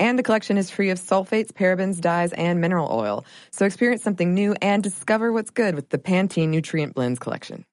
And 0.00 0.18
the 0.18 0.22
collection 0.22 0.56
is 0.56 0.70
free 0.70 0.88
of 0.88 0.98
sulfates, 0.98 1.52
parabens, 1.52 2.00
dyes, 2.00 2.32
and 2.32 2.58
mineral 2.58 2.88
oil. 2.90 3.26
So 3.52 3.66
experience 3.66 4.02
something 4.02 4.32
new 4.32 4.56
and 4.62 4.82
discover 4.82 5.30
what's 5.30 5.50
good 5.50 5.74
with 5.74 5.90
the 5.90 5.98
Pantene 5.98 6.48
Nutrient 6.48 6.94
Blends 6.94 7.18
collection. 7.18 7.66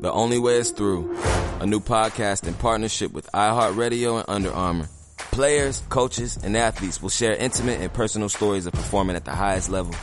The 0.00 0.10
Only 0.10 0.40
Way 0.40 0.56
is 0.56 0.72
Through, 0.72 1.16
a 1.60 1.66
new 1.66 1.78
podcast 1.78 2.48
in 2.48 2.54
partnership 2.54 3.12
with 3.12 3.30
iHeartRadio 3.32 4.18
and 4.18 4.24
Under 4.28 4.52
Armour. 4.52 4.88
Players, 5.16 5.80
coaches, 5.88 6.36
and 6.42 6.56
athletes 6.56 7.00
will 7.00 7.08
share 7.08 7.36
intimate 7.36 7.80
and 7.80 7.92
personal 7.92 8.28
stories 8.28 8.66
of 8.66 8.72
performing 8.72 9.14
at 9.14 9.24
the 9.24 9.30
highest 9.30 9.70
level. 9.70 9.94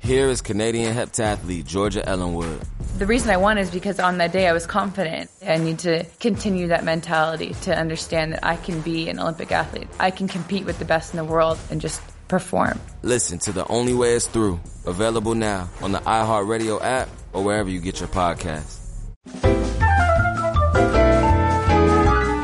Here 0.00 0.28
is 0.28 0.40
Canadian 0.40 0.94
heptathlete 0.94 1.66
Georgia 1.66 2.06
Ellenwood. 2.08 2.60
The 2.98 3.06
reason 3.06 3.30
I 3.30 3.36
won 3.36 3.58
is 3.58 3.70
because 3.70 4.00
on 4.00 4.18
that 4.18 4.32
day 4.32 4.48
I 4.48 4.52
was 4.52 4.66
confident. 4.66 5.30
I 5.46 5.58
need 5.58 5.80
to 5.80 6.04
continue 6.20 6.68
that 6.68 6.84
mentality 6.84 7.54
to 7.62 7.76
understand 7.76 8.32
that 8.32 8.44
I 8.44 8.56
can 8.56 8.80
be 8.80 9.08
an 9.08 9.20
Olympic 9.20 9.52
athlete. 9.52 9.88
I 10.00 10.10
can 10.10 10.28
compete 10.28 10.64
with 10.64 10.78
the 10.78 10.84
best 10.84 11.12
in 11.12 11.18
the 11.18 11.24
world 11.24 11.58
and 11.70 11.80
just 11.80 12.00
perform. 12.28 12.80
Listen 13.02 13.38
to 13.40 13.52
The 13.52 13.66
Only 13.68 13.94
Way 13.94 14.14
is 14.14 14.26
Through, 14.26 14.60
available 14.86 15.34
now 15.34 15.68
on 15.82 15.92
the 15.92 15.98
iHeartRadio 16.00 16.82
app 16.82 17.08
or 17.32 17.44
wherever 17.44 17.68
you 17.68 17.80
get 17.80 18.00
your 18.00 18.08
podcasts. 18.08 18.76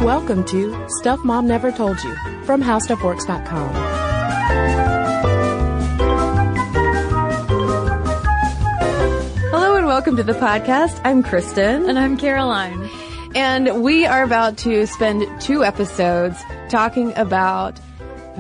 Welcome 0.05 0.44
to 0.46 0.86
Stuff 1.00 1.24
Mom 1.24 1.46
Never 1.46 1.72
Told 1.72 2.02
You 2.02 2.14
from 2.44 2.62
HowStuffWorks.com. 2.62 4.94
welcome 9.95 10.17
to 10.17 10.25
the 10.25 10.33
podcast. 10.33 11.00
I'm 11.05 11.23
Cristen. 11.23 11.89
And 11.89 11.97
I'm 11.97 12.17
Caroline. 12.17 12.91
And 13.37 13.84
we 13.84 14.06
are 14.06 14.25
about 14.25 14.59
to 14.59 14.89
spend 14.89 15.25
two 15.41 15.62
episodes 15.62 16.36
talking 16.69 17.17
about 17.17 17.78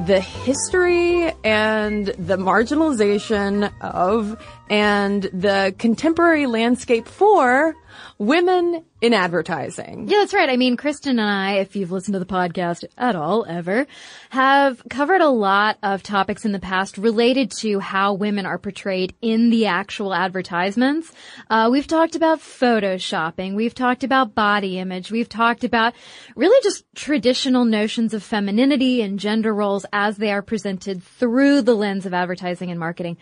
the 0.04 0.18
history 0.18 1.32
and 1.44 2.06
the 2.06 2.36
marginalization 2.38 3.72
of 3.80 4.36
and 4.68 5.22
the 5.32 5.72
contemporary 5.78 6.46
landscape 6.46 7.06
for 7.06 7.76
women 8.18 8.84
in 9.00 9.12
advertising. 9.12 10.08
Yeah, 10.08 10.18
that's 10.20 10.34
right. 10.34 10.48
I 10.48 10.56
mean, 10.56 10.76
Cristen 10.76 11.18
and 11.18 11.28
I, 11.28 11.54
if 11.54 11.76
you've 11.76 11.90
listened 11.90 12.14
to 12.14 12.18
the 12.18 12.26
podcast 12.26 12.84
at 12.96 13.16
all 13.16 13.44
ever, 13.46 13.86
have 14.30 14.82
covered 14.88 15.20
a 15.20 15.28
lot 15.28 15.78
of 15.82 16.02
topics 16.02 16.44
in 16.44 16.52
the 16.52 16.58
past 16.58 16.96
related 16.96 17.50
to 17.60 17.80
how 17.80 18.14
women 18.14 18.46
are 18.46 18.58
portrayed 18.58 19.14
in 19.20 19.50
the 19.50 19.66
actual 19.66 20.14
advertisements. 20.14 21.12
Uh, 21.50 21.68
we've 21.70 21.86
talked 21.86 22.14
about 22.14 22.38
photoshopping. 22.38 23.54
We've 23.56 23.74
talked 23.74 24.04
about 24.04 24.34
body 24.34 24.78
image. 24.78 25.10
We've 25.10 25.28
talked 25.28 25.64
about 25.64 25.94
really 26.36 26.60
just 26.62 26.84
traditional 26.94 27.64
notions 27.64 28.14
of 28.14 28.22
femininity 28.22 29.02
and 29.02 29.18
gender 29.18 29.52
roles 29.52 29.84
as 29.92 30.16
they 30.16 30.30
are 30.30 30.42
presented 30.42 31.02
through 31.02 31.62
the 31.62 31.74
lens 31.74 32.06
of 32.06 32.14
advertising 32.14 32.70
and 32.70 32.78
marketing. 32.78 33.18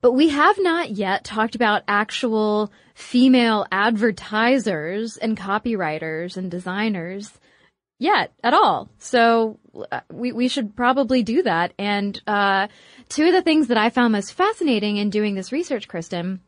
But 0.00 0.12
we 0.12 0.28
have 0.28 0.56
not 0.60 0.90
yet 0.90 1.24
talked 1.24 1.54
about 1.54 1.82
actual 1.88 2.72
female 2.94 3.66
advertisers 3.72 5.16
and 5.16 5.36
copywriters 5.36 6.36
and 6.36 6.50
designers 6.50 7.32
yet 7.98 8.32
at 8.44 8.54
all. 8.54 8.88
So 8.98 9.58
uh, 9.90 10.00
we, 10.12 10.30
we 10.32 10.48
should 10.48 10.76
probably 10.76 11.22
do 11.22 11.42
that. 11.42 11.72
And, 11.78 12.20
uh, 12.26 12.68
two 13.08 13.26
of 13.26 13.32
the 13.32 13.42
things 13.42 13.68
that 13.68 13.76
I 13.76 13.90
found 13.90 14.12
most 14.12 14.34
fascinating 14.34 14.98
in 14.98 15.10
doing 15.10 15.34
this 15.34 15.50
research, 15.50 15.88
Cristen, 15.88 16.40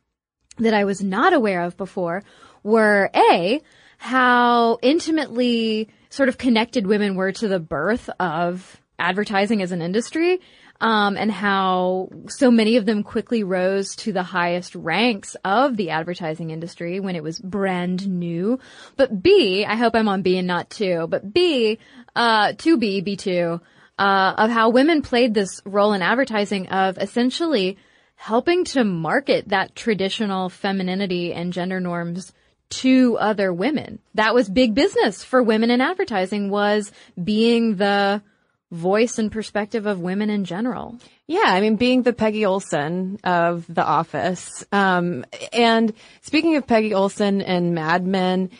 that 0.59 0.75
I 0.75 0.84
was 0.84 1.03
not 1.03 1.32
aware 1.32 1.62
of 1.62 1.77
before 1.77 2.22
were 2.62 3.11
A, 3.15 3.61
how 3.99 4.78
intimately 4.82 5.88
sort 6.09 6.28
of 6.28 6.38
connected 6.38 6.87
women 6.87 7.17
were 7.17 7.32
to 7.32 7.49
the 7.49 7.61
birth 7.61 8.09
of 8.21 8.81
advertising 8.99 9.62
as 9.62 9.72
an 9.72 9.82
industry 9.82 10.41
um, 10.81 11.17
and 11.17 11.31
how 11.31 12.09
so 12.29 12.51
many 12.51 12.77
of 12.77 12.87
them 12.87 13.03
quickly 13.03 13.45
rose 13.45 13.95
to 13.97 14.13
the 14.13 14.23
highest 14.23 14.75
ranks 14.75 15.37
of 15.45 15.77
the 15.77 15.91
advertising 15.91 16.51
industry 16.51 17.01
when 17.01 17.17
it 17.17 17.23
was 17.23 17.39
brand 17.39 18.09
new. 18.09 18.59
But 18.97 19.23
B, 19.23 19.65
I 19.65 19.77
hope 19.77 19.95
I'm 19.95 20.09
on 20.09 20.23
B 20.23 20.39
and 20.39 20.47
not 20.47 20.71
two, 20.71 21.07
but 21.09 21.33
B, 21.33 21.79
uh, 22.17 22.53
2B, 22.53 23.07
B2, 23.07 23.61
uh, 23.99 24.35
of 24.39 24.51
how 24.51 24.71
women 24.71 25.03
played 25.03 25.35
this 25.35 25.61
role 25.67 25.93
in 25.93 26.01
advertising 26.01 26.69
of 26.69 26.97
essentially 26.97 27.77
helping 28.15 28.65
to 28.65 28.85
market 28.85 29.49
that 29.49 29.75
traditional 29.75 30.49
femininity 30.49 31.33
and 31.33 31.53
gender 31.53 31.81
norms 31.81 32.33
to 32.71 33.19
other 33.19 33.53
women. 33.53 33.99
That 34.15 34.35
was 34.35 34.49
big 34.49 34.75
business 34.75 35.25
for 35.25 35.43
women 35.43 35.71
in 35.71 35.81
advertising 35.81 36.51
was 36.51 36.93
being 37.23 37.77
the 37.77 38.23
voice 38.70 39.19
and 39.19 39.32
perspective 39.32 39.86
of 39.86 40.00
women 40.00 40.31
in 40.31 40.44
general. 40.44 40.98
Yeah, 41.26 41.44
I 41.47 41.60
mean, 41.60 41.76
being 41.76 42.03
the 42.03 42.12
Peggy 42.12 42.44
Olson 42.44 43.19
of 43.25 43.64
The 43.72 43.84
Office. 43.84 44.64
Um, 44.72 45.25
and 45.53 45.92
speaking 46.22 46.56
of 46.56 46.66
Peggy 46.66 46.94
Olson 46.94 47.42
and 47.42 47.75
Mad 47.75 48.06
Men, 48.06 48.50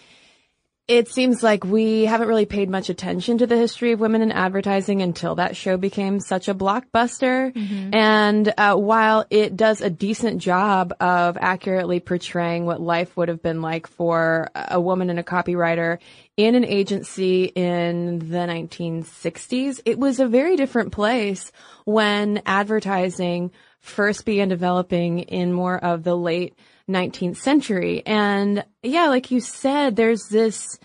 it 0.91 1.09
seems 1.09 1.41
like 1.41 1.63
we 1.63 2.05
haven't 2.05 2.27
really 2.27 2.47
paid 2.47 2.69
much 2.69 2.89
attention 2.89 3.39
to 3.39 3.47
the 3.47 3.57
history 3.57 3.93
of 3.93 4.01
women 4.01 4.23
in 4.23 4.33
advertising 4.33 5.03
until 5.03 5.37
that 5.37 5.55
show 5.57 5.77
became 5.77 6.19
such 6.19 6.49
a 6.49 6.55
blockbuster. 6.55 7.53
Mm-hmm. 7.55 7.95
And 7.95 8.53
uh, 8.59 8.75
while 8.75 9.25
it 9.31 9.57
does 9.57 9.83
a 9.83 9.89
decent 9.89 10.43
job 10.43 10.93
of 10.99 11.39
accurately 11.41 12.01
portraying 12.01 12.67
what 12.67 12.81
life 12.81 13.17
would 13.17 13.29
have 13.29 13.41
been 13.41 13.63
like 13.63 13.87
for 13.87 14.49
a 14.57 14.81
woman 14.81 15.11
and 15.11 15.21
a 15.21 15.23
copywriter 15.23 15.99
in 16.37 16.57
an 16.57 16.65
agency 16.65 17.45
in 17.45 18.19
the 18.19 18.39
1960s, 18.39 19.81
it 19.85 19.97
was 19.97 20.19
a 20.19 20.27
very 20.27 20.57
different 20.57 20.91
place 20.91 21.53
when 21.85 22.43
advertising 22.47 23.53
first 23.79 24.25
began 24.25 24.49
developing 24.49 25.21
in 25.21 25.53
more 25.53 25.79
of 25.79 26.03
the 26.03 26.17
late 26.17 26.59
19th 26.89 27.37
century. 27.37 28.03
And 28.07 28.65
yeah, 28.83 29.09
like 29.09 29.31
you 29.31 29.41
said, 29.41 29.97
there's 29.97 30.29
this 30.29 30.79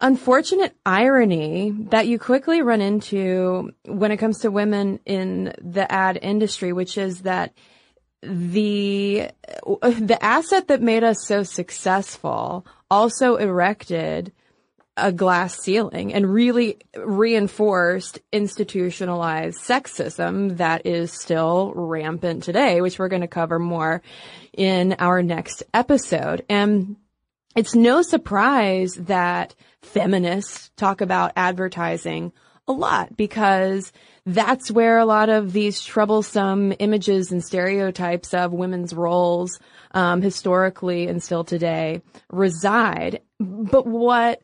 unfortunate 0.00 0.74
irony 0.84 1.70
that 1.90 2.08
you 2.08 2.18
quickly 2.18 2.60
run 2.60 2.80
into 2.80 3.70
when 3.86 4.10
it 4.10 4.16
comes 4.16 4.40
to 4.40 4.50
women 4.50 4.98
in 5.06 5.52
the 5.60 5.90
ad 5.90 6.18
industry, 6.20 6.72
which 6.72 6.98
is 6.98 7.22
that 7.22 7.54
the 8.22 9.28
uh, 9.82 9.90
the 9.90 10.18
asset 10.22 10.68
that 10.68 10.80
made 10.80 11.02
us 11.02 11.26
so 11.26 11.42
successful 11.42 12.66
also 12.90 13.36
erected 13.36 14.32
a 14.96 15.10
glass 15.10 15.58
ceiling 15.58 16.12
and 16.12 16.32
really 16.32 16.78
reinforced 16.96 18.20
institutionalized 18.30 19.58
sexism 19.58 20.58
that 20.58 20.86
is 20.86 21.12
still 21.12 21.72
rampant 21.74 22.42
today, 22.42 22.80
which 22.80 22.98
we're 22.98 23.08
going 23.08 23.22
to 23.22 23.28
cover 23.28 23.58
more 23.58 24.02
in 24.52 24.94
our 24.98 25.22
next 25.22 25.62
episode. 25.72 26.44
And 26.48 26.96
it's 27.56 27.74
no 27.74 28.02
surprise 28.02 28.94
that 28.94 29.54
feminists 29.80 30.70
talk 30.76 31.00
about 31.00 31.32
advertising 31.36 32.32
a 32.68 32.72
lot 32.72 33.16
because 33.16 33.92
that's 34.24 34.70
where 34.70 34.98
a 34.98 35.06
lot 35.06 35.28
of 35.28 35.52
these 35.52 35.82
troublesome 35.82 36.72
images 36.78 37.32
and 37.32 37.42
stereotypes 37.42 38.34
of 38.34 38.52
women's 38.52 38.94
roles 38.94 39.58
um, 39.92 40.22
historically 40.22 41.08
and 41.08 41.22
still 41.22 41.44
today 41.44 42.02
reside. 42.30 43.20
But 43.40 43.86
what 43.86 44.42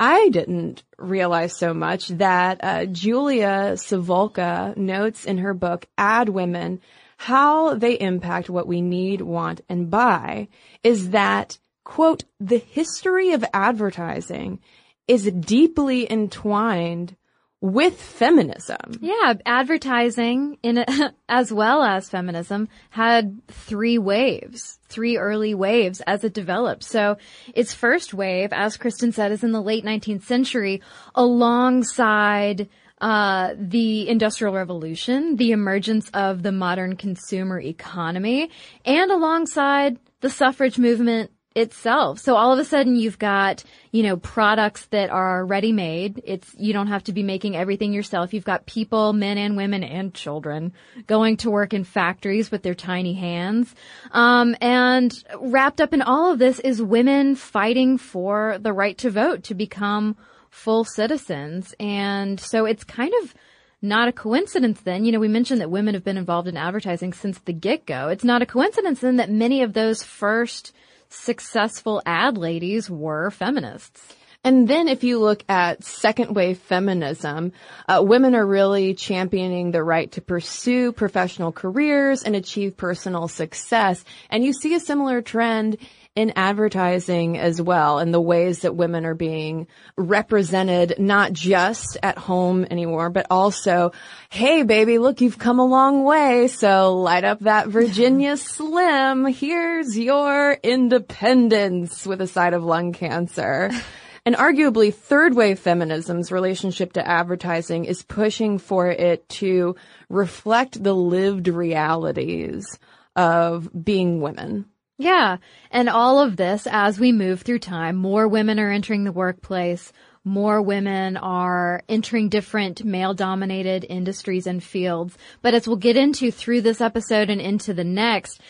I 0.00 0.30
didn't 0.30 0.82
realize 0.98 1.56
so 1.56 1.74
much 1.74 2.08
that 2.08 2.58
uh, 2.64 2.86
Julia 2.86 3.74
Sivulka 3.74 4.74
notes 4.76 5.26
in 5.26 5.38
her 5.38 5.52
book 5.52 5.86
Ad 5.98 6.30
Women 6.30 6.80
how 7.18 7.74
they 7.74 8.00
impact 8.00 8.48
what 8.48 8.66
we 8.66 8.80
need, 8.80 9.20
want, 9.20 9.60
and 9.68 9.90
buy 9.90 10.48
is 10.82 11.10
that, 11.10 11.58
quote, 11.84 12.24
the 12.40 12.56
history 12.56 13.34
of 13.34 13.44
advertising 13.52 14.58
is 15.06 15.30
deeply 15.30 16.10
entwined 16.10 17.14
with 17.60 18.00
feminism. 18.00 19.00
Yeah, 19.02 19.34
advertising 19.44 20.56
in 20.62 20.78
a, 20.78 21.14
as 21.28 21.52
well 21.52 21.82
as 21.82 22.08
feminism 22.08 22.70
had 22.88 23.42
three 23.48 23.98
waves, 23.98 24.79
three 24.90 25.16
early 25.16 25.54
waves 25.54 26.02
as 26.06 26.24
it 26.24 26.34
developed. 26.34 26.84
So 26.84 27.16
its 27.54 27.72
first 27.72 28.12
wave, 28.12 28.52
as 28.52 28.76
Cristen 28.76 29.12
said, 29.12 29.32
is 29.32 29.42
in 29.42 29.52
the 29.52 29.62
late 29.62 29.84
19th 29.84 30.24
century 30.24 30.82
alongside 31.14 32.68
uh, 33.00 33.54
the 33.56 34.08
Industrial 34.08 34.52
Revolution, 34.52 35.36
the 35.36 35.52
emergence 35.52 36.10
of 36.12 36.42
the 36.42 36.52
modern 36.52 36.96
consumer 36.96 37.58
economy, 37.58 38.50
and 38.84 39.10
alongside 39.10 39.98
the 40.20 40.28
suffrage 40.28 40.78
movement 40.78 41.30
itself. 41.56 42.20
So 42.20 42.36
all 42.36 42.52
of 42.52 42.60
a 42.60 42.64
sudden 42.64 42.94
you've 42.94 43.18
got, 43.18 43.64
you 43.90 44.04
know, 44.04 44.16
products 44.16 44.86
that 44.86 45.10
are 45.10 45.44
ready 45.44 45.72
made. 45.72 46.22
It's, 46.24 46.54
you 46.56 46.72
don't 46.72 46.86
have 46.86 47.02
to 47.04 47.12
be 47.12 47.24
making 47.24 47.56
everything 47.56 47.92
yourself. 47.92 48.32
You've 48.32 48.44
got 48.44 48.66
people, 48.66 49.12
men 49.12 49.36
and 49.36 49.56
women 49.56 49.82
and 49.82 50.14
children 50.14 50.72
going 51.08 51.38
to 51.38 51.50
work 51.50 51.74
in 51.74 51.82
factories 51.82 52.52
with 52.52 52.62
their 52.62 52.74
tiny 52.74 53.14
hands. 53.14 53.74
Um, 54.12 54.54
and 54.60 55.12
wrapped 55.40 55.80
up 55.80 55.92
in 55.92 56.02
all 56.02 56.32
of 56.32 56.38
this 56.38 56.60
is 56.60 56.80
women 56.80 57.34
fighting 57.34 57.98
for 57.98 58.58
the 58.60 58.72
right 58.72 58.96
to 58.98 59.10
vote, 59.10 59.42
to 59.44 59.54
become 59.54 60.16
full 60.50 60.84
citizens. 60.84 61.74
And 61.80 62.38
so 62.38 62.64
it's 62.64 62.84
kind 62.84 63.12
of, 63.22 63.34
not 63.82 64.08
a 64.08 64.12
coincidence 64.12 64.78
then, 64.82 65.06
you 65.06 65.10
know, 65.10 65.18
we 65.18 65.26
mentioned 65.26 65.58
that 65.62 65.70
women 65.70 65.94
have 65.94 66.04
been 66.04 66.18
involved 66.18 66.46
in 66.46 66.58
advertising 66.58 67.14
since 67.14 67.38
the 67.38 67.52
get-go. 67.54 68.08
It's 68.08 68.24
not 68.24 68.42
a 68.42 68.46
coincidence 68.46 69.00
then 69.00 69.16
that 69.16 69.30
many 69.30 69.62
of 69.62 69.72
those 69.72 70.02
first 70.02 70.74
successful 71.10 72.00
ad 72.06 72.38
ladies 72.38 72.88
were 72.90 73.30
feminists. 73.30 74.16
And 74.42 74.66
then 74.66 74.88
if 74.88 75.04
you 75.04 75.18
look 75.18 75.44
at 75.50 75.84
second 75.84 76.34
wave 76.34 76.58
feminism, 76.58 77.52
uh, 77.86 78.02
women 78.02 78.34
are 78.34 78.46
really 78.46 78.94
championing 78.94 79.70
the 79.70 79.84
right 79.84 80.10
to 80.12 80.22
pursue 80.22 80.92
professional 80.92 81.52
careers 81.52 82.22
and 82.22 82.34
achieve 82.34 82.76
personal 82.76 83.28
success. 83.28 84.02
And 84.30 84.42
you 84.42 84.54
see 84.54 84.74
a 84.74 84.80
similar 84.80 85.20
trend 85.20 85.76
in 86.16 86.32
advertising 86.36 87.38
as 87.38 87.60
well 87.62 87.98
and 87.98 88.12
the 88.12 88.20
ways 88.20 88.60
that 88.60 88.74
women 88.74 89.04
are 89.04 89.14
being 89.14 89.66
represented 89.96 90.94
not 90.98 91.32
just 91.32 91.98
at 92.02 92.18
home 92.18 92.66
anymore, 92.70 93.10
but 93.10 93.26
also, 93.30 93.92
hey 94.30 94.62
baby, 94.62 94.98
look, 94.98 95.20
you've 95.20 95.38
come 95.38 95.58
a 95.58 95.66
long 95.66 96.02
way. 96.02 96.48
So 96.48 96.96
light 96.96 97.24
up 97.24 97.40
that 97.40 97.68
Virginia 97.68 98.38
Slim. 98.38 99.26
Here's 99.26 99.96
your 99.96 100.54
independence 100.62 102.06
with 102.06 102.22
a 102.22 102.26
side 102.26 102.54
of 102.54 102.64
lung 102.64 102.92
cancer. 102.92 103.70
And 104.26 104.36
arguably 104.36 104.92
third 104.92 105.34
wave 105.34 105.58
feminism's 105.58 106.30
relationship 106.30 106.92
to 106.94 107.06
advertising 107.06 107.84
is 107.84 108.02
pushing 108.02 108.58
for 108.58 108.88
it 108.90 109.28
to 109.30 109.76
reflect 110.08 110.82
the 110.82 110.94
lived 110.94 111.48
realities 111.48 112.78
of 113.16 113.68
being 113.84 114.20
women. 114.20 114.66
Yeah. 114.98 115.38
And 115.70 115.88
all 115.88 116.20
of 116.20 116.36
this, 116.36 116.66
as 116.70 117.00
we 117.00 117.12
move 117.12 117.40
through 117.40 117.60
time, 117.60 117.96
more 117.96 118.28
women 118.28 118.60
are 118.60 118.70
entering 118.70 119.04
the 119.04 119.12
workplace. 119.12 119.92
More 120.24 120.60
women 120.60 121.16
are 121.16 121.82
entering 121.88 122.28
different 122.28 122.84
male 122.84 123.14
dominated 123.14 123.86
industries 123.88 124.46
and 124.46 124.62
fields. 124.62 125.16
But 125.40 125.54
as 125.54 125.66
we'll 125.66 125.78
get 125.78 125.96
into 125.96 126.30
through 126.30 126.60
this 126.60 126.82
episode 126.82 127.30
and 127.30 127.40
into 127.40 127.72
the 127.72 127.84
next, 127.84 128.42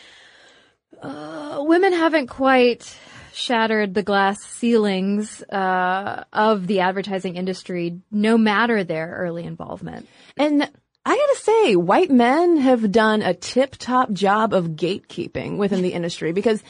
uh, 1.01 1.59
women 1.61 1.93
haven't 1.93 2.27
quite 2.27 2.99
shattered 3.41 3.95
the 3.95 4.03
glass 4.03 4.39
ceilings 4.45 5.43
uh, 5.45 6.25
of 6.33 6.67
the 6.67 6.81
advertising 6.81 7.37
industry, 7.37 8.01
no 8.11 8.37
matter 8.37 8.85
their 8.85 9.17
early 9.19 9.45
involvement. 9.45 10.07
And 10.37 10.71
I 11.05 11.17
gotta 11.17 11.41
say, 11.41 11.77
white 11.77 12.11
men 12.11 12.59
have 12.59 12.93
done 12.93 13.23
a 13.23 13.33
tip-top 13.33 14.13
job 14.13 14.53
of 14.53 14.77
gatekeeping 14.77 15.57
within 15.57 15.81
the 15.81 15.95
industry 15.95 16.33
because, 16.33 16.63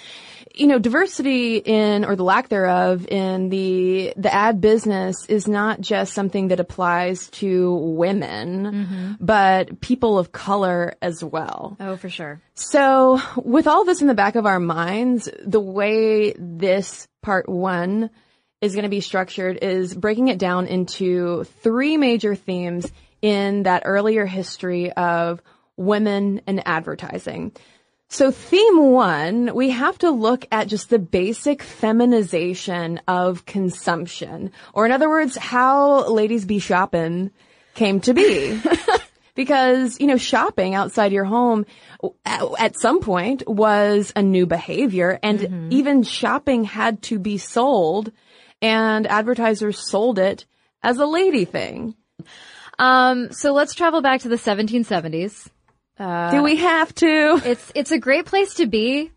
you 0.55 0.67
know, 0.67 0.79
diversity 0.79 1.57
in, 1.57 2.05
or 2.05 2.17
the 2.17 2.25
lack 2.25 2.49
thereof 2.49 3.07
in 3.09 3.49
the, 3.51 4.13
the 4.17 4.33
ad 4.33 4.61
business 4.61 5.27
is 5.29 5.47
not 5.47 5.81
just 5.81 6.13
something 6.13 6.49
that 6.49 6.61
applies 6.61 7.29
to 7.31 7.75
women, 7.75 8.65
Mm-hmm. 8.65 9.13
but 9.21 9.81
people 9.81 10.19
of 10.19 10.33
color 10.33 10.95
as 11.01 11.23
well. 11.23 11.77
Oh, 11.81 11.97
for 11.97 12.09
sure. 12.09 12.41
So 12.55 13.21
with 13.37 13.67
all 13.67 13.85
this 13.85 14.01
in 14.01 14.07
the 14.09 14.15
back 14.15 14.35
of 14.35 14.47
our 14.47 14.61
minds, 14.61 15.29
the 15.45 15.61
way 15.61 16.33
this 16.39 17.07
part 17.23 17.49
one 17.49 18.11
is 18.61 18.75
going 18.75 18.83
to 18.85 18.89
be 18.91 19.01
structured 19.01 19.59
is 19.63 19.95
breaking 19.95 20.29
it 20.29 20.39
down 20.39 20.67
into 20.67 21.45
three 21.63 21.97
major 21.97 22.35
themes 22.35 22.91
in 23.23 23.63
that 23.65 23.83
earlier 23.87 24.27
history 24.27 24.93
of 24.93 25.41
women 25.77 26.43
and 26.47 26.63
advertising. 26.67 27.53
So 28.13 28.33
theme 28.33 28.91
one, 28.91 29.55
we 29.55 29.71
have 29.71 29.97
to 29.99 30.11
look 30.11 30.45
at 30.51 30.67
just 30.67 30.91
the 30.91 30.99
basic 30.99 31.63
feminization 31.63 33.01
of 33.07 33.47
consumption, 33.47 34.51
or 34.75 34.85
in 34.85 34.91
other 34.91 35.09
words, 35.09 35.37
how 35.37 36.09
ladies 36.09 36.45
be 36.45 36.59
shopping 36.59 37.31
came 37.75 38.01
to 38.01 38.13
be. 38.13 38.61
because, 39.37 40.01
you 40.01 40.09
know, 40.09 40.17
shopping 40.17 40.75
outside 40.75 41.13
your 41.13 41.25
home 41.25 41.65
at, 42.27 42.43
at 42.59 42.81
some 42.81 43.01
point 43.01 43.49
was 43.49 44.13
a 44.17 44.23
new 44.23 44.45
behavior 44.45 45.21
and 45.23 45.73
even 45.73 46.03
shopping 46.03 46.65
had 46.65 47.01
to 47.03 47.19
be 47.21 47.39
sold 47.39 48.11
and 48.61 49.07
advertisers 49.07 49.79
sold 49.79 50.19
it 50.19 50.47
as 50.83 50.99
a 50.99 51.07
lady 51.07 51.45
thing. 51.45 51.95
Um, 52.79 53.31
so 53.33 53.53
let's 53.53 53.75
travel 53.75 54.03
back 54.03 54.23
to 54.23 54.29
the 54.29 54.37
1770s. 54.37 55.49
Do 56.01 56.43
we 56.43 56.57
have 56.57 56.95
to? 56.97 57.43
It's 57.45 57.73
it's 57.75 57.91
a 57.93 57.99
great 57.99 58.27
place 58.27 58.55
to 58.55 58.67
be 58.67 59.11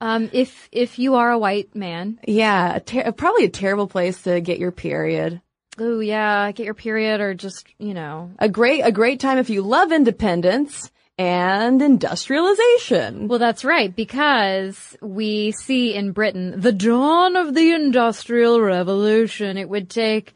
um, 0.00 0.28
if 0.32 0.68
if 0.72 0.98
you 0.98 1.14
are 1.14 1.30
a 1.30 1.38
white 1.38 1.74
man. 1.74 2.18
Yeah, 2.26 2.76
a 2.76 2.80
ter- 2.80 3.12
probably 3.12 3.44
a 3.44 3.50
terrible 3.50 3.86
place 3.86 4.22
to 4.22 4.40
get 4.40 4.58
your 4.58 4.72
period. 4.72 5.40
Oh 5.78 6.00
yeah, 6.00 6.52
get 6.52 6.64
your 6.64 6.74
period 6.74 7.20
or 7.20 7.34
just 7.34 7.66
you 7.78 7.94
know. 7.94 8.30
A 8.38 8.48
great, 8.48 8.82
a 8.82 8.92
great 8.92 9.20
time 9.20 9.38
if 9.38 9.50
you 9.50 9.62
love 9.62 9.92
independence 9.92 10.90
and 11.18 11.80
industrialization. 11.80 13.28
Well, 13.28 13.38
that's 13.38 13.64
right 13.64 13.94
because 13.94 14.96
we 15.00 15.52
see 15.52 15.94
in 15.94 16.12
Britain 16.12 16.60
the 16.60 16.72
dawn 16.72 17.36
of 17.36 17.54
the 17.54 17.72
industrial 17.72 18.60
revolution. 18.60 19.56
It 19.56 19.68
would 19.68 19.88
take 19.88 20.34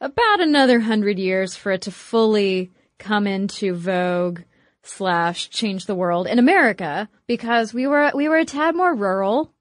about 0.00 0.40
another 0.40 0.80
hundred 0.80 1.18
years 1.18 1.56
for 1.56 1.72
it 1.72 1.82
to 1.82 1.90
fully 1.90 2.70
come 2.98 3.26
into 3.26 3.74
vogue 3.74 4.40
slash 4.82 5.50
change 5.50 5.86
the 5.86 5.94
world 5.94 6.26
in 6.26 6.38
America 6.38 7.08
because 7.26 7.74
we 7.74 7.86
were 7.86 8.10
we 8.14 8.28
were 8.28 8.38
a 8.38 8.44
tad 8.44 8.74
more 8.74 8.94
rural. 8.94 9.52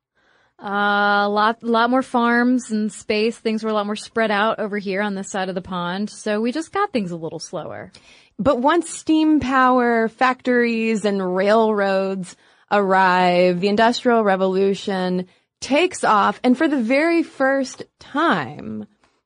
Uh, 0.61 1.23
a 1.23 1.29
lot, 1.29 1.63
lot 1.63 1.89
more 1.89 2.01
farms 2.01 2.69
and 2.69 2.91
space. 2.91 3.37
Things 3.37 3.63
were 3.63 3.69
a 3.69 3.73
lot 3.73 3.85
more 3.85 3.95
spread 3.95 4.29
out 4.29 4.59
over 4.59 4.77
here 4.77 5.01
on 5.01 5.15
this 5.15 5.31
side 5.31 5.47
of 5.47 5.55
the 5.55 5.61
pond. 5.61 6.09
So 6.09 6.41
we 6.41 6.51
just 6.51 6.73
got 6.73 6.91
things 6.91 7.11
a 7.11 7.15
little 7.15 7.39
slower. 7.39 7.93
But 8.37 8.59
once 8.59 8.89
steam 8.89 9.39
power, 9.39 10.09
factories, 10.09 11.05
and 11.05 11.33
railroads 11.33 12.35
arrive, 12.69 13.61
the 13.61 13.69
Industrial 13.69 14.21
Revolution 14.21 15.27
takes 15.59 16.03
off, 16.03 16.39
and 16.43 16.57
for 16.57 16.67
the 16.67 16.81
very 16.81 17.23
first 17.23 17.83
time, 17.99 18.85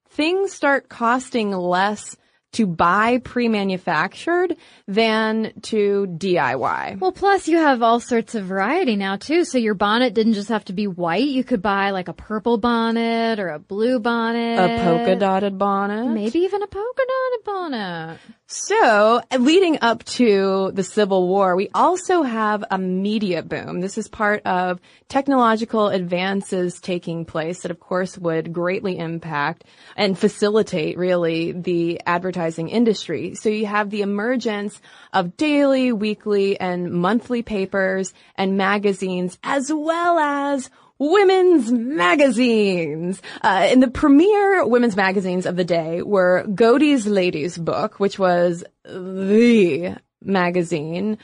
things 0.10 0.52
start 0.52 0.90
costing 0.90 1.52
less 1.52 2.16
to 2.54 2.66
buy 2.66 3.20
pre-manufactured 3.20 4.56
than 4.88 5.54
to 5.64 6.08
DIY. 6.18 7.00
Well, 7.00 7.12
plus 7.12 7.48
you 7.48 7.58
have 7.58 7.82
all 7.84 8.00
sorts 8.00 8.36
of 8.36 8.46
variety 8.46 8.96
now 8.96 9.18
too. 9.18 9.44
So 9.44 9.58
your 9.58 9.74
bonnet 9.74 10.14
didn't 10.14 10.34
just 10.34 10.50
have 10.50 10.66
to 10.66 10.74
be 10.74 10.88
white. 10.88 11.28
You 11.28 11.44
could 11.44 11.62
buy 11.62 11.92
like 11.92 12.08
a 12.08 12.14
purple 12.14 12.58
bonnet 12.58 13.40
or 13.40 13.50
a 13.50 13.60
blue 13.60 14.00
bonnet. 14.00 14.60
A 14.60 14.84
polka 14.84 15.16
dotted 15.16 15.58
bonnet. 15.58 16.14
Maybe 16.14 16.40
even 16.40 16.64
a 16.64 16.68
polka 16.68 17.02
dotted 17.08 17.44
bonnet. 17.46 18.20
So, 18.56 19.20
leading 19.36 19.80
up 19.82 20.04
to 20.04 20.70
the 20.76 20.84
Civil 20.84 21.28
War, 21.28 21.56
we 21.56 21.70
also 21.74 22.22
have 22.22 22.64
a 22.70 22.78
media 22.78 23.42
boom. 23.42 23.82
This 23.82 23.98
is 23.98 24.08
part 24.08 24.46
of 24.46 24.80
technological 25.10 25.88
advances 25.88 26.80
taking 26.80 27.26
place 27.26 27.64
that, 27.64 27.72
of 27.72 27.80
course, 27.80 28.16
would 28.16 28.54
greatly 28.54 29.00
impact 29.00 29.64
and 29.98 30.16
facilitate, 30.16 31.00
really, 31.00 31.52
the 31.52 32.00
advertising 32.06 32.70
industry. 32.70 33.34
So 33.34 33.50
you 33.50 33.66
have 33.66 33.90
the 33.90 34.04
emergence 34.04 34.80
of 35.12 35.36
daily, 35.36 35.92
weekly, 35.92 36.60
and 36.60 36.92
monthly 36.92 37.42
papers 37.42 38.14
and 38.36 38.56
magazines, 38.56 39.40
as 39.44 39.74
well 39.74 40.20
as 40.20 40.70
women's 41.12 41.72
magazines. 41.72 43.22
Uh, 43.44 43.68
and 43.70 43.84
the 43.84 43.90
premier 43.90 44.66
women's 44.66 44.96
magazines 44.96 45.46
of 45.46 45.56
the 45.56 45.64
day 45.64 46.02
were 46.02 46.46
Godey's 46.54 47.06
Ladies 47.06 47.58
Book, 47.58 48.00
which 48.00 48.18
was 48.18 48.64
the 48.86 49.98
magazine. 50.22 51.18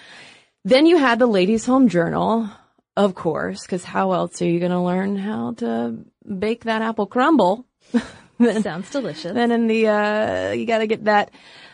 Then 0.65 0.85
you 0.85 0.97
had 0.97 1.19
the 1.19 1.27
Ladies 1.27 1.65
Home 1.65 1.87
Journal, 1.87 2.49
of 2.97 3.15
course, 3.15 3.61
because 3.61 3.83
how 3.83 4.11
else 4.11 4.41
are 4.41 4.49
you 4.49 4.59
going 4.59 4.71
to 4.71 4.81
learn 4.81 5.15
how 5.15 5.53
to 5.55 5.97
bake 6.27 6.65
that 6.65 6.81
apple 6.81 7.07
crumble? 7.07 7.65
Sounds 8.61 8.89
delicious. 8.89 9.33
Then 9.33 9.51
in 9.51 9.67
the, 9.67 9.87
uh, 9.87 10.51
you 10.51 10.65
gotta 10.65 10.87
get 10.87 11.05
that 11.05 11.31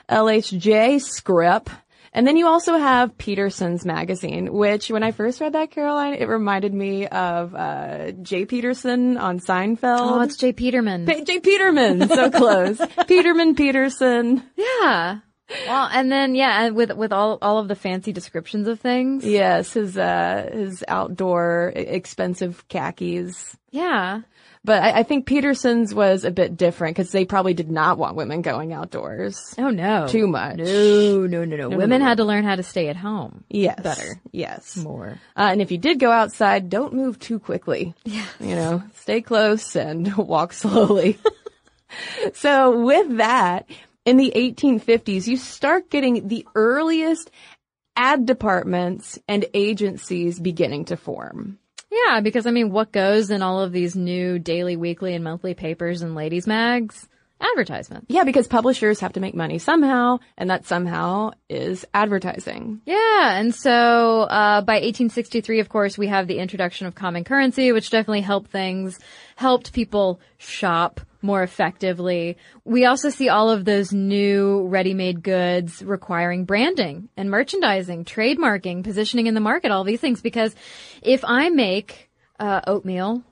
LHJ 0.09 1.01
script. 1.01 1.69
And 2.15 2.25
then 2.25 2.37
you 2.37 2.47
also 2.47 2.77
have 2.77 3.17
Peterson's 3.17 3.85
magazine, 3.85 4.51
which 4.53 4.89
when 4.89 5.03
I 5.03 5.11
first 5.11 5.41
read 5.41 5.51
that, 5.53 5.69
Caroline, 5.71 6.13
it 6.13 6.29
reminded 6.29 6.73
me 6.73 7.05
of, 7.07 7.53
uh, 7.53 8.11
Jay 8.21 8.45
Peterson 8.45 9.17
on 9.17 9.39
Seinfeld. 9.41 9.99
Oh, 9.99 10.21
it's 10.21 10.37
Jay 10.37 10.53
Peterman. 10.53 11.05
Pa- 11.05 11.25
Jay 11.25 11.41
Peterman, 11.41 12.07
so 12.07 12.31
close. 12.41 12.79
Peterman 13.07 13.55
Peterson. 13.55 14.41
yeah. 14.55 15.19
Well, 15.67 15.89
and 15.93 16.11
then 16.11 16.33
yeah, 16.33 16.63
and 16.65 16.75
with 16.75 16.91
with 16.93 17.13
all 17.13 17.37
all 17.39 17.59
of 17.59 17.67
the 17.67 17.75
fancy 17.75 18.11
descriptions 18.11 18.67
of 18.67 18.79
things. 18.79 19.23
Yes, 19.23 19.73
his 19.73 19.95
uh 19.95 20.49
his 20.51 20.83
outdoor 20.87 21.71
expensive 21.75 22.67
khakis. 22.67 23.55
Yeah. 23.69 24.21
But 24.65 24.81
I, 24.81 24.99
I 24.99 25.03
think 25.03 25.27
Peterson's 25.27 25.93
was 25.93 26.23
a 26.25 26.31
bit 26.31 26.57
different 26.57 26.95
because 26.97 27.11
they 27.11 27.23
probably 27.23 27.53
did 27.53 27.69
not 27.69 27.99
want 27.99 28.15
women 28.15 28.41
going 28.41 28.73
outdoors 28.73 29.53
Oh 29.59 29.69
no. 29.69 30.07
too 30.07 30.25
much. 30.25 30.57
No, 30.57 31.27
no, 31.27 31.45
no, 31.45 31.55
no. 31.55 31.69
Women 31.69 32.01
had 32.01 32.17
to 32.17 32.23
learn 32.25 32.43
how 32.43 32.55
to 32.55 32.63
stay 32.63 32.87
at 32.89 32.95
home. 32.95 33.43
Yes. 33.47 33.79
Better. 33.81 34.19
Yes. 34.31 34.75
More. 34.75 35.19
Uh, 35.37 35.49
and 35.51 35.61
if 35.61 35.71
you 35.71 35.77
did 35.77 35.99
go 35.99 36.11
outside, 36.11 36.69
don't 36.71 36.93
move 36.93 37.19
too 37.19 37.37
quickly. 37.37 37.93
Yeah. 38.05 38.25
You 38.39 38.55
know, 38.55 38.83
stay 38.95 39.21
close 39.21 39.75
and 39.75 40.15
walk 40.17 40.51
slowly. 40.51 41.19
so 42.33 42.83
with 42.83 43.17
that, 43.17 43.69
in 44.03 44.17
the 44.17 44.33
1850s, 44.35 45.27
you 45.27 45.37
start 45.37 45.89
getting 45.91 46.27
the 46.27 46.47
earliest 46.55 47.29
ad 47.95 48.25
departments 48.25 49.19
and 49.27 49.45
agencies 49.53 50.39
beginning 50.39 50.85
to 50.85 50.97
form. 50.97 51.59
Yeah, 51.91 52.19
because 52.21 52.45
I 52.45 52.51
mean, 52.51 52.71
what 52.71 52.91
goes 52.91 53.29
in 53.29 53.41
all 53.41 53.61
of 53.61 53.71
these 53.71 53.95
new 53.95 54.39
daily, 54.39 54.75
weekly, 54.75 55.13
and 55.13 55.23
monthly 55.23 55.53
papers 55.53 56.01
and 56.01 56.15
ladies' 56.15 56.47
mags? 56.47 57.07
Advertisement. 57.51 58.05
Yeah, 58.07 58.23
because 58.23 58.47
publishers 58.47 58.99
have 59.01 59.13
to 59.13 59.19
make 59.19 59.35
money 59.35 59.59
somehow, 59.59 60.19
and 60.37 60.49
that 60.49 60.65
somehow 60.65 61.31
is 61.49 61.85
advertising. 61.93 62.81
Yeah, 62.85 63.39
and 63.39 63.53
so 63.53 64.21
uh, 64.21 64.61
by 64.61 64.75
1863, 64.75 65.59
of 65.59 65.69
course, 65.69 65.97
we 65.97 66.07
have 66.07 66.27
the 66.27 66.39
introduction 66.39 66.87
of 66.87 66.95
common 66.95 67.23
currency, 67.23 67.71
which 67.71 67.89
definitely 67.89 68.21
helped 68.21 68.51
things, 68.51 68.99
helped 69.35 69.73
people 69.73 70.19
shop 70.37 71.01
more 71.21 71.43
effectively. 71.43 72.37
We 72.63 72.85
also 72.85 73.09
see 73.09 73.29
all 73.29 73.49
of 73.49 73.65
those 73.65 73.91
new 73.91 74.67
ready-made 74.67 75.23
goods 75.23 75.83
requiring 75.83 76.45
branding 76.45 77.09
and 77.17 77.29
merchandising, 77.29 78.05
trademarking, 78.05 78.83
positioning 78.83 79.27
in 79.27 79.33
the 79.33 79.39
market, 79.41 79.71
all 79.71 79.83
these 79.83 79.99
things. 79.99 80.21
Because 80.21 80.55
if 81.01 81.23
I 81.25 81.49
make 81.49 82.09
uh, 82.39 82.61
oatmeal 82.67 83.23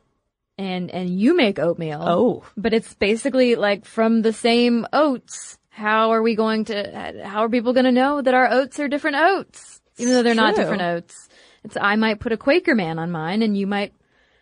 and 0.58 0.90
and 0.92 1.10
you 1.10 1.36
make 1.36 1.60
oatmeal, 1.60 2.02
Oh. 2.04 2.44
but 2.58 2.74
it's 2.74 2.94
basically 2.94 3.56
like 3.56 3.86
from 3.86 4.22
the 4.22 4.34
same 4.34 4.86
oats. 4.94 5.58
How 5.70 6.12
are 6.12 6.22
we 6.22 6.36
going 6.36 6.66
to? 6.66 7.22
How 7.26 7.44
are 7.46 7.50
people 7.50 7.74
going 7.74 7.86
to 7.86 7.92
know 7.92 8.22
that 8.22 8.34
our 8.34 8.48
oats 8.52 8.80
are 8.80 8.88
different 8.88 9.18
oats, 9.18 9.82
even 9.98 10.14
though 10.14 10.22
they're 10.24 10.36
not 10.36 10.56
different 10.56 10.84
oats? 10.84 11.30
It's 11.64 11.76
I 11.80 11.96
might 11.96 12.20
put 12.20 12.32
a 12.32 12.38
Quaker 12.38 12.76
man 12.76 13.00
on 13.00 13.10
mine, 13.10 13.42
and 13.42 13.58
you 13.58 13.66
might, 13.66 13.94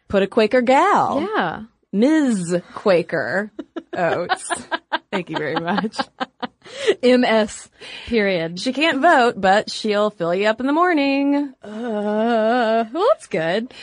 Put 0.10 0.24
a 0.24 0.28
Quaker 0.28 0.62
gal. 0.62 1.22
yeah. 1.22 1.64
Ms. 1.94 2.62
Quaker 2.74 3.52
Oats. 3.94 4.50
Thank 5.12 5.30
you 5.30 5.38
very 5.38 5.56
much. 5.56 5.98
MS 7.04 7.70
period. 8.08 8.60
She 8.60 8.72
can't 8.74 9.02
vote, 9.02 9.34
but 9.40 9.70
she'll 9.70 10.10
fill 10.10 10.34
you 10.34 10.48
up 10.48 10.60
in 10.62 10.68
the 10.68 10.74
morning. 10.74 11.54
Uh, 11.64 12.86
well, 12.94 13.08
that's 13.12 13.28
good. 13.28 13.74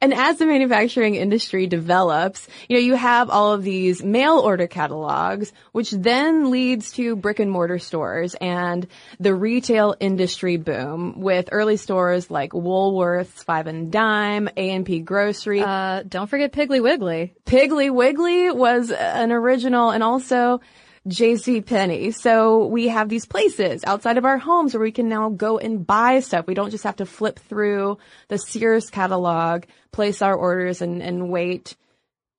And 0.00 0.14
as 0.14 0.38
the 0.38 0.46
manufacturing 0.46 1.14
industry 1.14 1.66
develops, 1.66 2.48
you 2.68 2.76
know, 2.76 2.80
you 2.80 2.94
have 2.94 3.28
all 3.28 3.52
of 3.52 3.62
these 3.62 4.02
mail 4.02 4.38
order 4.38 4.66
catalogs, 4.66 5.52
which 5.72 5.90
then 5.90 6.50
leads 6.50 6.92
to 6.92 7.16
brick 7.16 7.38
and 7.38 7.50
mortar 7.50 7.78
stores 7.78 8.34
and 8.40 8.86
the 9.18 9.34
retail 9.34 9.94
industry 10.00 10.56
boom 10.56 11.20
with 11.20 11.50
early 11.52 11.76
stores 11.76 12.30
like 12.30 12.52
Woolworths, 12.52 13.44
Five 13.44 13.66
and 13.66 13.92
Dime, 13.92 14.48
A&P 14.56 15.00
Grocery. 15.00 15.60
Uh, 15.60 16.02
don't 16.08 16.28
forget 16.28 16.52
Piggly 16.52 16.82
Wiggly. 16.82 17.34
Piggly 17.44 17.90
Wiggly 17.92 18.50
was 18.50 18.90
an 18.90 19.32
original 19.32 19.90
and 19.90 20.02
also 20.02 20.60
JC 21.08 21.64
Penney. 21.64 22.10
So 22.10 22.66
we 22.66 22.88
have 22.88 23.08
these 23.08 23.24
places 23.24 23.84
outside 23.84 24.18
of 24.18 24.24
our 24.24 24.38
homes 24.38 24.74
where 24.74 24.82
we 24.82 24.92
can 24.92 25.08
now 25.08 25.30
go 25.30 25.58
and 25.58 25.86
buy 25.86 26.20
stuff. 26.20 26.46
We 26.46 26.54
don't 26.54 26.70
just 26.70 26.84
have 26.84 26.96
to 26.96 27.06
flip 27.06 27.38
through 27.38 27.98
the 28.28 28.38
Sears 28.38 28.90
catalog, 28.90 29.64
place 29.92 30.20
our 30.20 30.34
orders 30.34 30.82
and, 30.82 31.02
and 31.02 31.30
wait 31.30 31.74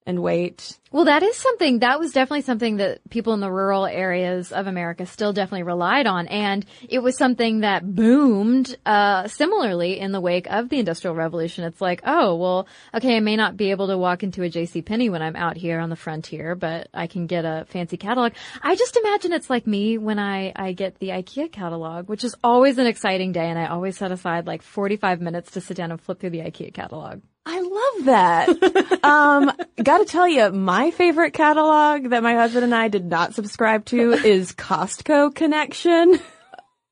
and 0.06 0.22
wait. 0.22 0.78
Well, 0.90 1.06
that 1.06 1.22
is 1.22 1.36
something, 1.36 1.78
that 1.78 1.98
was 1.98 2.12
definitely 2.12 2.42
something 2.42 2.76
that 2.76 3.00
people 3.08 3.32
in 3.32 3.40
the 3.40 3.50
rural 3.50 3.86
areas 3.86 4.52
of 4.52 4.66
America 4.66 5.06
still 5.06 5.32
definitely 5.32 5.62
relied 5.62 6.06
on. 6.06 6.26
And 6.28 6.66
it 6.88 6.98
was 6.98 7.16
something 7.16 7.60
that 7.60 7.94
boomed, 7.94 8.76
uh, 8.84 9.26
similarly 9.28 9.98
in 9.98 10.12
the 10.12 10.20
wake 10.20 10.46
of 10.50 10.68
the 10.68 10.78
Industrial 10.78 11.14
Revolution. 11.14 11.64
It's 11.64 11.80
like, 11.80 12.02
oh, 12.04 12.34
well, 12.34 12.66
okay, 12.94 13.16
I 13.16 13.20
may 13.20 13.36
not 13.36 13.56
be 13.56 13.70
able 13.70 13.86
to 13.88 13.96
walk 13.96 14.22
into 14.22 14.42
a 14.42 14.50
J.C. 14.50 14.82
Penney 14.82 15.08
when 15.08 15.22
I'm 15.22 15.36
out 15.36 15.56
here 15.56 15.80
on 15.80 15.88
the 15.88 15.96
frontier, 15.96 16.54
but 16.54 16.88
I 16.92 17.06
can 17.06 17.26
get 17.26 17.44
a 17.44 17.64
fancy 17.68 17.96
catalog. 17.96 18.32
I 18.62 18.74
just 18.74 18.96
imagine 18.96 19.32
it's 19.32 19.48
like 19.48 19.66
me 19.66 19.96
when 19.96 20.18
I, 20.18 20.52
I 20.54 20.72
get 20.72 20.98
the 20.98 21.08
IKEA 21.08 21.50
catalog, 21.50 22.08
which 22.08 22.24
is 22.24 22.34
always 22.44 22.76
an 22.78 22.86
exciting 22.86 23.32
day. 23.32 23.48
And 23.48 23.58
I 23.58 23.66
always 23.66 23.96
set 23.96 24.12
aside 24.12 24.46
like 24.46 24.62
45 24.62 25.20
minutes 25.22 25.52
to 25.52 25.62
sit 25.62 25.76
down 25.76 25.90
and 25.90 26.00
flip 26.00 26.20
through 26.20 26.30
the 26.30 26.40
IKEA 26.40 26.74
catalog. 26.74 27.22
I 27.44 27.60
love 27.60 28.04
that. 28.06 29.00
um, 29.04 29.52
gotta 29.82 30.04
tell 30.04 30.28
you, 30.28 30.50
my 30.50 30.90
favorite 30.92 31.32
catalog 31.32 32.10
that 32.10 32.22
my 32.22 32.34
husband 32.34 32.64
and 32.64 32.74
I 32.74 32.88
did 32.88 33.04
not 33.04 33.34
subscribe 33.34 33.84
to 33.86 34.12
is 34.12 34.52
Costco 34.52 35.34
Connection. 35.34 36.18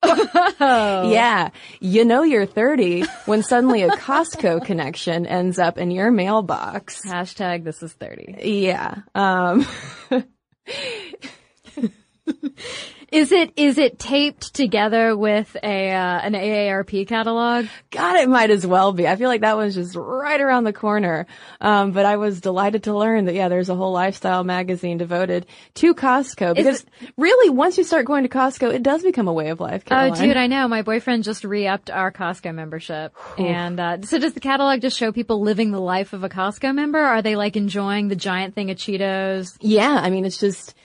Yeah. 0.02 1.50
You 1.80 2.06
know 2.06 2.22
you're 2.22 2.46
30 2.46 3.04
when 3.26 3.42
suddenly 3.42 3.82
a 3.82 3.90
Costco 3.90 4.64
connection 4.64 5.26
ends 5.26 5.58
up 5.58 5.76
in 5.76 5.90
your 5.90 6.10
mailbox. 6.10 7.02
Hashtag 7.06 7.64
this 7.64 7.82
is 7.82 7.92
30. 7.92 8.38
Yeah. 8.42 9.02
Um, 9.14 9.66
Is 13.10 13.32
it 13.32 13.52
is 13.56 13.76
it 13.76 13.98
taped 13.98 14.54
together 14.54 15.16
with 15.16 15.56
a 15.64 15.90
uh, 15.90 16.20
an 16.20 16.34
AARP 16.34 17.08
catalog? 17.08 17.66
God, 17.90 18.16
it 18.16 18.28
might 18.28 18.50
as 18.50 18.64
well 18.64 18.92
be. 18.92 19.08
I 19.08 19.16
feel 19.16 19.28
like 19.28 19.40
that 19.40 19.56
was 19.56 19.74
just 19.74 19.96
right 19.96 20.40
around 20.40 20.62
the 20.62 20.72
corner. 20.72 21.26
Um, 21.60 21.90
but 21.90 22.06
I 22.06 22.18
was 22.18 22.40
delighted 22.40 22.84
to 22.84 22.96
learn 22.96 23.24
that, 23.24 23.34
yeah, 23.34 23.48
there's 23.48 23.68
a 23.68 23.74
whole 23.74 23.90
lifestyle 23.90 24.44
magazine 24.44 24.96
devoted 24.96 25.46
to 25.74 25.92
Costco 25.92 26.54
because 26.54 26.86
really 27.16 27.50
once 27.50 27.78
you 27.78 27.84
start 27.84 28.06
going 28.06 28.22
to 28.22 28.28
Costco, 28.28 28.72
it 28.72 28.84
does 28.84 29.02
become 29.02 29.26
a 29.26 29.32
way 29.32 29.48
of 29.48 29.58
life. 29.58 29.82
Oh, 29.90 30.14
dude, 30.14 30.36
I 30.36 30.46
know. 30.46 30.68
My 30.68 30.82
boyfriend 30.82 31.24
just 31.24 31.42
re-upped 31.42 31.90
our 31.90 32.12
Costco 32.12 32.54
membership, 32.54 33.12
and 33.38 33.80
uh, 33.80 34.02
so 34.02 34.20
does 34.20 34.34
the 34.34 34.40
catalog 34.40 34.82
just 34.82 34.96
show 34.96 35.10
people 35.10 35.40
living 35.40 35.72
the 35.72 35.80
life 35.80 36.12
of 36.12 36.22
a 36.22 36.28
Costco 36.28 36.72
member? 36.72 37.00
Are 37.00 37.22
they 37.22 37.34
like 37.34 37.56
enjoying 37.56 38.06
the 38.06 38.16
giant 38.16 38.54
thing 38.54 38.70
of 38.70 38.76
Cheetos? 38.76 39.56
Yeah, 39.60 39.98
I 40.00 40.10
mean, 40.10 40.24
it's 40.24 40.38
just 40.38 40.76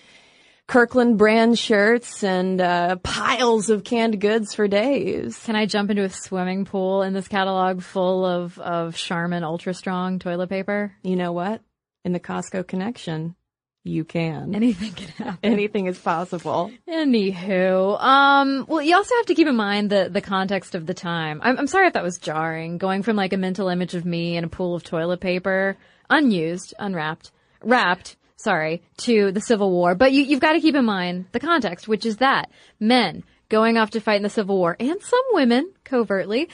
Kirkland 0.67 1.17
brand 1.17 1.59
shirts 1.59 2.23
and 2.23 2.59
uh, 2.59 2.95
piles 2.97 3.69
of 3.69 3.83
canned 3.83 4.19
goods 4.19 4.55
for 4.55 4.67
days. 4.67 5.37
Can 5.45 5.55
I 5.55 5.67
jump 5.67 5.91
into 5.91 6.03
a 6.03 6.09
swimming 6.09 6.65
pool 6.65 7.03
in 7.03 7.13
this 7.13 7.27
catalog 7.27 7.81
full 7.81 8.25
of 8.25 8.57
of 8.59 8.95
Charmin 8.95 9.43
Ultra 9.43 9.73
Strong 9.73 10.19
toilet 10.19 10.49
paper? 10.49 10.93
You 11.03 11.15
know 11.15 11.33
what? 11.33 11.61
In 12.03 12.13
the 12.13 12.19
Costco 12.19 12.67
connection, 12.67 13.35
you 13.83 14.03
can. 14.03 14.55
Anything 14.55 14.93
can 14.93 15.07
happen. 15.09 15.39
Anything 15.43 15.85
is 15.85 15.99
possible. 15.99 16.71
Anywho, 16.89 18.01
um, 18.01 18.65
well, 18.67 18.81
you 18.81 18.95
also 18.95 19.15
have 19.17 19.27
to 19.27 19.35
keep 19.35 19.47
in 19.47 19.55
mind 19.55 19.91
the 19.91 20.09
the 20.11 20.21
context 20.21 20.73
of 20.73 20.87
the 20.87 20.95
time. 20.95 21.41
I'm, 21.43 21.59
I'm 21.59 21.67
sorry 21.67 21.87
if 21.87 21.93
that 21.93 22.03
was 22.03 22.17
jarring, 22.17 22.79
going 22.79 23.03
from 23.03 23.15
like 23.15 23.33
a 23.33 23.37
mental 23.37 23.69
image 23.69 23.93
of 23.93 24.03
me 24.03 24.35
in 24.35 24.43
a 24.43 24.49
pool 24.49 24.73
of 24.73 24.83
toilet 24.83 25.19
paper, 25.19 25.77
unused, 26.09 26.73
unwrapped, 26.79 27.31
wrapped, 27.61 28.17
sorry, 28.37 28.83
to 28.97 29.31
the 29.31 29.41
Civil 29.41 29.71
War. 29.71 29.95
But 29.95 30.11
you, 30.11 30.23
you've 30.23 30.39
got 30.39 30.53
to 30.53 30.61
keep 30.61 30.75
in 30.75 30.85
mind 30.85 31.25
the 31.31 31.39
context, 31.39 31.87
which 31.87 32.05
is 32.05 32.17
that 32.17 32.49
men 32.79 33.23
going 33.49 33.77
off 33.77 33.91
to 33.91 33.99
fight 33.99 34.17
in 34.17 34.23
the 34.23 34.29
Civil 34.29 34.57
War, 34.57 34.75
and 34.79 35.01
some 35.01 35.23
women 35.31 35.71
covertly. 35.83 36.49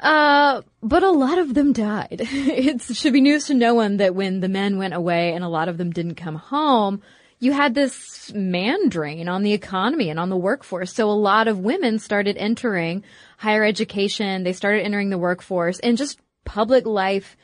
Uh, 0.00 0.62
but 0.82 1.02
a 1.02 1.10
lot 1.10 1.38
of 1.38 1.54
them 1.54 1.72
died. 1.72 2.20
it 2.20 2.82
should 2.82 3.12
be 3.12 3.20
news 3.20 3.46
to 3.46 3.54
no 3.54 3.74
one 3.74 3.98
that 3.98 4.14
when 4.14 4.40
the 4.40 4.48
men 4.48 4.76
went 4.76 4.94
away 4.94 5.32
and 5.32 5.44
a 5.44 5.48
lot 5.48 5.68
of 5.68 5.78
them 5.78 5.90
didn't 5.92 6.16
come 6.16 6.34
home, 6.34 7.00
you 7.38 7.52
had 7.52 7.74
this 7.74 8.32
man 8.32 8.88
drain 8.88 9.28
on 9.28 9.42
the 9.42 9.52
economy 9.52 10.10
and 10.10 10.18
on 10.18 10.30
the 10.30 10.36
workforce. 10.36 10.92
So 10.92 11.08
a 11.08 11.12
lot 11.12 11.48
of 11.48 11.58
women 11.58 11.98
started 11.98 12.36
entering 12.36 13.04
higher 13.38 13.64
education. 13.64 14.44
They 14.44 14.52
started 14.52 14.82
entering 14.82 15.10
the 15.10 15.18
workforce 15.18 15.78
and 15.80 15.96
just 15.96 16.18
public 16.44 16.86
life 16.86 17.36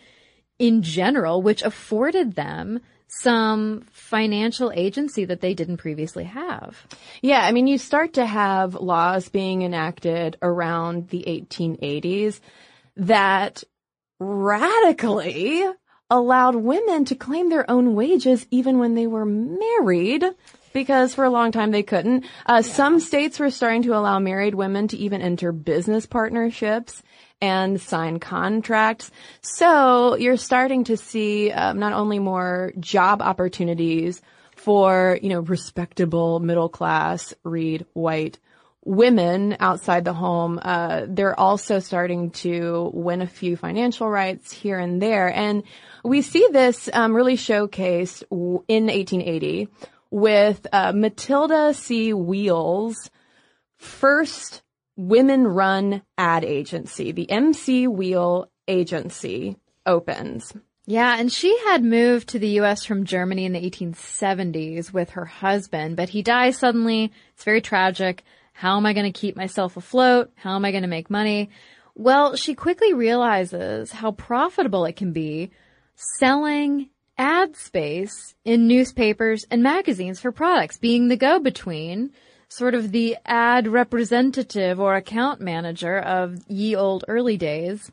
in 0.58 0.82
general, 0.82 1.42
which 1.42 1.62
afforded 1.62 2.34
them 2.34 2.80
some 3.12 3.84
financial 3.90 4.70
agency 4.72 5.24
that 5.24 5.40
they 5.40 5.52
didn't 5.52 5.78
previously 5.78 6.24
have. 6.24 6.86
Yeah, 7.22 7.44
I 7.44 7.50
mean, 7.50 7.66
you 7.66 7.76
start 7.76 8.12
to 8.14 8.24
have 8.24 8.74
laws 8.74 9.28
being 9.28 9.62
enacted 9.62 10.36
around 10.40 11.08
the 11.08 11.24
1880s 11.26 12.38
that 12.96 13.64
radically 14.20 15.64
allowed 16.08 16.54
women 16.54 17.04
to 17.06 17.16
claim 17.16 17.50
their 17.50 17.68
own 17.68 17.96
wages 17.96 18.46
even 18.52 18.78
when 18.78 18.94
they 18.94 19.08
were 19.08 19.26
married. 19.26 20.24
Because 20.72 21.12
for 21.12 21.24
a 21.24 21.30
long 21.30 21.50
time 21.50 21.72
they 21.72 21.82
couldn't. 21.82 22.24
Uh, 22.46 22.62
Some 22.62 23.00
states 23.00 23.40
were 23.40 23.50
starting 23.50 23.82
to 23.82 23.96
allow 23.96 24.20
married 24.20 24.54
women 24.54 24.86
to 24.88 24.96
even 24.96 25.20
enter 25.20 25.50
business 25.50 26.06
partnerships 26.06 27.02
and 27.40 27.80
sign 27.80 28.18
contracts. 28.18 29.10
So 29.40 30.16
you're 30.16 30.36
starting 30.36 30.84
to 30.84 30.96
see 30.96 31.50
um, 31.50 31.78
not 31.78 31.92
only 31.92 32.18
more 32.18 32.72
job 32.78 33.22
opportunities 33.22 34.20
for, 34.56 35.18
you 35.22 35.30
know, 35.30 35.40
respectable 35.40 36.38
middle 36.38 36.68
class, 36.68 37.32
read 37.44 37.86
white 37.94 38.38
women 38.84 39.56
outside 39.60 40.04
the 40.04 40.12
home, 40.12 40.58
uh, 40.62 41.06
they're 41.06 41.38
also 41.38 41.78
starting 41.78 42.30
to 42.30 42.90
win 42.94 43.20
a 43.22 43.26
few 43.26 43.56
financial 43.56 44.08
rights 44.08 44.52
here 44.52 44.78
and 44.78 45.00
there. 45.00 45.32
And 45.32 45.62
we 46.04 46.22
see 46.22 46.48
this 46.50 46.88
um, 46.92 47.14
really 47.14 47.36
showcased 47.36 48.22
in 48.68 48.86
1880 48.86 49.68
with 50.10 50.66
uh, 50.72 50.92
Matilda 50.92 51.74
C. 51.74 52.12
Weil's 52.12 53.10
first 53.76 54.62
women-run 55.00 56.02
ad 56.18 56.44
agency, 56.44 57.12
the 57.12 57.30
MC 57.30 57.86
Weil 57.86 58.50
Agency, 58.68 59.56
opens. 59.86 60.52
Yeah, 60.86 61.16
and 61.18 61.32
she 61.32 61.56
had 61.66 61.84
moved 61.84 62.30
to 62.30 62.38
the 62.38 62.48
U.S. 62.60 62.84
from 62.84 63.04
Germany 63.04 63.44
in 63.44 63.52
the 63.52 63.70
1870s 63.70 64.92
with 64.92 65.10
her 65.10 65.24
husband, 65.24 65.96
but 65.96 66.08
he 66.08 66.22
dies 66.22 66.58
suddenly. 66.58 67.12
It's 67.34 67.44
very 67.44 67.60
tragic. 67.60 68.24
How 68.52 68.76
am 68.76 68.86
I 68.86 68.92
going 68.92 69.10
to 69.10 69.20
keep 69.20 69.36
myself 69.36 69.76
afloat? 69.76 70.32
How 70.34 70.56
am 70.56 70.64
I 70.64 70.70
going 70.70 70.82
to 70.82 70.88
make 70.88 71.10
money? 71.10 71.50
Well, 71.94 72.36
she 72.36 72.54
quickly 72.54 72.92
realizes 72.92 73.92
how 73.92 74.12
profitable 74.12 74.84
it 74.84 74.96
can 74.96 75.12
be 75.12 75.50
selling 75.94 76.90
ad 77.16 77.56
space 77.56 78.34
in 78.44 78.66
newspapers 78.66 79.44
and 79.50 79.62
magazines 79.62 80.20
for 80.20 80.32
products, 80.32 80.78
being 80.78 81.08
the 81.08 81.16
go-between, 81.16 82.10
sort 82.50 82.74
of 82.74 82.90
the 82.90 83.16
ad 83.24 83.68
representative 83.68 84.80
or 84.80 84.94
account 84.96 85.40
manager 85.40 85.98
of 85.98 86.38
ye 86.48 86.74
old 86.74 87.04
early 87.08 87.36
days. 87.36 87.90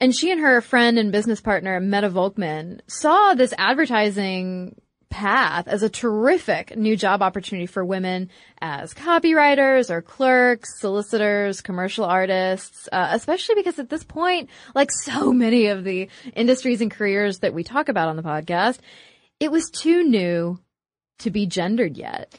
And 0.00 0.14
she 0.14 0.30
and 0.30 0.40
her 0.40 0.60
friend 0.60 0.98
and 0.98 1.10
business 1.10 1.40
partner, 1.40 1.80
Meta 1.80 2.10
Volkman, 2.10 2.80
saw 2.86 3.34
this 3.34 3.54
advertising 3.56 4.76
path 5.08 5.68
as 5.68 5.84
a 5.84 5.88
terrific 5.88 6.76
new 6.76 6.96
job 6.96 7.22
opportunity 7.22 7.66
for 7.66 7.84
women 7.84 8.28
as 8.60 8.92
copywriters 8.92 9.88
or 9.88 10.02
clerks, 10.02 10.80
solicitors, 10.80 11.60
commercial 11.60 12.04
artists, 12.04 12.88
uh, 12.90 13.10
especially 13.12 13.54
because 13.54 13.78
at 13.78 13.88
this 13.88 14.02
point, 14.02 14.50
like 14.74 14.90
so 15.04 15.32
many 15.32 15.68
of 15.68 15.84
the 15.84 16.08
industries 16.34 16.80
and 16.80 16.90
careers 16.90 17.38
that 17.38 17.54
we 17.54 17.62
talk 17.62 17.88
about 17.88 18.08
on 18.08 18.16
the 18.16 18.22
podcast, 18.22 18.78
it 19.40 19.52
was 19.52 19.70
too 19.70 20.02
new 20.02 20.58
to 21.20 21.30
be 21.30 21.46
gendered 21.46 21.96
yet. 21.96 22.38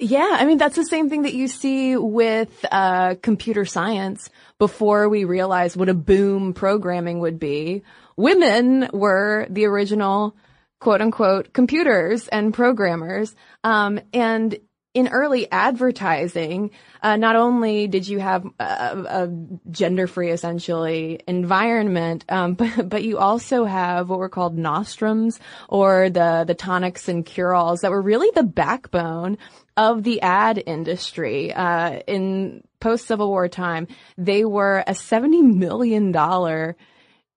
Yeah, 0.00 0.36
I 0.38 0.44
mean 0.44 0.58
that's 0.58 0.76
the 0.76 0.84
same 0.84 1.10
thing 1.10 1.22
that 1.22 1.34
you 1.34 1.48
see 1.48 1.96
with 1.96 2.64
uh, 2.70 3.16
computer 3.20 3.64
science. 3.64 4.30
Before 4.58 5.08
we 5.08 5.24
realized 5.24 5.76
what 5.76 5.88
a 5.88 5.94
boom 5.94 6.54
programming 6.54 7.20
would 7.20 7.40
be, 7.40 7.82
women 8.16 8.88
were 8.92 9.46
the 9.50 9.66
original 9.66 10.36
quote 10.78 11.00
unquote 11.00 11.52
computers 11.52 12.28
and 12.28 12.54
programmers. 12.54 13.34
Um, 13.64 14.00
and 14.12 14.56
in 14.94 15.08
early 15.08 15.50
advertising, 15.50 16.70
uh, 17.02 17.16
not 17.16 17.36
only 17.36 17.86
did 17.88 18.08
you 18.08 18.18
have 18.18 18.44
a, 18.58 18.64
a 18.64 19.30
gender-free, 19.70 20.30
essentially, 20.30 21.20
environment, 21.28 22.24
um, 22.28 22.54
but 22.54 22.88
but 22.88 23.02
you 23.04 23.18
also 23.18 23.64
have 23.64 24.08
what 24.08 24.18
were 24.18 24.28
called 24.28 24.56
nostrums, 24.56 25.38
or 25.68 26.10
the 26.10 26.44
the 26.46 26.54
tonics 26.54 27.08
and 27.08 27.26
cure-alls 27.26 27.80
that 27.82 27.90
were 27.90 28.02
really 28.02 28.30
the 28.34 28.42
backbone 28.42 29.38
of 29.78 30.02
the 30.02 30.20
ad 30.20 30.62
industry. 30.66 31.54
Uh, 31.54 32.00
in 32.06 32.62
post-Civil 32.80 33.28
War 33.28 33.48
time, 33.48 33.86
they 34.18 34.44
were 34.44 34.84
a 34.86 34.94
seventy 34.94 35.40
million 35.40 36.12
dollar 36.12 36.76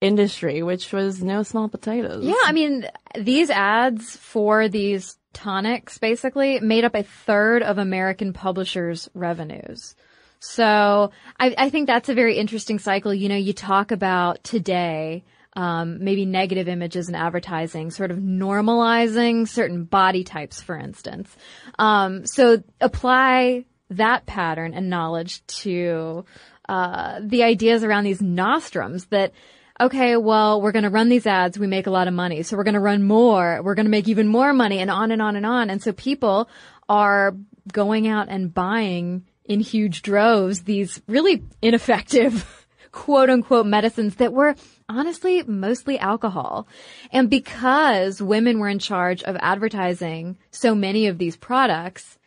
industry, 0.01 0.63
which 0.63 0.91
was 0.91 1.23
no 1.23 1.43
small 1.43 1.69
potatoes. 1.69 2.25
Yeah, 2.25 2.33
I 2.43 2.51
mean, 2.51 2.87
these 3.15 3.49
ads 3.51 4.17
for 4.17 4.67
these 4.67 5.17
tonics 5.31 5.99
basically 5.99 6.59
made 6.59 6.83
up 6.83 6.95
a 6.95 7.03
third 7.03 7.61
of 7.63 7.77
American 7.77 8.33
publishers' 8.33 9.09
revenues. 9.13 9.95
So 10.39 11.11
I, 11.39 11.53
I 11.55 11.69
think 11.69 11.85
that's 11.85 12.09
a 12.09 12.15
very 12.15 12.37
interesting 12.37 12.79
cycle. 12.79 13.13
You 13.13 13.29
know, 13.29 13.35
you 13.35 13.53
talk 13.53 13.91
about 13.91 14.43
today, 14.43 15.23
um, 15.53 16.03
maybe 16.03 16.25
negative 16.25 16.67
images 16.67 17.09
in 17.09 17.15
advertising, 17.15 17.91
sort 17.91 18.11
of 18.11 18.17
normalizing 18.17 19.47
certain 19.47 19.83
body 19.83 20.23
types, 20.23 20.61
for 20.61 20.77
instance. 20.77 21.35
Um, 21.77 22.25
so 22.25 22.63
apply 22.79 23.65
that 23.89 24.25
pattern 24.25 24.73
and 24.73 24.89
knowledge 24.89 25.45
to 25.47 26.25
uh, 26.69 27.19
the 27.21 27.43
ideas 27.43 27.83
around 27.83 28.05
these 28.05 28.21
nostrums 28.21 29.05
that 29.07 29.33
okay, 29.79 30.15
well, 30.15 30.61
we're 30.61 30.71
going 30.71 30.83
to 30.83 30.89
run 30.89 31.09
these 31.09 31.25
ads. 31.25 31.57
We 31.57 31.65
make 31.65 31.87
a 31.87 31.91
lot 31.91 32.07
of 32.07 32.13
money. 32.13 32.43
So 32.43 32.55
we're 32.55 32.63
going 32.63 32.75
to 32.75 32.79
run 32.79 33.01
more. 33.01 33.61
We're 33.63 33.73
going 33.73 33.87
to 33.87 33.91
make 33.91 34.07
even 34.07 34.27
more 34.27 34.53
money 34.53 34.77
and 34.77 34.91
on 34.91 35.11
and 35.11 35.21
on 35.21 35.35
and 35.35 35.45
on. 35.45 35.71
And 35.71 35.81
so 35.81 35.91
people 35.91 36.47
are 36.87 37.35
going 37.73 38.07
out 38.07 38.27
and 38.29 38.53
buying 38.53 39.25
in 39.45 39.59
huge 39.59 40.03
droves 40.03 40.63
these 40.63 41.01
really 41.07 41.43
ineffective 41.61 42.67
quote 42.91 43.29
unquote 43.29 43.65
medicines 43.65 44.15
that 44.15 44.33
were 44.33 44.55
honestly 44.91 45.43
mostly 45.43 45.97
alcohol. 45.97 46.67
And 47.11 47.29
because 47.29 48.21
women 48.21 48.59
were 48.59 48.69
in 48.69 48.79
charge 48.79 49.23
of 49.23 49.35
advertising 49.39 50.37
so 50.51 50.75
many 50.75 51.07
of 51.07 51.17
these 51.17 51.37
products, 51.37 52.17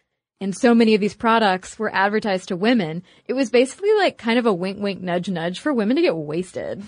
and 0.41 0.55
so 0.55 0.75
many 0.75 0.95
of 0.95 1.01
these 1.01 1.15
products 1.15 1.79
were 1.79 1.95
advertised 1.95 2.49
to 2.49 2.57
women, 2.57 3.03
it 3.27 3.35
was 3.35 3.51
basically 3.51 3.93
like 3.95 4.19
kind 4.19 4.39
of 4.39 4.47
a 4.47 4.53
wink 4.53 4.79
wink 4.81 5.01
nudge 5.01 5.29
nudge 5.29 5.61
for 5.61 5.73
women 5.73 5.97
to 5.97 6.03
get 6.03 6.17
wasted 6.17 6.83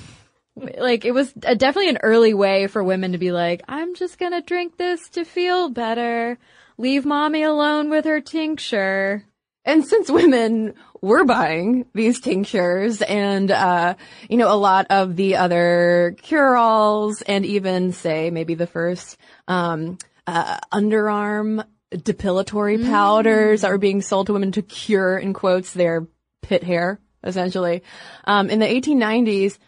like 0.56 1.04
it 1.04 1.12
was 1.12 1.32
a, 1.42 1.54
definitely 1.54 1.90
an 1.90 1.98
early 2.02 2.34
way 2.34 2.66
for 2.66 2.82
women 2.82 3.12
to 3.12 3.18
be 3.18 3.32
like, 3.32 3.62
I'm 3.68 3.94
just 3.94 4.18
gonna 4.18 4.40
drink 4.40 4.76
this 4.76 5.08
to 5.10 5.24
feel 5.24 5.68
better. 5.68 6.38
Leave 6.78 7.04
mommy 7.04 7.42
alone 7.42 7.90
with 7.90 8.04
her 8.04 8.20
tincture. 8.20 9.24
And 9.64 9.84
since 9.84 10.10
women 10.10 10.74
were 11.06 11.24
buying 11.24 11.86
these 11.94 12.20
tinctures 12.20 13.00
and, 13.00 13.50
uh, 13.50 13.94
you 14.28 14.36
know, 14.36 14.52
a 14.52 14.58
lot 14.58 14.86
of 14.90 15.14
the 15.14 15.36
other 15.36 16.16
cure-alls 16.20 17.22
and 17.22 17.46
even 17.46 17.92
say 17.92 18.30
maybe 18.30 18.54
the 18.54 18.66
first, 18.66 19.16
um, 19.46 19.98
uh, 20.26 20.58
underarm 20.72 21.64
depilatory 21.94 22.78
mm. 22.78 22.90
powders 22.90 23.60
that 23.60 23.70
were 23.70 23.78
being 23.78 24.02
sold 24.02 24.26
to 24.26 24.32
women 24.32 24.50
to 24.52 24.62
cure, 24.62 25.16
in 25.16 25.32
quotes, 25.32 25.72
their 25.72 26.08
pit 26.42 26.64
hair, 26.64 27.00
essentially. 27.22 27.84
Um, 28.24 28.50
in 28.50 28.58
the 28.58 28.66
1890s, 28.66 29.58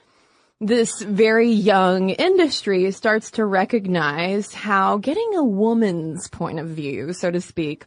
this 0.60 1.00
very 1.02 1.50
young 1.52 2.10
industry 2.10 2.90
starts 2.90 3.30
to 3.32 3.44
recognize 3.44 4.52
how 4.52 4.96
getting 4.98 5.36
a 5.36 5.44
woman's 5.44 6.28
point 6.28 6.58
of 6.58 6.66
view, 6.66 7.12
so 7.12 7.30
to 7.30 7.40
speak, 7.40 7.86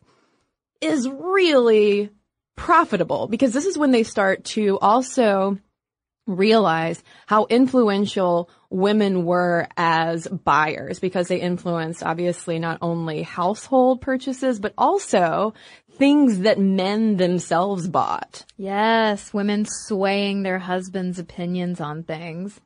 is 0.80 1.08
really 1.10 2.12
profitable 2.56 3.28
because 3.28 3.54
this 3.54 3.66
is 3.66 3.78
when 3.78 3.92
they 3.92 4.04
start 4.04 4.44
to 4.44 4.78
also 4.80 5.58
realize 6.28 7.02
how 7.26 7.46
influential 7.50 8.50
women 8.70 9.26
were 9.26 9.68
as 9.76 10.28
buyers 10.28 11.00
because 11.00 11.28
they 11.28 11.42
influenced 11.42 12.04
obviously 12.04 12.60
not 12.60 12.78
only 12.82 13.24
household 13.24 14.02
purchases 14.02 14.60
but 14.60 14.74
also 14.78 15.54
things 15.97 16.39
that 16.39 16.60
men 16.60 17.17
themselves 17.17 17.88
bought. 17.88 18.45
Yes, 18.58 19.34
women 19.34 19.65
swaying 19.65 20.43
their 20.43 20.60
husbands' 20.60 21.19
opinions 21.19 21.82
on 21.82 22.04
things. 22.04 22.60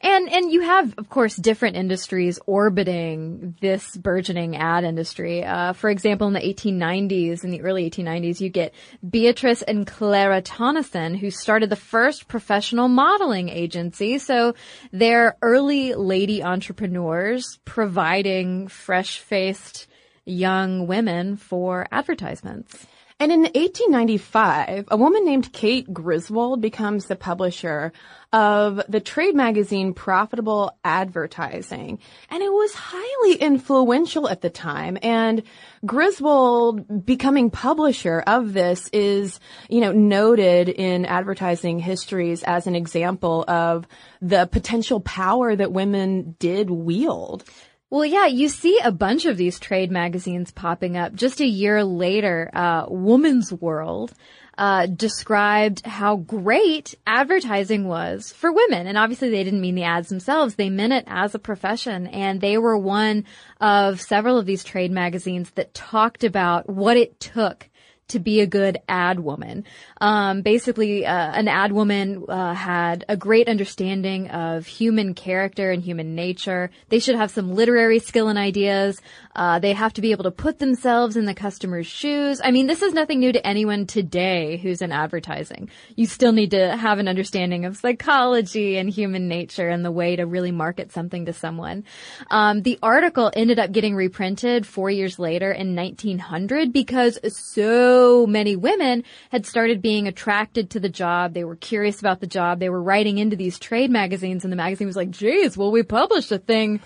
And 0.00 0.28
and 0.32 0.50
you 0.50 0.62
have 0.62 0.94
of 0.96 1.08
course 1.08 1.36
different 1.36 1.76
industries 1.76 2.38
orbiting 2.46 3.56
this 3.60 3.96
burgeoning 3.96 4.56
ad 4.56 4.84
industry. 4.84 5.44
Uh, 5.44 5.72
for 5.72 5.90
example, 5.90 6.26
in 6.26 6.32
the 6.32 6.40
1890s, 6.40 7.44
in 7.44 7.50
the 7.50 7.60
early 7.62 7.88
1890s, 7.90 8.40
you 8.40 8.48
get 8.48 8.74
Beatrice 9.08 9.62
and 9.62 9.86
Clara 9.86 10.42
Tonnesen 10.42 11.18
who 11.18 11.30
started 11.30 11.70
the 11.70 11.76
first 11.76 12.28
professional 12.28 12.88
modeling 12.88 13.48
agency. 13.48 14.18
So 14.18 14.54
they're 14.92 15.36
early 15.42 15.94
lady 15.94 16.42
entrepreneurs 16.42 17.58
providing 17.64 18.68
fresh-faced 18.68 19.86
young 20.24 20.86
women 20.86 21.36
for 21.36 21.86
advertisements. 21.90 22.86
And 23.20 23.30
in 23.30 23.40
1895, 23.40 24.86
a 24.90 24.96
woman 24.96 25.26
named 25.26 25.52
Kate 25.52 25.92
Griswold 25.92 26.62
becomes 26.62 27.04
the 27.04 27.16
publisher 27.16 27.92
of 28.32 28.80
the 28.88 29.00
trade 29.00 29.34
magazine 29.34 29.92
Profitable 29.92 30.74
Advertising. 30.82 31.98
And 32.30 32.42
it 32.42 32.50
was 32.50 32.72
highly 32.74 33.34
influential 33.34 34.26
at 34.26 34.40
the 34.40 34.48
time. 34.48 34.96
And 35.02 35.42
Griswold 35.84 37.04
becoming 37.04 37.50
publisher 37.50 38.24
of 38.26 38.54
this 38.54 38.88
is, 38.88 39.38
you 39.68 39.82
know, 39.82 39.92
noted 39.92 40.70
in 40.70 41.04
advertising 41.04 41.78
histories 41.78 42.42
as 42.42 42.66
an 42.66 42.74
example 42.74 43.44
of 43.46 43.86
the 44.22 44.46
potential 44.46 44.98
power 44.98 45.54
that 45.54 45.72
women 45.72 46.36
did 46.38 46.70
wield. 46.70 47.44
Well, 47.90 48.04
yeah, 48.04 48.26
you 48.26 48.48
see 48.48 48.78
a 48.78 48.92
bunch 48.92 49.26
of 49.26 49.36
these 49.36 49.58
trade 49.58 49.90
magazines 49.90 50.52
popping 50.52 50.96
up. 50.96 51.12
Just 51.12 51.40
a 51.40 51.46
year 51.46 51.82
later, 51.82 52.48
uh, 52.52 52.86
Woman's 52.88 53.52
World 53.52 54.12
uh, 54.56 54.86
described 54.86 55.84
how 55.84 56.14
great 56.14 56.94
advertising 57.04 57.88
was 57.88 58.30
for 58.30 58.52
women. 58.52 58.86
And 58.86 58.96
obviously 58.96 59.30
they 59.30 59.42
didn't 59.42 59.60
mean 59.60 59.74
the 59.74 59.82
ads 59.82 60.08
themselves. 60.08 60.54
They 60.54 60.70
meant 60.70 60.92
it 60.92 61.04
as 61.08 61.34
a 61.34 61.40
profession. 61.40 62.06
And 62.06 62.40
they 62.40 62.58
were 62.58 62.78
one 62.78 63.24
of 63.60 64.00
several 64.00 64.38
of 64.38 64.46
these 64.46 64.62
trade 64.62 64.92
magazines 64.92 65.50
that 65.52 65.74
talked 65.74 66.22
about 66.22 66.68
what 66.68 66.96
it 66.96 67.18
took 67.18 67.68
to 68.10 68.18
be 68.18 68.40
a 68.40 68.46
good 68.46 68.78
ad 68.88 69.20
woman. 69.20 69.64
Um, 70.00 70.42
basically, 70.42 71.06
uh, 71.06 71.32
an 71.32 71.48
ad 71.48 71.72
woman 71.72 72.24
uh, 72.28 72.54
had 72.54 73.04
a 73.08 73.16
great 73.16 73.48
understanding 73.48 74.28
of 74.30 74.66
human 74.66 75.14
character 75.14 75.70
and 75.70 75.82
human 75.82 76.14
nature. 76.14 76.70
They 76.88 76.98
should 76.98 77.16
have 77.16 77.30
some 77.30 77.54
literary 77.54 77.98
skill 77.98 78.28
and 78.28 78.38
ideas. 78.38 79.00
Uh, 79.34 79.58
they 79.58 79.72
have 79.72 79.92
to 79.92 80.00
be 80.00 80.10
able 80.10 80.24
to 80.24 80.30
put 80.30 80.58
themselves 80.58 81.16
in 81.16 81.24
the 81.24 81.34
customer's 81.34 81.86
shoes. 81.86 82.40
I 82.42 82.50
mean, 82.50 82.66
this 82.66 82.82
is 82.82 82.92
nothing 82.92 83.20
new 83.20 83.32
to 83.32 83.46
anyone 83.46 83.86
today 83.86 84.56
who's 84.56 84.82
in 84.82 84.92
advertising. 84.92 85.70
You 85.94 86.06
still 86.06 86.32
need 86.32 86.50
to 86.50 86.76
have 86.76 86.98
an 86.98 87.08
understanding 87.08 87.64
of 87.64 87.76
psychology 87.76 88.76
and 88.76 88.90
human 88.90 89.28
nature 89.28 89.68
and 89.68 89.84
the 89.84 89.92
way 89.92 90.16
to 90.16 90.26
really 90.26 90.50
market 90.50 90.92
something 90.92 91.26
to 91.26 91.32
someone. 91.32 91.84
Um, 92.30 92.62
the 92.62 92.78
article 92.82 93.30
ended 93.34 93.58
up 93.58 93.72
getting 93.72 93.94
reprinted 93.94 94.66
four 94.66 94.90
years 94.90 95.18
later 95.18 95.52
in 95.52 95.76
1900 95.76 96.72
because 96.72 97.18
so 97.34 98.26
many 98.26 98.56
women 98.56 99.04
had 99.30 99.46
started 99.46 99.80
being 99.80 100.08
attracted 100.08 100.70
to 100.70 100.80
the 100.80 100.88
job. 100.88 101.34
They 101.34 101.44
were 101.44 101.56
curious 101.56 102.00
about 102.00 102.20
the 102.20 102.26
job. 102.26 102.58
They 102.58 102.68
were 102.68 102.82
writing 102.82 103.18
into 103.18 103.36
these 103.36 103.58
trade 103.58 103.90
magazines 103.90 104.44
and 104.44 104.52
the 104.52 104.56
magazine 104.56 104.86
was 104.86 104.96
like, 104.96 105.10
geez, 105.10 105.56
well, 105.56 105.70
we 105.70 105.82
published 105.82 106.32
a 106.32 106.38
thing 106.38 106.80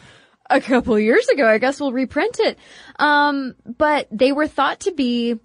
a 0.50 0.60
couple 0.60 0.98
years 0.98 1.28
ago. 1.28 1.46
I 1.46 1.58
guess 1.58 1.80
we'll 1.80 1.92
reprint 1.92 2.38
it. 2.40 2.58
Um, 2.98 3.54
but 3.64 4.08
they 4.10 4.32
were 4.32 4.46
thought 4.46 4.80
to 4.80 4.92
be 4.92 5.38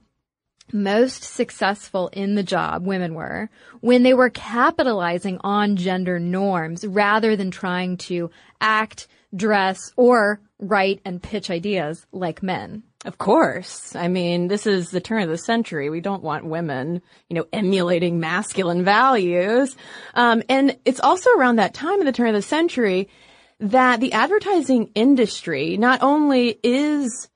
most 0.74 1.24
successful 1.24 2.10
in 2.10 2.36
the 2.36 2.44
job, 2.44 2.86
women 2.86 3.14
were, 3.14 3.50
when 3.82 4.04
they 4.04 4.14
were 4.14 4.30
capitalizing 4.30 5.40
on 5.42 5.76
gender 5.76 6.20
norms 6.20 6.86
rather 6.86 7.36
than 7.36 7.52
trying 7.52 7.98
to 7.98 8.30
act, 8.62 9.08
dress, 9.36 9.94
or 9.96 10.40
write 10.60 11.02
and 11.06 11.24
pitch 11.24 11.50
ideas 11.50 12.06
like 12.12 12.44
men. 12.44 12.84
Of 13.06 13.18
course. 13.18 13.96
I 13.96 14.10
mean, 14.10 14.50
this 14.50 14.68
is 14.68 14.90
the 14.90 15.00
turn 15.00 15.24
of 15.24 15.30
the 15.30 15.38
century. 15.38 15.90
We 15.90 16.02
don't 16.02 16.22
want 16.22 16.44
women, 16.44 17.02
you 17.30 17.36
know, 17.36 17.46
emulating 17.54 18.20
masculine 18.20 18.84
values. 18.84 19.78
Um, 20.16 20.44
and 20.50 20.78
it's 20.84 21.00
also 21.00 21.30
around 21.32 21.56
that 21.58 21.74
time 21.74 22.00
of 22.00 22.06
the 22.06 22.12
turn 22.12 22.28
of 22.28 22.34
the 22.34 22.42
century 22.42 23.08
that 23.60 24.00
the 24.00 24.14
advertising 24.14 24.92
industry 24.96 25.78
not 25.78 26.02
only 26.02 26.60
is 26.64 27.30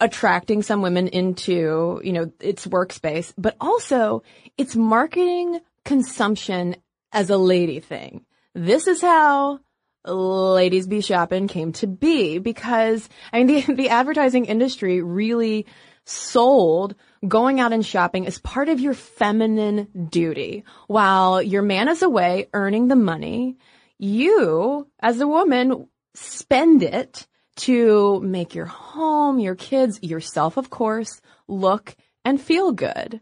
attracting 0.00 0.62
some 0.62 0.82
women 0.82 1.08
into, 1.08 2.00
you 2.02 2.12
know, 2.12 2.32
its 2.40 2.66
workspace, 2.66 3.32
but 3.36 3.56
also 3.60 4.22
it's 4.56 4.74
marketing 4.74 5.60
consumption 5.84 6.76
as 7.12 7.30
a 7.30 7.36
lady 7.36 7.80
thing. 7.80 8.24
This 8.54 8.86
is 8.86 9.00
how 9.00 9.60
ladies 10.04 10.86
be 10.86 11.00
shopping 11.02 11.46
came 11.46 11.72
to 11.72 11.86
be 11.86 12.38
because 12.38 13.08
I 13.32 13.44
mean 13.44 13.64
the 13.66 13.74
the 13.74 13.88
advertising 13.90 14.46
industry 14.46 15.02
really 15.02 15.66
sold 16.04 16.94
going 17.26 17.60
out 17.60 17.72
and 17.72 17.84
shopping 17.84 18.26
as 18.26 18.38
part 18.38 18.68
of 18.68 18.80
your 18.80 18.94
feminine 18.94 20.08
duty 20.10 20.64
while 20.86 21.42
your 21.42 21.62
man 21.62 21.88
is 21.88 22.02
away 22.02 22.48
earning 22.54 22.88
the 22.88 22.96
money 22.96 23.58
you 24.00 24.88
as 25.00 25.20
a 25.20 25.28
woman 25.28 25.88
spend 26.14 26.82
it 26.82 27.26
to 27.56 28.20
make 28.20 28.54
your 28.54 28.66
home, 28.66 29.38
your 29.38 29.54
kids, 29.54 30.02
yourself 30.02 30.56
of 30.56 30.70
course 30.70 31.20
look 31.46 31.94
and 32.24 32.40
feel 32.40 32.72
good. 32.72 33.20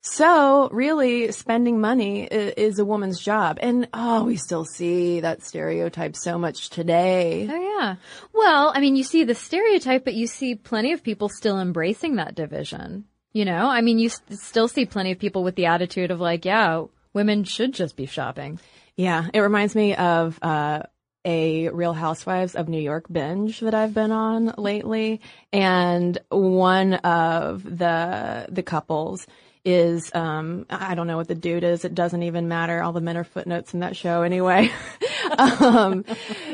So 0.00 0.68
really 0.70 1.32
spending 1.32 1.80
money 1.80 2.22
is 2.22 2.78
a 2.78 2.84
woman's 2.84 3.20
job. 3.20 3.58
And 3.60 3.88
oh, 3.92 4.24
we 4.24 4.36
still 4.36 4.64
see 4.64 5.20
that 5.20 5.42
stereotype 5.42 6.16
so 6.16 6.38
much 6.38 6.70
today. 6.70 7.48
Oh 7.50 7.78
yeah. 7.78 7.96
Well, 8.32 8.72
I 8.74 8.80
mean, 8.80 8.96
you 8.96 9.02
see 9.02 9.24
the 9.24 9.34
stereotype, 9.34 10.04
but 10.04 10.14
you 10.14 10.26
see 10.26 10.54
plenty 10.54 10.92
of 10.92 11.02
people 11.02 11.28
still 11.28 11.58
embracing 11.58 12.16
that 12.16 12.34
division. 12.34 13.04
You 13.32 13.44
know, 13.44 13.68
I 13.68 13.82
mean, 13.82 13.98
you 13.98 14.08
still 14.08 14.68
see 14.68 14.86
plenty 14.86 15.12
of 15.12 15.18
people 15.18 15.44
with 15.44 15.56
the 15.56 15.66
attitude 15.66 16.10
of 16.10 16.20
like, 16.20 16.44
yeah, 16.44 16.84
women 17.12 17.44
should 17.44 17.74
just 17.74 17.96
be 17.96 18.06
shopping. 18.06 18.58
Yeah. 18.98 19.28
It 19.32 19.40
reminds 19.40 19.74
me 19.74 19.94
of, 19.94 20.38
uh, 20.42 20.82
a 21.24 21.68
Real 21.68 21.92
Housewives 21.92 22.54
of 22.54 22.68
New 22.68 22.80
York 22.80 23.06
binge 23.10 23.60
that 23.60 23.74
I've 23.74 23.92
been 23.92 24.12
on 24.12 24.54
lately. 24.56 25.20
And 25.52 26.16
one 26.30 26.94
of 26.94 27.62
the, 27.64 28.46
the 28.48 28.62
couples 28.62 29.26
is 29.64 30.10
um 30.14 30.64
I 30.70 30.94
don't 30.94 31.06
know 31.06 31.16
what 31.16 31.28
the 31.28 31.34
dude 31.34 31.64
is. 31.64 31.84
It 31.84 31.94
doesn't 31.94 32.22
even 32.22 32.48
matter. 32.48 32.82
All 32.82 32.92
the 32.92 33.00
men 33.00 33.16
are 33.16 33.24
footnotes 33.24 33.74
in 33.74 33.80
that 33.80 33.96
show 33.96 34.22
anyway. 34.22 34.70
um, 35.38 36.04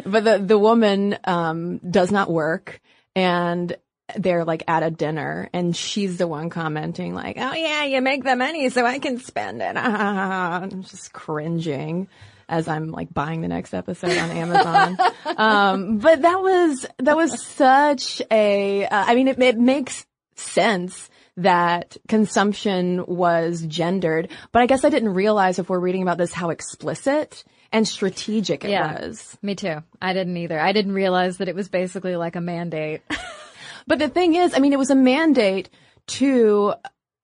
but 0.04 0.24
the 0.24 0.38
the 0.38 0.58
woman 0.58 1.16
um 1.24 1.78
does 1.78 2.10
not 2.10 2.30
work 2.30 2.80
and 3.14 3.76
they're 4.16 4.44
like 4.44 4.64
at 4.66 4.82
a 4.82 4.90
dinner 4.90 5.48
and 5.52 5.76
she's 5.76 6.18
the 6.18 6.26
one 6.26 6.50
commenting 6.50 7.14
like, 7.14 7.36
"Oh 7.38 7.54
yeah, 7.54 7.84
you 7.84 8.02
make 8.02 8.24
the 8.24 8.36
money 8.36 8.68
so 8.68 8.84
I 8.84 8.98
can 8.98 9.18
spend 9.20 9.62
it." 9.62 9.76
I'm 9.76 10.82
just 10.90 11.12
cringing 11.12 12.08
as 12.48 12.68
I'm 12.68 12.90
like 12.90 13.12
buying 13.12 13.40
the 13.40 13.48
next 13.48 13.74
episode 13.74 14.16
on 14.16 14.30
Amazon. 14.30 14.98
um, 15.36 15.98
but 15.98 16.22
that 16.22 16.40
was 16.40 16.86
that 16.98 17.16
was 17.16 17.42
such 17.42 18.22
a. 18.30 18.86
Uh, 18.86 19.04
I 19.06 19.14
mean, 19.14 19.28
it, 19.28 19.40
it 19.40 19.58
makes 19.58 20.06
sense 20.36 21.08
that 21.36 21.96
consumption 22.08 23.04
was 23.06 23.62
gendered, 23.62 24.30
but 24.52 24.62
I 24.62 24.66
guess 24.66 24.84
I 24.84 24.88
didn't 24.88 25.14
realize 25.14 25.58
if 25.58 25.68
we're 25.68 25.80
reading 25.80 26.02
about 26.02 26.18
this 26.18 26.32
how 26.32 26.50
explicit 26.50 27.44
and 27.72 27.88
strategic 27.88 28.64
it 28.64 28.70
yeah, 28.70 29.00
was. 29.00 29.36
Me 29.42 29.56
too. 29.56 29.82
I 30.00 30.12
didn't 30.12 30.36
either. 30.36 30.60
I 30.60 30.72
didn't 30.72 30.92
realize 30.92 31.38
that 31.38 31.48
it 31.48 31.56
was 31.56 31.68
basically 31.68 32.14
like 32.14 32.36
a 32.36 32.40
mandate. 32.40 33.02
but 33.86 33.98
the 33.98 34.08
thing 34.08 34.36
is, 34.36 34.54
I 34.54 34.60
mean, 34.60 34.72
it 34.72 34.78
was 34.78 34.90
a 34.90 34.94
mandate 34.94 35.70
to 36.06 36.74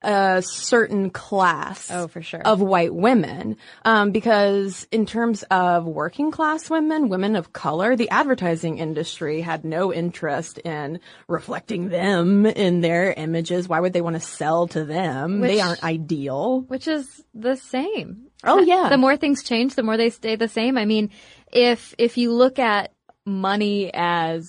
a 0.03 0.43
certain 0.43 1.11
class 1.11 1.91
oh 1.91 2.09
for 2.09 2.23
sure. 2.23 2.41
of 2.41 2.61
white 2.61 2.95
women 2.95 3.57
um, 3.85 4.13
because 4.13 4.87
in 4.91 5.05
terms 5.05 5.43
of 5.51 5.85
working 5.85 6.31
class 6.31 6.71
women 6.71 7.09
women 7.09 7.37
of 7.37 7.53
color 7.53 7.97
the 7.97 8.09
advertising 8.11 8.79
industry 8.79 9.41
had 9.41 9.65
no 9.65 9.93
interest 9.93 10.59
in 10.59 11.01
reflecting 11.29 11.89
them 11.89 12.47
in 12.47 12.81
their 12.81 13.13
images. 13.13 13.69
Why 13.69 13.81
would 13.81 13.93
they 13.93 14.01
want 14.01 14.17
to 14.17 14.21
sell 14.21 14.69
to 14.69 14.85
them? 14.85 15.41
Which, 15.41 15.51
they 15.51 15.61
aren't 15.61 15.85
ideal. 15.85 16.63
Which 16.63 16.89
is 16.89 17.25
the 17.35 17.57
same. 17.57 18.27
Oh 18.45 18.61
yeah. 18.61 18.89
the 18.89 18.99
more 18.99 19.17
things 19.17 19.43
change 19.43 19.75
the 19.75 19.83
more 19.83 19.97
they 19.97 20.11
stay 20.11 20.37
the 20.37 20.49
same. 20.49 20.79
I 20.79 20.85
mean 20.85 21.11
if 21.53 21.95
if 21.99 22.17
you 22.17 22.33
look 22.33 22.59
at 22.59 22.93
money 23.27 23.91
as 23.93 24.49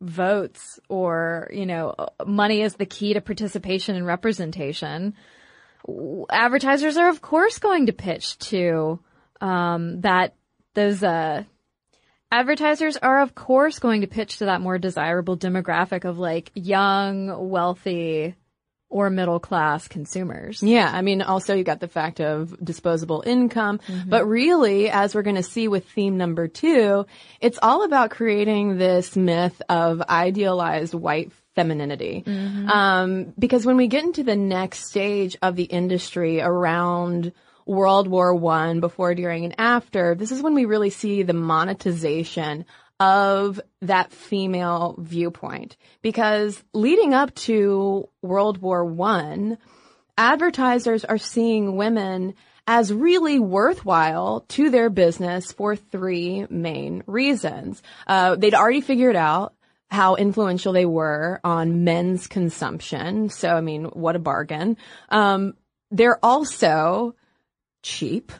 votes 0.00 0.80
or, 0.88 1.48
you 1.52 1.66
know, 1.66 1.94
money 2.26 2.62
is 2.62 2.74
the 2.74 2.86
key 2.86 3.14
to 3.14 3.20
participation 3.20 3.96
and 3.96 4.06
representation, 4.06 5.14
advertisers 6.30 6.96
are 6.96 7.08
of 7.08 7.20
course 7.20 7.58
going 7.58 7.86
to 7.86 7.92
pitch 7.92 8.38
to 8.38 9.00
um, 9.40 10.00
that 10.02 10.34
those 10.74 11.02
uh, 11.02 11.44
advertisers 12.30 12.96
are 12.96 13.22
of 13.22 13.34
course 13.34 13.78
going 13.78 14.02
to 14.02 14.06
pitch 14.06 14.38
to 14.38 14.46
that 14.46 14.60
more 14.60 14.78
desirable 14.78 15.36
demographic 15.36 16.04
of 16.04 16.18
like 16.18 16.50
young, 16.54 17.50
wealthy 17.50 18.34
or 18.90 19.08
middle 19.08 19.40
class 19.40 19.88
consumers. 19.88 20.62
Yeah, 20.62 20.90
I 20.92 21.00
mean, 21.00 21.22
also 21.22 21.54
you 21.54 21.64
got 21.64 21.80
the 21.80 21.88
fact 21.88 22.20
of 22.20 22.54
disposable 22.62 23.22
income, 23.24 23.78
mm-hmm. 23.86 24.10
but 24.10 24.26
really, 24.26 24.90
as 24.90 25.14
we're 25.14 25.22
going 25.22 25.36
to 25.36 25.42
see 25.42 25.68
with 25.68 25.88
theme 25.88 26.18
number 26.18 26.48
two, 26.48 27.06
it's 27.40 27.58
all 27.62 27.84
about 27.84 28.10
creating 28.10 28.76
this 28.76 29.16
myth 29.16 29.62
of 29.68 30.02
idealized 30.02 30.92
white 30.92 31.32
femininity. 31.54 32.24
Mm-hmm. 32.26 32.68
Um, 32.68 33.32
because 33.38 33.64
when 33.64 33.76
we 33.76 33.86
get 33.86 34.04
into 34.04 34.24
the 34.24 34.36
next 34.36 34.88
stage 34.90 35.36
of 35.40 35.56
the 35.56 35.64
industry 35.64 36.40
around 36.40 37.32
World 37.66 38.08
War 38.08 38.34
One, 38.34 38.80
before, 38.80 39.14
during, 39.14 39.44
and 39.44 39.54
after, 39.58 40.16
this 40.16 40.32
is 40.32 40.42
when 40.42 40.54
we 40.54 40.64
really 40.64 40.90
see 40.90 41.22
the 41.22 41.32
monetization 41.32 42.64
of 43.00 43.58
that 43.80 44.12
female 44.12 44.94
viewpoint 44.98 45.76
because 46.02 46.62
leading 46.74 47.14
up 47.14 47.34
to 47.34 48.08
World 48.20 48.58
War 48.58 48.84
One, 48.84 49.56
advertisers 50.18 51.04
are 51.04 51.18
seeing 51.18 51.76
women 51.76 52.34
as 52.66 52.92
really 52.92 53.40
worthwhile 53.40 54.44
to 54.48 54.70
their 54.70 54.90
business 54.90 55.50
for 55.50 55.74
three 55.74 56.46
main 56.50 57.02
reasons. 57.06 57.82
Uh, 58.06 58.36
they'd 58.36 58.54
already 58.54 58.82
figured 58.82 59.16
out 59.16 59.54
how 59.90 60.14
influential 60.14 60.72
they 60.72 60.86
were 60.86 61.40
on 61.42 61.82
men's 61.82 62.28
consumption. 62.28 63.28
So, 63.28 63.48
I 63.48 63.60
mean, 63.60 63.86
what 63.86 64.14
a 64.14 64.20
bargain. 64.20 64.76
Um, 65.08 65.54
they're 65.90 66.24
also 66.24 67.16
cheap. 67.82 68.30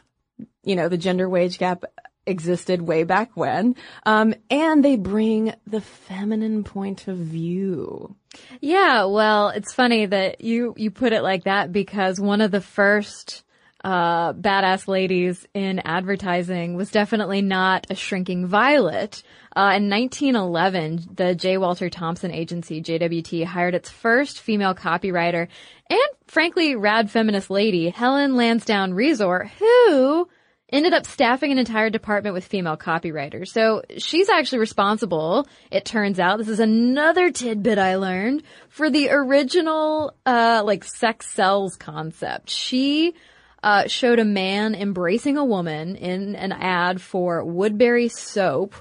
You 0.63 0.75
know, 0.75 0.87
the 0.87 0.97
gender 0.97 1.27
wage 1.27 1.57
gap 1.57 1.83
existed 2.25 2.81
way 2.81 3.03
back 3.03 3.31
when. 3.35 3.75
Um, 4.05 4.33
and 4.49 4.83
they 4.83 4.95
bring 4.95 5.53
the 5.67 5.81
feminine 5.81 6.63
point 6.63 7.07
of 7.07 7.17
view. 7.17 8.15
Yeah, 8.59 9.05
well, 9.05 9.49
it's 9.49 9.73
funny 9.73 10.05
that 10.05 10.41
you, 10.41 10.73
you 10.77 10.91
put 10.91 11.13
it 11.13 11.23
like 11.23 11.43
that 11.45 11.71
because 11.71 12.19
one 12.19 12.41
of 12.41 12.51
the 12.51 12.61
first 12.61 13.43
uh, 13.83 14.33
badass 14.33 14.87
ladies 14.87 15.47
in 15.53 15.79
advertising 15.79 16.75
was 16.75 16.91
definitely 16.91 17.41
not 17.41 17.87
a 17.89 17.95
shrinking 17.95 18.45
violet. 18.45 19.23
Uh, 19.55 19.73
in 19.75 19.89
1911, 19.89 21.07
the 21.15 21.35
J. 21.35 21.57
Walter 21.57 21.89
Thompson 21.89 22.31
agency, 22.31 22.81
JWT, 22.81 23.43
hired 23.45 23.75
its 23.75 23.89
first 23.89 24.39
female 24.39 24.75
copywriter 24.75 25.47
and, 25.89 25.99
frankly, 26.27 26.75
rad 26.75 27.09
feminist 27.09 27.49
lady, 27.49 27.89
Helen 27.89 28.35
Lansdowne 28.35 28.93
Resor, 28.93 29.49
who 29.59 30.29
ended 30.71 30.93
up 30.93 31.05
staffing 31.05 31.51
an 31.51 31.57
entire 31.57 31.89
department 31.89 32.33
with 32.33 32.45
female 32.45 32.77
copywriters. 32.77 33.49
So 33.49 33.81
she's 33.97 34.29
actually 34.29 34.59
responsible, 34.59 35.47
it 35.69 35.85
turns 35.85 36.19
out, 36.19 36.37
this 36.37 36.47
is 36.47 36.59
another 36.59 37.31
tidbit 37.31 37.77
I 37.77 37.95
learned, 37.95 38.43
for 38.69 38.89
the 38.89 39.09
original, 39.09 40.15
uh, 40.25 40.63
like 40.65 40.83
sex 40.83 41.29
sells 41.29 41.75
concept. 41.75 42.49
She, 42.49 43.15
uh, 43.63 43.87
showed 43.87 44.19
a 44.19 44.25
man 44.25 44.73
embracing 44.73 45.37
a 45.37 45.45
woman 45.45 45.95
in 45.95 46.35
an 46.35 46.51
ad 46.51 47.01
for 47.01 47.43
Woodbury 47.43 48.09
soap, 48.09 48.75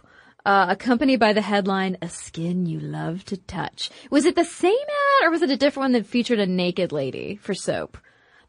uh, 0.47 0.67
accompanied 0.71 1.21
by 1.21 1.33
the 1.33 1.43
headline, 1.43 1.99
A 2.01 2.09
Skin 2.09 2.65
You 2.65 2.81
Love 2.81 3.25
to 3.27 3.37
Touch. 3.37 3.91
Was 4.11 4.25
it 4.25 4.37
the 4.37 4.45
same 4.45 4.73
ad 4.73 5.27
or 5.27 5.31
was 5.31 5.43
it 5.43 5.51
a 5.51 5.57
different 5.57 5.85
one 5.85 5.93
that 5.93 6.07
featured 6.07 6.39
a 6.39 6.47
naked 6.47 6.93
lady 6.93 7.37
for 7.37 7.53
soap? 7.53 7.99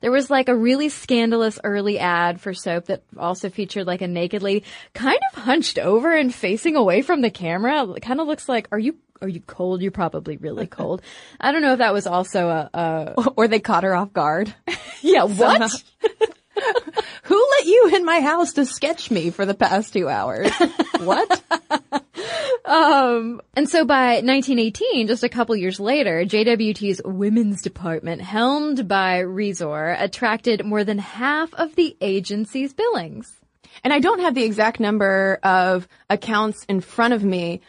There 0.02 0.12
was 0.12 0.30
like 0.30 0.50
a 0.50 0.56
really 0.56 0.90
scandalous 0.90 1.60
early 1.64 2.00
ad 2.00 2.42
for 2.42 2.54
soap 2.54 2.86
that 2.86 3.04
also 3.18 3.50
featured 3.50 3.88
like 3.88 4.02
a 4.02 4.08
nakedly 4.08 4.64
kind 4.94 5.20
of 5.32 5.44
hunched 5.44 5.80
over 5.80 6.12
and 6.12 6.34
facing 6.34 6.76
away 6.76 7.02
from 7.02 7.22
the 7.22 7.30
camera. 7.30 7.88
It 7.92 8.02
kind 8.02 8.20
of 8.20 8.28
looks 8.28 8.50
like, 8.50 8.68
are 8.72 8.80
you, 8.80 8.98
are 9.22 9.28
you 9.28 9.42
cold? 9.42 9.82
You're 9.82 9.92
probably 9.92 10.38
really 10.38 10.68
cold. 10.80 11.02
I 11.40 11.52
don't 11.52 11.62
know 11.62 11.74
if 11.74 11.80
that 11.80 11.94
was 11.94 12.08
also 12.08 12.50
a, 12.50 12.70
a 12.74 13.14
or 13.36 13.48
they 13.48 13.60
caught 13.60 13.84
her 13.84 13.96
off 13.96 14.12
guard. 14.12 14.54
yeah, 15.02 15.24
what? 15.24 15.84
Who 17.24 17.48
let 17.52 17.66
you 17.66 17.92
in 17.96 18.06
my 18.06 18.20
house 18.20 18.54
to 18.54 18.66
sketch 18.66 19.10
me 19.10 19.30
for 19.30 19.46
the 19.46 19.54
past 19.54 19.94
two 19.94 20.10
hours? 20.10 20.52
what? 21.00 21.42
Um, 22.66 23.42
and 23.56 23.68
so 23.68 23.86
by 23.86 24.22
1918, 24.22 25.08
just 25.08 25.24
a 25.24 25.30
couple 25.30 25.56
years 25.56 25.80
later, 25.80 26.24
JWT's 26.26 27.02
women's 27.04 27.62
department, 27.62 28.22
helmed 28.22 28.88
by 28.88 29.22
Resor, 29.22 30.00
attracted 30.00 30.66
more 30.66 30.84
than 30.84 31.00
half 31.00 31.54
of 31.56 31.76
the 31.76 31.98
agency's 32.02 32.74
billings. 32.74 33.40
And 33.84 33.94
I 33.94 34.00
don't 34.00 34.20
have 34.20 34.36
the 34.36 34.44
exact 34.44 34.80
number 34.80 35.40
of 35.44 35.88
accounts 36.10 36.64
in 36.66 36.82
front 36.82 37.14
of 37.14 37.24
me, 37.24 37.62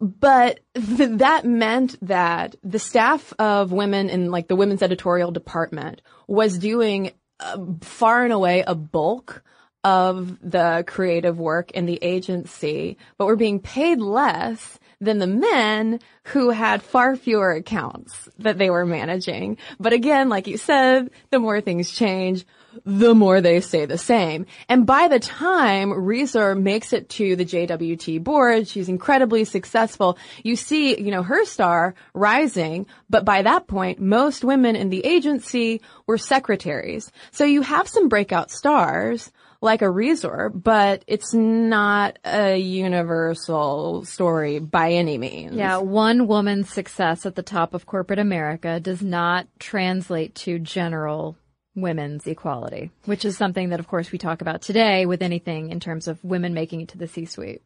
but 0.00 0.60
th- 0.74 1.18
that 1.18 1.44
meant 1.44 1.96
that 2.02 2.54
the 2.62 2.78
staff 2.78 3.32
of 3.38 3.72
women 3.72 4.10
in 4.10 4.30
like 4.30 4.48
the 4.48 4.56
women's 4.56 4.82
editorial 4.82 5.32
department 5.32 6.02
was 6.28 6.58
doing 6.58 7.12
uh, 7.40 7.58
far 7.80 8.24
and 8.24 8.32
away 8.32 8.62
a 8.66 8.74
bulk 8.74 9.42
of 9.86 10.36
the 10.42 10.82
creative 10.84 11.38
work 11.38 11.70
in 11.70 11.86
the 11.86 12.00
agency, 12.02 12.98
but 13.16 13.26
were 13.26 13.36
being 13.36 13.60
paid 13.60 14.00
less 14.00 14.80
than 15.00 15.18
the 15.18 15.28
men 15.28 16.00
who 16.24 16.50
had 16.50 16.82
far 16.82 17.14
fewer 17.14 17.52
accounts 17.52 18.28
that 18.36 18.58
they 18.58 18.68
were 18.68 18.84
managing. 18.84 19.56
But 19.78 19.92
again, 19.92 20.28
like 20.28 20.48
you 20.48 20.56
said, 20.56 21.10
the 21.30 21.38
more 21.38 21.60
things 21.60 21.92
change, 21.92 22.44
the 22.84 23.14
more 23.14 23.40
they 23.40 23.60
stay 23.60 23.86
the 23.86 23.98
same. 23.98 24.46
And 24.68 24.86
by 24.86 25.08
the 25.08 25.18
time 25.18 25.90
Resor 25.90 26.60
makes 26.60 26.92
it 26.92 27.08
to 27.10 27.36
the 27.36 27.44
JWT 27.44 28.22
board, 28.22 28.68
she's 28.68 28.88
incredibly 28.88 29.44
successful. 29.44 30.18
You 30.42 30.56
see, 30.56 31.00
you 31.00 31.10
know, 31.10 31.22
her 31.22 31.44
star 31.44 31.94
rising, 32.14 32.86
but 33.08 33.24
by 33.24 33.42
that 33.42 33.66
point, 33.66 34.00
most 34.00 34.44
women 34.44 34.76
in 34.76 34.90
the 34.90 35.04
agency 35.04 35.80
were 36.06 36.18
secretaries. 36.18 37.10
So 37.30 37.44
you 37.44 37.62
have 37.62 37.88
some 37.88 38.08
breakout 38.08 38.50
stars, 38.50 39.30
like 39.60 39.82
a 39.82 39.86
Resor, 39.86 40.50
but 40.54 41.02
it's 41.06 41.32
not 41.34 42.18
a 42.24 42.56
universal 42.56 44.04
story 44.04 44.58
by 44.58 44.92
any 44.92 45.18
means. 45.18 45.54
Yeah, 45.54 45.78
one 45.78 46.26
woman's 46.26 46.70
success 46.70 47.26
at 47.26 47.34
the 47.34 47.42
top 47.42 47.74
of 47.74 47.86
corporate 47.86 48.18
America 48.18 48.80
does 48.80 49.02
not 49.02 49.46
translate 49.58 50.34
to 50.36 50.58
general 50.58 51.36
women's 51.76 52.26
equality, 52.26 52.90
which 53.04 53.24
is 53.24 53.36
something 53.36 53.68
that, 53.68 53.78
of 53.78 53.86
course, 53.86 54.10
we 54.10 54.18
talk 54.18 54.40
about 54.40 54.62
today 54.62 55.06
with 55.06 55.22
anything 55.22 55.70
in 55.70 55.78
terms 55.78 56.08
of 56.08 56.22
women 56.24 56.54
making 56.54 56.80
it 56.80 56.88
to 56.88 56.98
the 56.98 57.06
C-suite. 57.06 57.62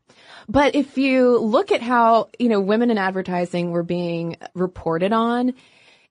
But 0.49 0.75
if 0.75 0.99
you 0.99 1.39
look 1.39 1.73
at 1.73 1.81
how, 1.81 2.29
you 2.39 2.49
know, 2.49 2.61
women 2.61 2.91
in 2.91 2.99
advertising 2.99 3.71
were 3.71 3.85
being 3.85 4.37
reported 4.53 5.13
on 5.13 5.55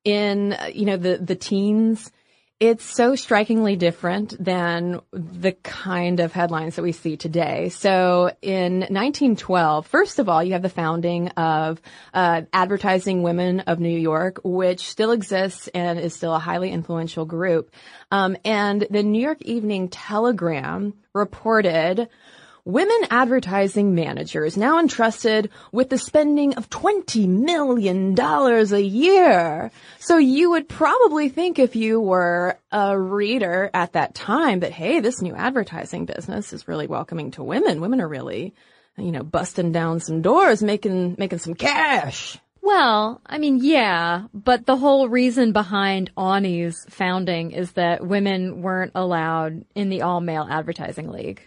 in, 0.05 0.57
you 0.73 0.85
know, 0.85 0.97
the, 0.97 1.17
the 1.17 1.35
teens, 1.35 2.09
it's 2.60 2.84
so 2.84 3.15
strikingly 3.15 3.78
different 3.78 4.36
than 4.43 5.00
the 5.13 5.54
kind 5.63 6.19
of 6.19 6.34
headlines 6.34 6.76
that 6.76 6.82
we 6.82 6.91
see 6.91 7.15
today. 7.15 7.69
So 7.69 8.32
in 8.41 8.80
1912, 8.80 9.88
first 9.88 10.19
of 10.19 10.28
all, 10.28 10.43
you 10.43 10.54
have 10.54 10.62
the 10.62 10.67
founding 10.69 11.30
of 11.30 11.82
uh, 12.13 12.41
Advertising 12.52 13.24
Women 13.24 13.62
of 13.62 13.80
New 13.80 13.98
York, 13.98 14.41
which 14.43 14.89
still 14.89 15.12
exists 15.12 15.69
and 15.69 15.98
is 15.98 16.13
still 16.13 16.36
a 16.36 16.39
highly 16.39 16.72
influential 16.72 17.24
group. 17.24 17.72
Um, 18.12 18.36
and 18.43 18.86
the 18.89 19.04
New 19.04 19.22
York 19.22 19.41
Evening 19.43 19.88
Telegram 19.88 20.93
reported 21.13 22.10
Women 22.69 23.08
advertising 23.10 23.95
managers 23.95 24.55
now 24.55 24.77
entrusted 24.77 25.49
with 25.71 25.89
the 25.89 25.97
spending 25.97 26.53
of 26.53 26.69
$20 26.69 27.27
million 27.27 28.15
a 28.19 28.79
year. 28.79 29.71
So 29.97 30.17
you 30.19 30.51
would 30.51 30.69
probably 30.69 31.29
think 31.29 31.58
if 31.58 31.75
you 31.75 31.99
were 31.99 32.60
a 32.71 32.95
reader 32.95 33.71
at 33.73 33.93
that 33.93 34.13
time 34.13 34.60
that, 34.60 34.71
hey, 34.71 34.99
this 34.99 35.19
new 35.19 35.34
advertising 35.34 36.05
business 36.05 36.53
is 36.53 36.67
really 36.67 36.86
welcoming 36.86 37.32
to 37.32 37.43
women. 37.43 37.82
Women 37.82 38.01
are 38.01 38.08
really, 38.08 38.53
you 38.99 39.12
know, 39.12 39.23
busting 39.23 39.71
down 39.71 39.99
some 39.99 40.21
doors, 40.21 40.62
making, 40.62 41.15
making 41.17 41.39
some 41.39 41.55
cash. 41.55 42.38
Well, 42.62 43.19
I 43.25 43.39
mean, 43.39 43.63
yeah, 43.63 44.27
but 44.32 44.67
the 44.67 44.77
whole 44.77 45.10
reason 45.10 45.53
behind 45.53 46.12
AWNY's 46.15 46.86
founding 46.88 47.49
is 47.49 47.71
that 47.71 48.05
women 48.05 48.62
weren't 48.62 48.91
allowed 48.93 49.65
in 49.73 49.89
the 49.89 50.03
all 50.03 50.21
male 50.21 50.45
advertising 50.47 51.10
league. 51.10 51.41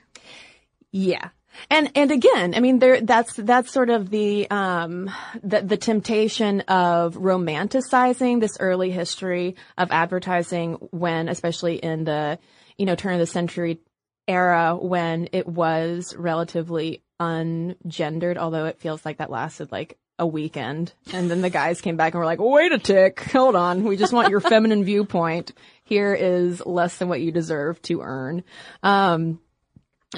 Yeah. 0.92 1.30
And 1.70 1.90
and 1.94 2.10
again, 2.10 2.54
I 2.54 2.60
mean, 2.60 2.78
there 2.78 3.00
that's 3.00 3.34
that's 3.34 3.72
sort 3.72 3.90
of 3.90 4.10
the 4.10 4.50
um 4.50 5.10
the 5.42 5.60
the 5.60 5.76
temptation 5.76 6.60
of 6.62 7.14
romanticizing 7.14 8.40
this 8.40 8.56
early 8.60 8.90
history 8.90 9.56
of 9.76 9.90
advertising 9.90 10.74
when, 10.90 11.28
especially 11.28 11.76
in 11.76 12.04
the 12.04 12.38
you 12.78 12.86
know 12.86 12.94
turn 12.94 13.14
of 13.14 13.20
the 13.20 13.26
century 13.26 13.80
era 14.26 14.76
when 14.80 15.28
it 15.32 15.46
was 15.46 16.14
relatively 16.16 17.02
ungendered, 17.20 18.36
although 18.38 18.66
it 18.66 18.80
feels 18.80 19.04
like 19.04 19.18
that 19.18 19.30
lasted 19.30 19.70
like 19.70 19.98
a 20.18 20.26
weekend. 20.26 20.92
And 21.12 21.30
then 21.30 21.42
the 21.42 21.50
guys 21.50 21.80
came 21.80 21.96
back 21.96 22.14
and 22.14 22.20
were 22.20 22.26
like, 22.26 22.40
wait 22.40 22.72
a 22.72 22.78
tick, 22.78 23.20
hold 23.20 23.56
on, 23.56 23.84
we 23.84 23.96
just 23.96 24.12
want 24.12 24.30
your 24.30 24.40
feminine 24.40 24.84
viewpoint. 24.84 25.52
Here 25.84 26.14
is 26.14 26.64
less 26.64 26.96
than 26.96 27.08
what 27.08 27.20
you 27.20 27.32
deserve 27.32 27.82
to 27.82 28.00
earn. 28.02 28.44
Um, 28.82 29.40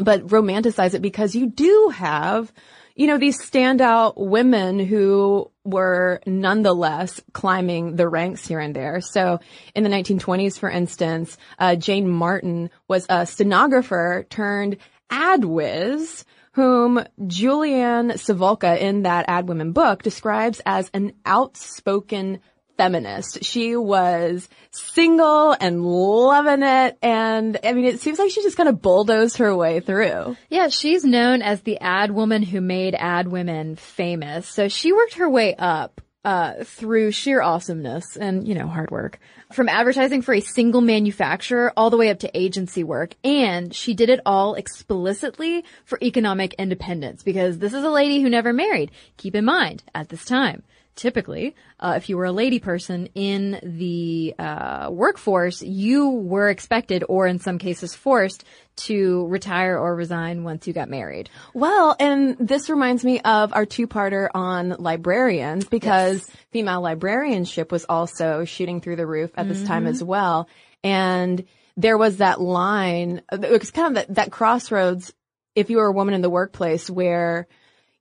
but 0.00 0.26
romanticize 0.26 0.94
it 0.94 1.02
because 1.02 1.35
you 1.35 1.46
do 1.46 1.92
have, 1.94 2.52
you 2.94 3.07
know, 3.07 3.18
these 3.18 3.40
standout 3.40 4.14
women 4.16 4.78
who 4.78 5.50
were 5.64 6.20
nonetheless 6.26 7.20
climbing 7.33 7.96
the 7.96 8.09
ranks 8.09 8.46
here 8.46 8.61
and 8.61 8.74
there. 8.74 9.00
So 9.00 9.40
in 9.74 9.85
the 9.85 9.90
1920s, 9.90 10.59
for 10.59 10.70
instance, 10.70 11.37
uh, 11.59 11.76
Jane 11.76 12.09
Martin 12.09 12.70
was 12.88 13.07
a 13.09 13.26
stenographer 13.26 14.26
turned 14.28 14.78
ad 15.11 15.44
whiz 15.44 16.24
whom 16.54 17.04
Juliann 17.20 18.12
Sivulka 18.12 18.78
in 18.78 19.02
that 19.02 19.24
Ad 19.26 19.48
Women 19.48 19.72
book 19.72 20.02
describes 20.02 20.61
as 20.64 20.88
an 20.94 21.12
outspoken 21.26 22.40
feminist. 22.76 23.44
She 23.44 23.76
was 23.76 24.48
single 24.70 25.52
and 25.52 25.84
loving 25.84 26.62
it. 26.62 26.98
And 27.02 27.58
I 27.62 27.72
mean, 27.72 27.84
it 27.84 28.00
seems 28.00 28.18
like 28.18 28.30
she 28.30 28.42
just 28.42 28.56
kind 28.56 28.68
of 28.68 28.82
bulldozed 28.82 29.38
her 29.38 29.54
way 29.54 29.80
through. 29.80 30.37
Yeah, 30.48 30.68
she's 30.68 31.04
known 31.04 31.42
as 31.42 31.62
the 31.62 31.78
ad 31.78 32.10
woman 32.10 32.42
who 32.42 32.60
made 32.60 32.94
ad 32.94 33.28
women 33.28 33.76
famous. 33.76 34.48
So 34.48 34.68
she 34.68 34.92
worked 34.92 35.14
her 35.14 35.28
way 35.28 35.54
up. 35.54 36.00
Uh, 36.26 36.64
through 36.64 37.10
sheer 37.10 37.42
awesomeness 37.42 38.16
and, 38.16 38.48
you 38.48 38.54
know, 38.54 38.66
hard 38.66 38.90
work. 38.90 39.18
From 39.52 39.68
advertising 39.68 40.22
for 40.22 40.32
a 40.32 40.40
single 40.40 40.80
manufacturer 40.80 41.70
all 41.76 41.90
the 41.90 41.98
way 41.98 42.08
up 42.08 42.20
to 42.20 42.30
agency 42.32 42.82
work. 42.82 43.14
And 43.22 43.74
she 43.74 43.92
did 43.92 44.08
it 44.08 44.20
all 44.24 44.54
explicitly 44.54 45.66
for 45.84 45.98
economic 46.00 46.54
independence 46.54 47.22
because 47.22 47.58
this 47.58 47.74
is 47.74 47.84
a 47.84 47.90
lady 47.90 48.22
who 48.22 48.30
never 48.30 48.54
married. 48.54 48.90
Keep 49.18 49.34
in 49.34 49.44
mind, 49.44 49.82
at 49.94 50.08
this 50.08 50.24
time 50.24 50.62
typically, 50.96 51.54
uh, 51.80 51.94
if 51.96 52.09
you 52.09 52.16
were 52.16 52.24
a 52.24 52.33
lady 52.33 52.59
person 52.59 53.09
in 53.14 53.59
the 53.62 54.35
uh, 54.38 54.88
workforce, 54.90 55.62
you 55.62 56.11
were 56.11 56.48
expected, 56.48 57.04
or 57.09 57.26
in 57.26 57.38
some 57.38 57.59
cases 57.59 57.94
forced, 57.94 58.44
to 58.76 59.26
retire 59.28 59.78
or 59.78 59.94
resign 59.94 60.44
once 60.44 60.66
you 60.66 60.72
got 60.72 60.88
married. 60.88 61.30
Well, 61.52 61.94
and 61.98 62.37
this 62.38 62.68
reminds 62.68 63.04
me 63.04 63.20
of 63.20 63.52
our 63.52 63.66
two-parter 63.66 64.28
on 64.35 64.70
librarians 64.78 65.66
because 65.66 66.26
yes. 66.26 66.37
female 66.50 66.80
librarianship 66.80 67.70
was 67.70 67.85
also 67.88 68.44
shooting 68.44 68.80
through 68.80 68.96
the 68.96 69.07
roof 69.07 69.30
at 69.37 69.48
this 69.48 69.59
mm-hmm. 69.59 69.66
time 69.66 69.87
as 69.87 70.02
well. 70.02 70.48
And 70.83 71.44
there 71.76 71.98
was 71.98 72.18
that 72.18 72.40
line, 72.40 73.22
it 73.33 73.61
was 73.61 73.70
kind 73.70 73.88
of 73.88 73.94
that, 73.94 74.14
that 74.14 74.33
crossroads 74.33 75.12
if 75.54 75.70
you 75.70 75.76
were 75.76 75.87
a 75.87 75.92
woman 75.92 76.14
in 76.14 76.20
the 76.20 76.30
workplace 76.30 76.90
where 76.90 77.46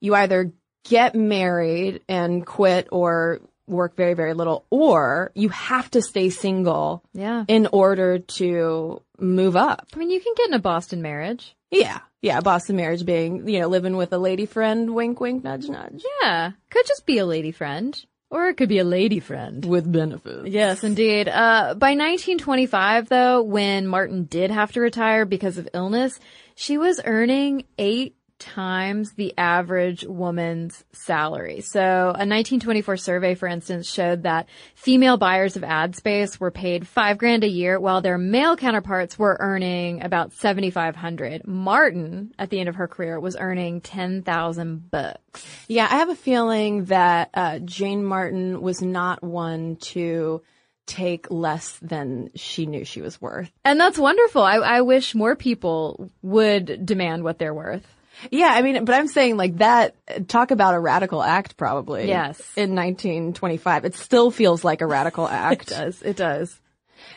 you 0.00 0.14
either 0.14 0.52
get 0.84 1.14
married 1.14 2.02
and 2.08 2.44
quit 2.46 2.88
or 2.92 3.40
work 3.66 3.96
very, 3.96 4.14
very 4.14 4.34
little, 4.34 4.64
or 4.70 5.32
you 5.34 5.48
have 5.48 5.90
to 5.92 6.02
stay 6.02 6.28
single 6.30 7.02
Yeah. 7.14 7.44
in 7.48 7.66
order 7.72 8.18
to 8.18 9.00
move 9.18 9.56
up. 9.56 9.86
I 9.94 9.98
mean, 9.98 10.10
you 10.10 10.20
can 10.20 10.34
get 10.36 10.48
in 10.48 10.54
a 10.54 10.58
Boston 10.58 11.00
marriage. 11.00 11.56
Yeah. 11.70 12.00
Yeah. 12.20 12.40
Boston 12.40 12.76
marriage 12.76 13.04
being, 13.06 13.48
you 13.48 13.60
know, 13.60 13.68
living 13.68 13.96
with 13.96 14.12
a 14.12 14.18
lady 14.18 14.44
friend, 14.46 14.94
wink, 14.94 15.18
wink, 15.20 15.42
nudge, 15.44 15.68
nudge. 15.68 16.04
Yeah. 16.22 16.52
Could 16.70 16.86
just 16.86 17.06
be 17.06 17.18
a 17.18 17.26
lady 17.26 17.52
friend. 17.52 17.98
Or 18.30 18.48
it 18.48 18.56
could 18.56 18.68
be 18.68 18.78
a 18.80 18.84
lady 18.84 19.20
friend. 19.20 19.64
With 19.64 19.90
benefits. 19.90 20.48
Yes, 20.48 20.82
indeed. 20.82 21.28
Uh, 21.28 21.74
by 21.74 21.90
1925, 21.94 23.08
though, 23.08 23.42
when 23.42 23.86
Martin 23.86 24.24
did 24.24 24.50
have 24.50 24.72
to 24.72 24.80
retire 24.80 25.24
because 25.24 25.56
of 25.56 25.68
illness, 25.72 26.18
she 26.56 26.76
was 26.76 27.00
earning 27.04 27.64
eight 27.78 28.16
times 28.38 29.12
the 29.12 29.32
average 29.38 30.04
woman's 30.04 30.84
salary. 30.92 31.60
So 31.60 31.80
a 31.80 32.26
1924 32.26 32.96
survey, 32.96 33.34
for 33.34 33.46
instance, 33.46 33.88
showed 33.88 34.24
that 34.24 34.48
female 34.74 35.16
buyers 35.16 35.56
of 35.56 35.64
ad 35.64 35.96
space 35.96 36.38
were 36.38 36.50
paid 36.50 36.86
five 36.86 37.18
grand 37.18 37.44
a 37.44 37.48
year 37.48 37.78
while 37.78 38.00
their 38.00 38.18
male 38.18 38.56
counterparts 38.56 39.18
were 39.18 39.36
earning 39.40 40.02
about 40.02 40.32
7,500. 40.32 41.46
Martin, 41.46 42.34
at 42.38 42.50
the 42.50 42.60
end 42.60 42.68
of 42.68 42.76
her 42.76 42.88
career, 42.88 43.18
was 43.20 43.36
earning 43.38 43.80
10,000 43.80 44.90
bucks. 44.90 45.46
Yeah, 45.68 45.86
I 45.90 45.98
have 45.98 46.10
a 46.10 46.16
feeling 46.16 46.86
that 46.86 47.30
uh, 47.34 47.58
Jane 47.60 48.04
Martin 48.04 48.60
was 48.60 48.82
not 48.82 49.22
one 49.22 49.76
to 49.76 50.42
take 50.86 51.30
less 51.30 51.78
than 51.80 52.30
she 52.34 52.66
knew 52.66 52.84
she 52.84 53.00
was 53.00 53.20
worth. 53.20 53.50
And 53.64 53.80
that's 53.80 53.98
wonderful. 53.98 54.42
I, 54.42 54.56
I 54.56 54.80
wish 54.82 55.14
more 55.14 55.34
people 55.34 56.10
would 56.22 56.84
demand 56.84 57.24
what 57.24 57.38
they're 57.38 57.54
worth. 57.54 57.86
Yeah, 58.30 58.48
I 58.48 58.62
mean, 58.62 58.84
but 58.84 58.94
I'm 58.94 59.08
saying 59.08 59.36
like 59.36 59.58
that, 59.58 59.94
talk 60.28 60.50
about 60.50 60.74
a 60.74 60.80
radical 60.80 61.22
act 61.22 61.56
probably. 61.56 62.08
Yes. 62.08 62.38
In 62.56 62.74
1925. 62.74 63.84
It 63.84 63.94
still 63.94 64.30
feels 64.30 64.64
like 64.64 64.80
a 64.80 64.86
radical 64.86 65.28
act. 65.28 65.62
It 65.62 65.74
does. 65.74 66.02
It 66.02 66.16
does. 66.16 66.60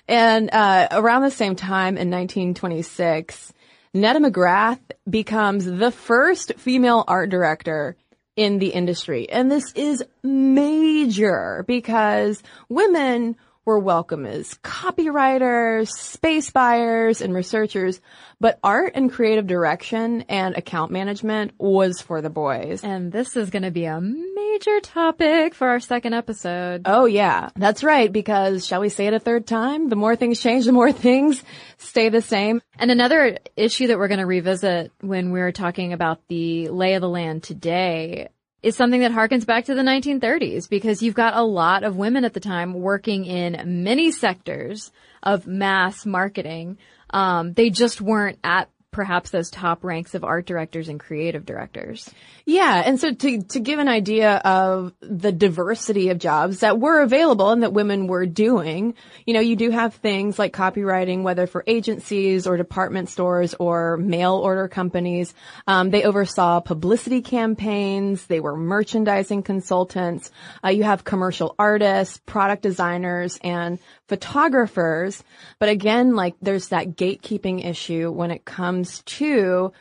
And 0.08 0.54
uh, 0.54 0.88
around 0.92 1.24
the 1.24 1.32
same 1.32 1.56
time 1.56 1.98
in 1.98 2.10
1926, 2.10 3.54
Netta 3.94 4.20
McGrath 4.20 4.80
becomes 5.10 5.66
the 5.66 5.92
first 5.92 6.54
female 6.58 7.04
art 7.08 7.30
director 7.30 7.96
in 8.36 8.60
the 8.60 8.68
industry. 8.68 9.30
And 9.30 9.52
this 9.52 9.74
is 9.74 10.04
major 10.24 11.66
because 11.68 12.42
women 12.70 13.36
were 13.68 13.78
welcome 13.78 14.26
as 14.26 14.54
copywriters, 14.64 15.90
space 15.90 16.50
buyers, 16.52 17.20
and 17.20 17.34
researchers, 17.34 18.00
but 18.40 18.58
art 18.64 18.94
and 18.96 19.12
creative 19.12 19.46
direction 19.46 20.22
and 20.30 20.56
account 20.56 20.90
management 20.90 21.52
was 21.58 22.02
for 22.02 22.22
the 22.22 22.30
boys. 22.30 22.82
And 22.82 23.12
this 23.12 23.36
is 23.36 23.50
going 23.50 23.64
to 23.64 23.72
be 23.72 23.84
a 23.84 24.00
major 24.00 24.80
topic 24.80 25.54
for 25.54 25.68
our 25.68 25.82
second 25.82 26.14
episode. 26.14 26.84
Oh 26.86 27.08
yeah, 27.08 27.50
that's 27.58 27.84
right. 27.84 28.10
Because 28.10 28.66
shall 28.66 28.80
we 28.80 28.88
say 28.88 29.08
it 29.08 29.14
a 29.14 29.20
third 29.20 29.46
time? 29.46 29.90
The 29.90 29.98
more 29.98 30.16
things 30.16 30.40
change, 30.40 30.64
the 30.64 30.72
more 30.72 30.92
things 30.94 31.44
stay 31.78 32.08
the 32.08 32.22
same. 32.22 32.62
And 32.80 32.90
another 32.90 33.38
issue 33.58 33.88
that 33.88 33.98
we're 33.98 34.08
going 34.08 34.22
to 34.22 34.26
revisit 34.26 34.94
when 35.02 35.32
we're 35.32 35.52
talking 35.52 35.92
about 35.92 36.26
the 36.30 36.70
lay 36.70 36.94
of 36.94 37.02
the 37.02 37.10
land 37.10 37.44
today 37.44 38.30
is 38.64 38.76
something 38.76 39.02
that 39.02 39.12
harkens 39.12 39.46
back 39.46 39.66
to 39.66 39.76
the 39.76 39.82
1930s 39.82 40.70
because 40.70 41.02
you've 41.02 41.16
got 41.16 41.36
a 41.36 41.44
lot 41.44 41.84
of 41.84 41.96
women 41.96 42.26
at 42.26 42.34
the 42.34 42.40
time 42.40 42.74
working 42.74 43.26
in 43.26 43.84
many 43.84 44.12
sectors 44.12 44.92
of 45.22 45.48
mass 45.48 46.06
marketing. 46.06 46.78
Um, 47.12 47.54
they 47.54 47.70
just 47.70 48.02
weren't 48.02 48.40
at 48.44 48.70
perhaps 48.92 49.30
those 49.30 49.50
top 49.52 49.84
ranks 49.84 50.16
of 50.16 50.24
art 50.24 50.46
directors 50.46 50.88
and 50.88 51.00
creative 51.00 51.46
directors. 51.46 52.10
Yeah, 52.46 52.82
and 52.86 53.00
so 53.00 53.14
to 53.14 53.44
to 53.44 53.60
give 53.60 53.80
an 53.80 53.90
idea 53.90 54.38
of 54.38 54.94
the 55.02 55.32
diversity 55.32 56.10
of 56.10 56.18
jobs 56.18 56.62
that 56.62 56.80
were 56.80 57.02
available 57.02 57.50
and 57.50 57.64
that 57.64 57.74
women 57.74 58.08
were 58.08 58.26
doing, 58.26 58.94
you 59.26 59.34
know, 59.34 59.42
you 59.42 59.58
do 59.58 59.70
have 59.70 59.96
things 59.96 60.40
like 60.40 60.54
copywriting, 60.54 61.24
whether 61.24 61.46
for 61.46 61.64
agencies 61.68 62.48
or 62.48 62.56
department 62.56 63.10
stores 63.10 63.54
or 63.60 63.98
mail 63.98 64.36
order 64.36 64.68
companies. 64.70 65.34
Um, 65.68 65.90
they 65.90 66.04
oversaw 66.04 66.62
publicity 66.62 67.22
campaigns. 67.22 68.26
They 68.28 68.40
were 68.40 68.56
merchandising 68.56 69.44
consultants. 69.44 70.32
Uh, 70.64 70.70
you 70.70 70.84
have 70.84 71.04
commercial 71.04 71.54
artists, 71.60 72.20
product 72.26 72.64
designers, 72.64 73.38
and 73.44 73.80
photographers. 74.08 75.22
But 75.60 75.70
again, 75.70 76.16
like 76.16 76.36
there's 76.42 76.70
that 76.70 76.96
gatekeeping 76.96 77.66
issue 77.66 78.10
when 78.10 78.32
it 78.32 78.46
comes 78.46 78.77
to 79.06 79.72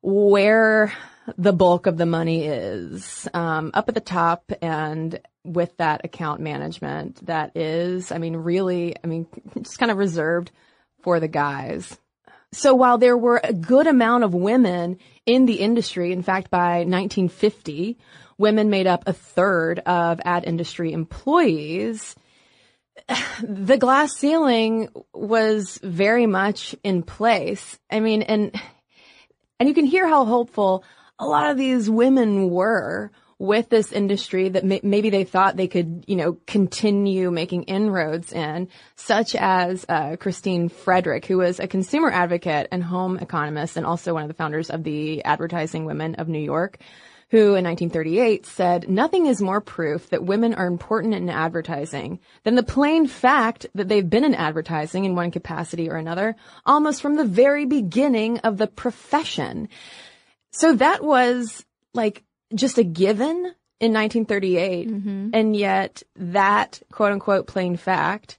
where 0.00 0.92
the 1.36 1.52
bulk 1.52 1.86
of 1.86 1.96
the 1.96 2.06
money 2.06 2.46
is 2.46 3.28
um, 3.34 3.70
up 3.74 3.88
at 3.88 3.94
the 3.94 4.00
top 4.00 4.50
and 4.62 5.20
with 5.44 5.76
that 5.76 6.04
account 6.04 6.40
management 6.40 7.24
that 7.26 7.56
is 7.56 8.12
i 8.12 8.18
mean 8.18 8.36
really 8.36 8.94
i 9.02 9.06
mean 9.06 9.26
just 9.62 9.78
kind 9.78 9.90
of 9.90 9.98
reserved 9.98 10.50
for 11.02 11.20
the 11.20 11.28
guys. 11.28 11.96
So 12.52 12.74
while 12.74 12.98
there 12.98 13.16
were 13.16 13.40
a 13.42 13.52
good 13.52 13.86
amount 13.86 14.24
of 14.24 14.34
women 14.34 14.98
in 15.26 15.46
the 15.46 15.60
industry 15.60 16.12
in 16.12 16.22
fact 16.22 16.50
by 16.50 16.84
1950 16.84 17.98
women 18.38 18.70
made 18.70 18.86
up 18.86 19.04
a 19.06 19.12
third 19.12 19.80
of 19.80 20.20
ad 20.24 20.44
industry 20.44 20.92
employees 20.92 22.14
the 23.42 23.76
glass 23.78 24.12
ceiling 24.16 24.88
was 25.12 25.78
very 25.82 26.26
much 26.26 26.74
in 26.82 27.02
place 27.02 27.78
i 27.90 28.00
mean 28.00 28.22
and 28.22 28.60
and 29.60 29.68
you 29.68 29.74
can 29.74 29.84
hear 29.84 30.06
how 30.06 30.24
hopeful 30.24 30.84
a 31.18 31.26
lot 31.26 31.50
of 31.50 31.56
these 31.56 31.90
women 31.90 32.50
were 32.50 33.10
with 33.38 33.68
this 33.68 33.92
industry 33.92 34.48
that 34.48 34.64
may- 34.64 34.80
maybe 34.82 35.10
they 35.10 35.24
thought 35.24 35.56
they 35.56 35.68
could, 35.68 36.04
you 36.08 36.16
know, 36.16 36.36
continue 36.46 37.30
making 37.30 37.62
inroads 37.64 38.32
in, 38.32 38.68
such 38.96 39.36
as 39.36 39.86
uh, 39.88 40.16
Christine 40.16 40.68
Frederick, 40.68 41.24
who 41.26 41.38
was 41.38 41.60
a 41.60 41.68
consumer 41.68 42.10
advocate 42.10 42.66
and 42.72 42.82
home 42.82 43.16
economist, 43.18 43.76
and 43.76 43.86
also 43.86 44.14
one 44.14 44.22
of 44.22 44.28
the 44.28 44.34
founders 44.34 44.70
of 44.70 44.82
the 44.82 45.24
Advertising 45.24 45.84
Women 45.84 46.16
of 46.16 46.28
New 46.28 46.40
York. 46.40 46.78
Who 47.30 47.54
in 47.56 47.64
1938 47.64 48.46
said, 48.46 48.88
nothing 48.88 49.26
is 49.26 49.42
more 49.42 49.60
proof 49.60 50.08
that 50.08 50.24
women 50.24 50.54
are 50.54 50.66
important 50.66 51.12
in 51.14 51.28
advertising 51.28 52.20
than 52.44 52.54
the 52.54 52.62
plain 52.62 53.06
fact 53.06 53.66
that 53.74 53.86
they've 53.86 54.08
been 54.08 54.24
in 54.24 54.34
advertising 54.34 55.04
in 55.04 55.14
one 55.14 55.30
capacity 55.30 55.90
or 55.90 55.96
another 55.96 56.36
almost 56.64 57.02
from 57.02 57.16
the 57.16 57.26
very 57.26 57.66
beginning 57.66 58.38
of 58.38 58.56
the 58.56 58.66
profession. 58.66 59.68
So 60.52 60.74
that 60.76 61.04
was 61.04 61.66
like 61.92 62.24
just 62.54 62.78
a 62.78 62.84
given 62.84 63.36
in 63.78 63.92
1938. 63.92 64.88
Mm-hmm. 64.88 65.30
And 65.34 65.54
yet 65.54 66.02
that 66.16 66.82
quote 66.90 67.12
unquote 67.12 67.46
plain 67.46 67.76
fact 67.76 68.38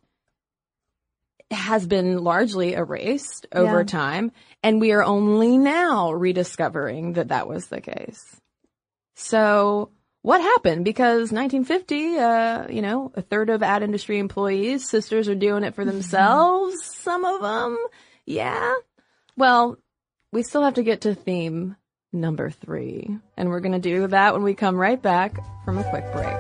has 1.52 1.86
been 1.86 2.23
largely 2.23 2.73
erased 2.73 3.45
over 3.54 3.80
Yeah. 3.80 3.84
time. 3.86 4.32
And 4.63 4.82
we 4.82 4.91
are 4.93 5.04
only 5.04 5.58
now 5.58 6.12
rediscovering 6.12 7.13
that 7.13 7.28
that 7.30 7.47
was 7.47 7.67
the 7.67 7.82
case. 7.82 8.39
So 9.19 9.91
what 10.21 10.39
happened? 10.39 10.86
Because 10.86 11.32
1950, 11.32 12.17
uh, 12.17 12.67
you 12.69 12.82
know, 12.82 13.12
a 13.15 13.21
third 13.21 13.49
of 13.49 13.62
ad 13.62 13.84
industry 13.84 14.17
employees, 14.17 14.89
sisters 14.89 15.27
are 15.27 15.36
doing 15.36 15.63
it 15.63 15.75
for 15.75 15.84
themselves. 15.84 16.75
Some 16.84 17.25
of 17.25 17.41
them. 17.41 17.77
Yeah. 18.25 18.75
Well, 19.36 19.77
we 20.32 20.41
still 20.43 20.63
have 20.63 20.75
to 20.75 20.84
get 20.84 21.01
to 21.01 21.15
theme 21.15 21.75
number 22.13 22.49
three. 22.49 23.17
And 23.36 23.49
we're 23.49 23.60
going 23.60 23.73
to 23.73 23.79
do 23.79 24.08
that 24.08 24.34
when 24.34 24.43
we 24.43 24.53
come 24.53 24.77
right 24.77 25.01
back 25.01 25.38
from 25.65 25.77
a 25.77 25.84
quick 25.89 26.05
break. 26.13 26.38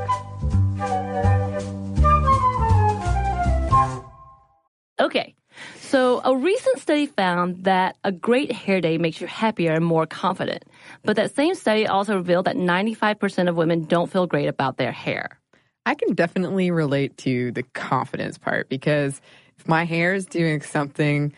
Okay. 5.01 5.35
So 5.81 6.21
a 6.23 6.35
recent 6.35 6.79
study 6.79 7.07
found 7.07 7.65
that 7.65 7.97
a 8.03 8.11
great 8.11 8.51
hair 8.51 8.79
day 8.79 8.97
makes 8.97 9.19
you 9.19 9.27
happier 9.27 9.73
and 9.73 9.83
more 9.83 10.05
confident. 10.05 10.63
But 11.03 11.15
that 11.15 11.35
same 11.35 11.55
study 11.55 11.87
also 11.87 12.15
revealed 12.15 12.45
that 12.45 12.55
95% 12.55 13.49
of 13.49 13.55
women 13.55 13.85
don't 13.85 14.11
feel 14.11 14.27
great 14.27 14.47
about 14.47 14.77
their 14.77 14.91
hair. 14.91 15.39
I 15.85 15.95
can 15.95 16.13
definitely 16.13 16.71
relate 16.71 17.17
to 17.17 17.51
the 17.51 17.63
confidence 17.63 18.37
part 18.37 18.69
because 18.69 19.21
if 19.57 19.67
my 19.67 19.85
hair 19.85 20.13
is 20.13 20.25
doing 20.25 20.61
something 20.61 21.33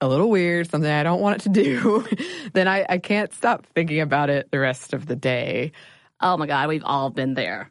a 0.00 0.08
little 0.08 0.30
weird, 0.30 0.70
something 0.70 0.90
I 0.90 1.02
don't 1.02 1.20
want 1.20 1.40
it 1.40 1.42
to 1.42 1.48
do, 1.48 2.06
then 2.54 2.68
I, 2.68 2.86
I 2.88 2.98
can't 2.98 3.32
stop 3.34 3.66
thinking 3.74 4.00
about 4.00 4.30
it 4.30 4.50
the 4.50 4.58
rest 4.58 4.92
of 4.92 5.06
the 5.06 5.16
day. 5.16 5.72
Oh 6.20 6.36
my 6.36 6.46
God, 6.46 6.68
we've 6.68 6.84
all 6.84 7.10
been 7.10 7.34
there. 7.34 7.70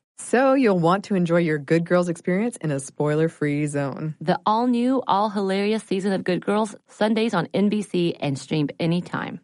So 0.21 0.53
you'll 0.53 0.79
want 0.79 1.03
to 1.05 1.15
enjoy 1.15 1.39
your 1.39 1.57
Good 1.57 1.83
Girls 1.83 2.07
experience 2.07 2.55
in 2.57 2.71
a 2.71 2.79
spoiler 2.79 3.27
free 3.27 3.65
zone. 3.67 4.15
The 4.21 4.39
all 4.45 4.65
new, 4.67 5.03
all 5.05 5.29
hilarious 5.29 5.83
season 5.83 6.13
of 6.13 6.23
Good 6.23 6.45
Girls, 6.45 6.73
Sundays 6.87 7.33
on 7.33 7.47
NBC 7.47 8.15
and 8.19 8.39
stream 8.39 8.69
anytime. 8.79 9.41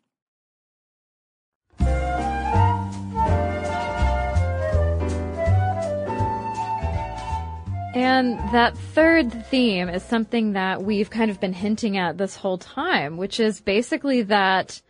And 7.94 8.38
that 8.54 8.78
third 8.78 9.46
theme 9.48 9.90
is 9.90 10.04
something 10.04 10.54
that 10.54 10.84
we've 10.84 11.10
kind 11.10 11.32
of 11.32 11.42
been 11.42 11.54
hinting 11.54 11.98
at 11.98 12.18
this 12.18 12.36
whole 12.36 12.60
time, 12.60 13.18
which 13.18 13.40
is 13.40 13.60
basically 13.60 14.22
that 14.24 14.82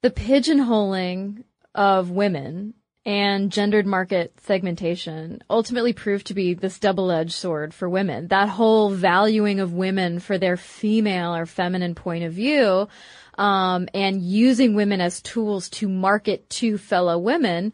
the 0.00 0.10
pigeonholing 0.10 1.44
of 1.74 2.10
women 2.10 2.74
and 3.06 3.50
gendered 3.50 3.86
market 3.86 4.38
segmentation 4.42 5.42
ultimately 5.48 5.92
proved 5.92 6.26
to 6.26 6.34
be 6.34 6.54
this 6.54 6.78
double-edged 6.78 7.32
sword 7.32 7.72
for 7.72 7.88
women. 7.88 8.28
That 8.28 8.48
whole 8.48 8.90
valuing 8.90 9.60
of 9.60 9.72
women 9.72 10.18
for 10.18 10.36
their 10.36 10.56
female 10.56 11.34
or 11.34 11.46
feminine 11.46 11.94
point 11.94 12.24
of 12.24 12.34
view, 12.34 12.88
um, 13.38 13.88
and 13.94 14.20
using 14.20 14.74
women 14.74 15.00
as 15.00 15.22
tools 15.22 15.70
to 15.70 15.88
market 15.88 16.50
to 16.50 16.76
fellow 16.76 17.18
women. 17.18 17.72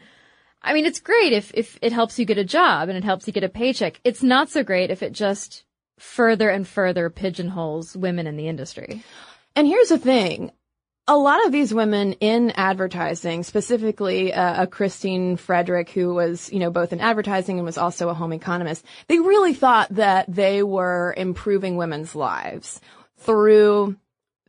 I 0.62 0.72
mean, 0.72 0.86
it's 0.86 1.00
great 1.00 1.32
if, 1.32 1.50
if 1.54 1.78
it 1.82 1.92
helps 1.92 2.18
you 2.18 2.24
get 2.24 2.38
a 2.38 2.44
job 2.44 2.88
and 2.88 2.96
it 2.96 3.04
helps 3.04 3.26
you 3.26 3.32
get 3.32 3.44
a 3.44 3.48
paycheck. 3.48 4.00
It's 4.04 4.22
not 4.22 4.48
so 4.48 4.62
great 4.62 4.90
if 4.90 5.02
it 5.02 5.12
just 5.12 5.64
further 5.98 6.50
and 6.50 6.66
further 6.68 7.10
pigeonholes 7.10 7.96
women 7.96 8.26
in 8.26 8.36
the 8.36 8.48
industry. 8.48 9.02
And 9.56 9.66
here's 9.66 9.88
the 9.88 9.98
thing 9.98 10.52
a 11.08 11.16
lot 11.16 11.44
of 11.46 11.52
these 11.52 11.72
women 11.72 12.14
in 12.14 12.50
advertising, 12.52 13.44
specifically 13.44 14.32
uh, 14.32 14.64
a 14.64 14.66
Christine 14.66 15.36
Frederick, 15.36 15.90
who 15.90 16.14
was, 16.14 16.52
you 16.52 16.58
know, 16.58 16.70
both 16.70 16.92
in 16.92 17.00
advertising 17.00 17.58
and 17.58 17.64
was 17.64 17.78
also 17.78 18.08
a 18.08 18.14
home 18.14 18.32
economist, 18.32 18.84
they 19.06 19.20
really 19.20 19.54
thought 19.54 19.88
that 19.90 20.26
they 20.28 20.62
were 20.62 21.14
improving 21.16 21.76
women's 21.76 22.14
lives 22.16 22.80
through 23.18 23.96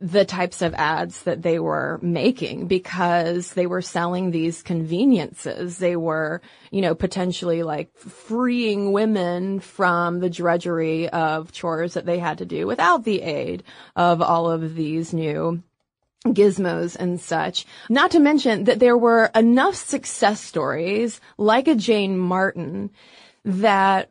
the 0.00 0.24
types 0.24 0.62
of 0.62 0.74
ads 0.74 1.24
that 1.24 1.42
they 1.42 1.58
were 1.58 1.98
making 2.02 2.68
because 2.68 3.54
they 3.54 3.66
were 3.66 3.82
selling 3.82 4.30
these 4.30 4.62
conveniences. 4.62 5.78
They 5.78 5.96
were, 5.96 6.40
you 6.70 6.82
know, 6.82 6.94
potentially 6.94 7.64
like 7.64 7.96
freeing 7.96 8.92
women 8.92 9.58
from 9.58 10.20
the 10.20 10.30
drudgery 10.30 11.08
of 11.08 11.50
chores 11.50 11.94
that 11.94 12.06
they 12.06 12.18
had 12.18 12.38
to 12.38 12.46
do 12.46 12.66
without 12.66 13.02
the 13.02 13.22
aid 13.22 13.64
of 13.96 14.22
all 14.22 14.48
of 14.48 14.76
these 14.76 15.12
new 15.12 15.62
gizmos 16.26 16.96
and 16.96 17.20
such. 17.20 17.66
Not 17.88 18.10
to 18.12 18.20
mention 18.20 18.64
that 18.64 18.80
there 18.80 18.96
were 18.96 19.30
enough 19.34 19.74
success 19.74 20.40
stories 20.40 21.20
like 21.36 21.68
a 21.68 21.74
Jane 21.74 22.18
Martin 22.18 22.90
that 23.44 24.10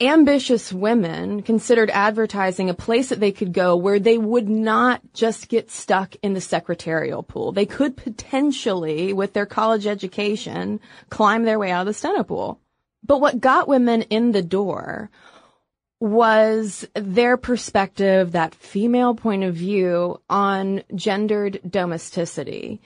ambitious 0.00 0.72
women 0.72 1.42
considered 1.42 1.88
advertising 1.90 2.68
a 2.68 2.74
place 2.74 3.08
that 3.10 3.20
they 3.20 3.30
could 3.30 3.52
go 3.52 3.76
where 3.76 4.00
they 4.00 4.18
would 4.18 4.48
not 4.48 5.00
just 5.14 5.48
get 5.48 5.70
stuck 5.70 6.16
in 6.22 6.34
the 6.34 6.40
secretarial 6.40 7.22
pool. 7.22 7.52
They 7.52 7.66
could 7.66 7.96
potentially, 7.96 9.12
with 9.12 9.32
their 9.32 9.46
college 9.46 9.86
education, 9.86 10.80
climb 11.10 11.44
their 11.44 11.58
way 11.58 11.70
out 11.70 11.82
of 11.82 11.86
the 11.86 11.94
steno 11.94 12.24
pool. 12.24 12.60
But 13.04 13.20
what 13.20 13.40
got 13.40 13.68
women 13.68 14.02
in 14.02 14.32
the 14.32 14.42
door 14.42 15.10
was 16.04 16.86
their 16.92 17.38
perspective, 17.38 18.32
that 18.32 18.54
female 18.54 19.14
point 19.14 19.42
of 19.42 19.54
view 19.54 20.20
on 20.28 20.82
gendered 20.94 21.58
domesticity. 21.66 22.82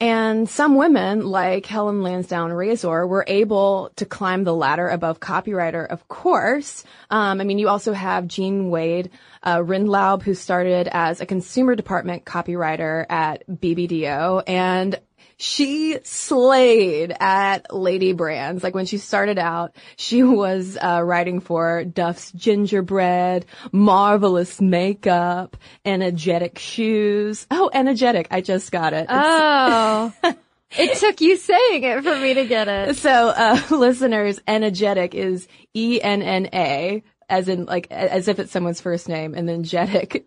And 0.00 0.46
some 0.46 0.76
women, 0.76 1.26
like 1.26 1.64
Helen 1.64 2.02
Lansdowne 2.02 2.50
Resor, 2.50 3.08
were 3.08 3.24
able 3.26 3.90
to 3.96 4.04
climb 4.04 4.44
the 4.44 4.54
ladder 4.54 4.86
above 4.86 5.18
copywriter, 5.18 5.86
of 5.88 6.06
course. 6.08 6.84
Um, 7.10 7.40
I 7.40 7.44
mean, 7.44 7.58
you 7.58 7.70
also 7.70 7.94
have 7.94 8.28
Jean 8.28 8.68
Wade 8.68 9.10
uh, 9.42 9.56
Rindlaub, 9.56 10.22
who 10.22 10.34
started 10.34 10.90
as 10.92 11.22
a 11.22 11.26
consumer 11.26 11.74
department 11.74 12.26
copywriter 12.26 13.06
at 13.08 13.48
BBDO. 13.48 14.42
And 14.46 15.00
she 15.38 15.98
slayed 16.02 17.14
at 17.18 17.72
Lady 17.72 18.12
Brands. 18.12 18.64
Like 18.64 18.74
when 18.74 18.86
she 18.86 18.98
started 18.98 19.38
out, 19.38 19.74
she 19.96 20.24
was 20.24 20.76
uh, 20.76 21.00
writing 21.02 21.40
for 21.40 21.84
Duff's 21.84 22.32
Gingerbread, 22.32 23.46
Marvelous 23.70 24.60
Makeup, 24.60 25.56
Enna 25.84 26.10
Jettick 26.10 26.58
Shoes. 26.58 27.46
Oh, 27.50 27.70
Energetic. 27.72 28.28
I 28.32 28.40
just 28.40 28.72
got 28.72 28.92
it. 28.92 29.06
Oh. 29.08 30.12
it 30.76 30.98
took 30.98 31.20
you 31.20 31.36
saying 31.36 31.84
it 31.84 32.02
for 32.02 32.16
me 32.16 32.34
to 32.34 32.44
get 32.44 32.66
it. 32.66 32.96
So, 32.96 33.28
uh, 33.28 33.60
listeners, 33.70 34.40
energetic 34.48 35.14
is 35.14 35.46
E-N-N-A 35.72 37.04
as 37.28 37.48
in 37.48 37.66
like 37.66 37.88
as 37.90 38.28
if 38.28 38.38
it's 38.38 38.50
someone's 38.50 38.80
first 38.80 39.08
name, 39.08 39.34
and 39.34 39.48
then 39.48 39.62
Jettick, 39.64 40.24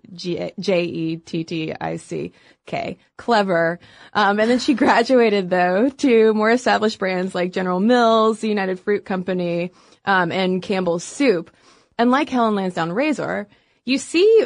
J 0.60 0.84
E 0.84 1.18
T 1.18 1.44
T 1.44 1.74
I 1.80 1.98
C 1.98 2.34
K, 2.66 2.98
clever. 3.18 3.80
Um, 4.14 4.40
and 4.40 4.50
then 4.50 4.60
she 4.60 4.74
graduated 4.76 5.50
though 5.50 5.90
to 5.90 6.34
more 6.34 6.52
established 6.52 7.00
brands 7.00 7.34
like 7.34 7.52
General 7.52 7.80
Mills, 7.80 8.40
the 8.40 8.50
United 8.50 8.80
Fruit 8.80 9.06
Company, 9.06 9.72
um, 10.06 10.32
and 10.32 10.62
Campbell's 10.62 11.04
Soup. 11.04 11.52
And 11.98 12.12
like 12.12 12.30
Helen 12.30 12.56
Lansdowne 12.56 12.90
Resor, 12.90 13.48
you 13.86 13.98
see 13.98 14.46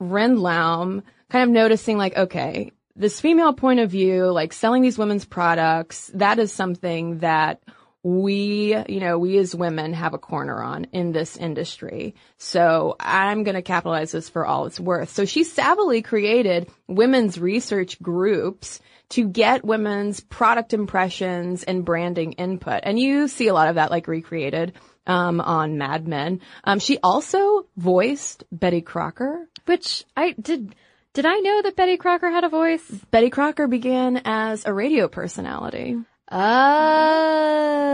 Rindlaub 0.00 1.02
kind 1.30 1.44
of 1.44 1.50
noticing 1.50 1.98
like, 1.98 2.16
okay, 2.16 2.72
this 2.94 3.20
female 3.20 3.52
point 3.52 3.80
of 3.80 3.90
view, 3.90 4.26
like 4.30 4.52
selling 4.52 4.82
these 4.82 4.98
women's 4.98 5.24
products, 5.24 6.10
that 6.14 6.38
is 6.38 6.52
something 6.52 7.18
that 7.18 7.62
we, 8.02 8.76
you 8.88 9.00
know, 9.00 9.18
we 9.18 9.38
as 9.38 9.54
women 9.54 9.92
have 9.92 10.14
a 10.14 10.18
corner 10.18 10.60
on 10.60 10.86
in 10.92 11.12
this 11.12 11.36
industry. 11.36 12.14
So 12.36 12.96
I'm 12.98 13.44
going 13.44 13.54
to 13.54 13.62
capitalize 13.62 14.12
this 14.12 14.28
for 14.28 14.44
all 14.44 14.66
it's 14.66 14.80
worth. 14.80 15.10
So 15.10 15.24
she 15.24 15.44
savvily 15.44 16.04
created 16.04 16.68
women's 16.88 17.38
research 17.38 18.02
groups 18.02 18.80
to 19.10 19.28
get 19.28 19.64
women's 19.64 20.20
product 20.20 20.72
impressions 20.72 21.62
and 21.62 21.84
branding 21.84 22.32
input. 22.32 22.80
And 22.82 22.98
you 22.98 23.28
see 23.28 23.48
a 23.48 23.54
lot 23.54 23.68
of 23.68 23.76
that 23.76 23.90
like 23.90 24.08
recreated 24.08 24.72
um, 25.06 25.40
on 25.40 25.78
Mad 25.78 26.08
Men. 26.08 26.40
Um, 26.64 26.78
she 26.78 26.98
also 27.02 27.66
voiced 27.76 28.44
Betty 28.50 28.80
Crocker, 28.80 29.48
which 29.66 30.04
I 30.16 30.34
did. 30.40 30.74
Did 31.14 31.26
I 31.26 31.40
know 31.40 31.60
that 31.62 31.76
Betty 31.76 31.98
Crocker 31.98 32.30
had 32.30 32.44
a 32.44 32.48
voice? 32.48 32.88
Betty 33.10 33.28
Crocker 33.28 33.68
began 33.68 34.22
as 34.24 34.64
a 34.64 34.72
radio 34.72 35.08
personality. 35.08 35.98
Oh, 36.34 37.88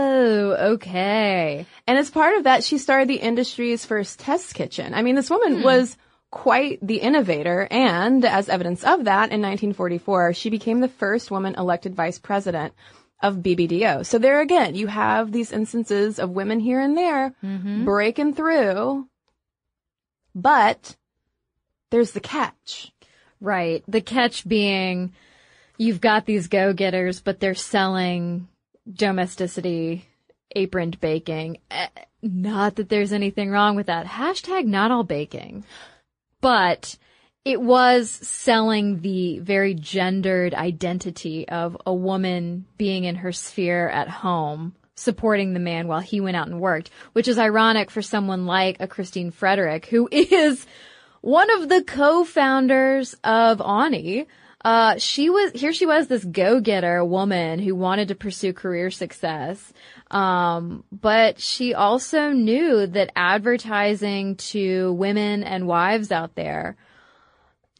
okay. 0.73 1.65
And 1.85 1.97
as 1.97 2.09
part 2.09 2.37
of 2.37 2.45
that, 2.45 2.63
she 2.63 2.77
started 2.77 3.09
the 3.09 3.15
industry's 3.15 3.85
first 3.85 4.19
test 4.19 4.55
kitchen. 4.55 4.93
I 4.93 5.01
mean, 5.01 5.15
this 5.15 5.29
woman 5.29 5.57
hmm. 5.57 5.63
was 5.63 5.97
quite 6.31 6.79
the 6.81 6.97
innovator, 6.97 7.67
and 7.69 8.23
as 8.23 8.47
evidence 8.49 8.83
of 8.83 9.05
that, 9.05 9.31
in 9.31 9.41
1944, 9.41 10.33
she 10.33 10.49
became 10.49 10.79
the 10.79 10.87
first 10.87 11.31
woman 11.31 11.55
elected 11.55 11.95
vice 11.95 12.19
president 12.19 12.73
of 13.21 13.37
BBDO. 13.37 14.05
So 14.05 14.17
there 14.17 14.39
again, 14.39 14.75
you 14.75 14.87
have 14.87 15.31
these 15.31 15.51
instances 15.51 16.19
of 16.19 16.29
women 16.29 16.59
here 16.59 16.79
and 16.79 16.97
there 16.97 17.35
mm-hmm. 17.43 17.83
breaking 17.83 18.35
through, 18.35 19.07
but 20.33 20.95
there's 21.89 22.11
the 22.11 22.19
catch. 22.19 22.91
Right. 23.41 23.83
The 23.87 24.01
catch 24.01 24.47
being 24.47 25.13
you've 25.79 26.01
got 26.01 26.27
these 26.27 26.47
go-getters, 26.47 27.21
but 27.21 27.39
they're 27.39 27.55
selling 27.55 28.47
domesticity 28.91 30.05
aproned 30.55 30.99
baking. 30.99 31.57
Eh, 31.71 31.87
Not 32.21 32.75
that 32.75 32.89
there's 32.89 33.13
anything 33.13 33.49
wrong 33.49 33.75
with 33.75 33.87
that. 33.87 34.05
Hashtag 34.05 34.65
not 34.65 34.91
all 34.91 35.03
baking. 35.03 35.63
But 36.41 36.97
it 37.45 37.61
was 37.61 38.09
selling 38.09 39.01
the 39.01 39.39
very 39.39 39.73
gendered 39.73 40.53
identity 40.53 41.47
of 41.47 41.77
a 41.85 41.93
woman 41.93 42.65
being 42.77 43.05
in 43.05 43.15
her 43.15 43.31
sphere 43.31 43.87
at 43.89 44.09
home, 44.09 44.75
supporting 44.95 45.53
the 45.53 45.59
man 45.59 45.87
while 45.87 46.01
he 46.01 46.19
went 46.19 46.35
out 46.35 46.47
and 46.47 46.59
worked, 46.59 46.91
which 47.13 47.27
is 47.27 47.39
ironic 47.39 47.89
for 47.89 48.01
someone 48.01 48.45
like 48.45 48.77
a 48.79 48.87
Christine 48.87 49.31
Frederick, 49.31 49.85
who 49.85 50.09
is 50.11 50.65
one 51.21 51.49
of 51.61 51.69
the 51.69 51.83
co-founders 51.83 53.13
of 53.23 53.59
AWNY. 53.59 54.25
Uh, 54.63 54.97
she 54.97 55.29
was, 55.29 55.51
here 55.53 55.71
she 55.71 55.85
was, 55.85 56.07
this 56.07 56.25
go-getter 56.25 57.03
woman 57.03 57.59
who 57.59 57.73
wanted 57.73 58.09
to 58.09 58.15
pursue 58.15 58.51
career 58.51 58.91
success. 58.91 59.71
Um, 60.11 60.83
but 60.91 61.39
she 61.39 61.73
also 61.73 62.31
knew 62.31 62.85
that 62.87 63.11
advertising 63.15 64.35
to 64.35 64.91
women 64.93 65.43
and 65.43 65.67
wives 65.67 66.11
out 66.11 66.35
there 66.35 66.75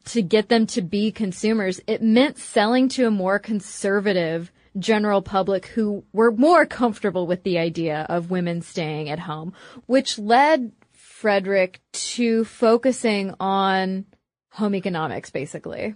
to 0.06 0.22
get 0.22 0.50
them 0.50 0.66
to 0.68 0.82
be 0.82 1.12
consumers, 1.12 1.82
it 1.86 2.02
meant 2.02 2.38
selling 2.38 2.88
to 2.90 3.08
a 3.08 3.12
more 3.12 3.40
conservative 3.40 4.52
general 4.78 5.22
public 5.22 5.66
who 5.68 6.04
were 6.14 6.32
more 6.32 6.66
comfortable 6.66 7.28
with 7.28 7.44
the 7.44 7.58
idea 7.58 8.06
of 8.10 8.32
women 8.32 8.62
staying 8.62 9.10
at 9.10 9.20
home, 9.20 9.54
which 9.86 10.18
led 10.18 10.72
Frederick 10.94 11.82
to 11.92 12.46
focusing 12.46 13.34
on 13.40 14.06
home 14.50 14.76
economics, 14.76 15.30
basically. 15.30 15.96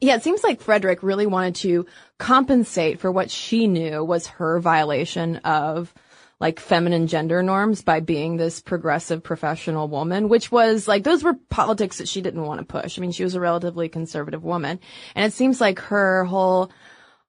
Yeah, 0.00 0.16
it 0.16 0.22
seems 0.22 0.42
like 0.42 0.60
Frederick 0.60 1.02
really 1.02 1.26
wanted 1.26 1.54
to 1.56 1.86
compensate 2.18 2.98
for 2.98 3.12
what 3.12 3.30
she 3.30 3.66
knew 3.66 4.02
was 4.04 4.26
her 4.26 4.58
violation 4.58 5.36
of 5.36 5.92
like 6.40 6.58
feminine 6.58 7.06
gender 7.06 7.42
norms 7.42 7.82
by 7.82 8.00
being 8.00 8.36
this 8.38 8.62
progressive 8.62 9.22
professional 9.22 9.88
woman, 9.88 10.30
which 10.30 10.50
was 10.50 10.88
like, 10.88 11.04
those 11.04 11.22
were 11.22 11.34
politics 11.50 11.98
that 11.98 12.08
she 12.08 12.22
didn't 12.22 12.46
want 12.46 12.58
to 12.60 12.64
push. 12.64 12.98
I 12.98 13.02
mean, 13.02 13.12
she 13.12 13.24
was 13.24 13.34
a 13.34 13.40
relatively 13.40 13.90
conservative 13.90 14.42
woman. 14.42 14.80
And 15.14 15.26
it 15.26 15.34
seems 15.34 15.60
like 15.60 15.78
her 15.80 16.24
whole 16.24 16.72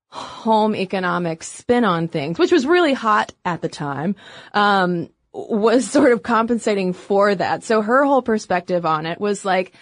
home 0.08 0.76
economic 0.76 1.44
spin 1.44 1.84
on 1.84 2.08
things, 2.08 2.40
which 2.40 2.54
was 2.54 2.66
really 2.66 2.94
hot 2.94 3.34
at 3.44 3.62
the 3.62 3.70
time, 3.70 4.16
um, 4.54 5.10
was 5.34 5.90
sort 5.90 6.14
of 6.14 6.24
compensating 6.24 6.94
for 6.94 7.36
that. 7.36 7.64
So 7.64 7.82
her 7.82 8.06
whole 8.06 8.22
perspective 8.22 8.86
on 8.86 9.06
it 9.06 9.20
was 9.20 9.44
like, 9.44 9.74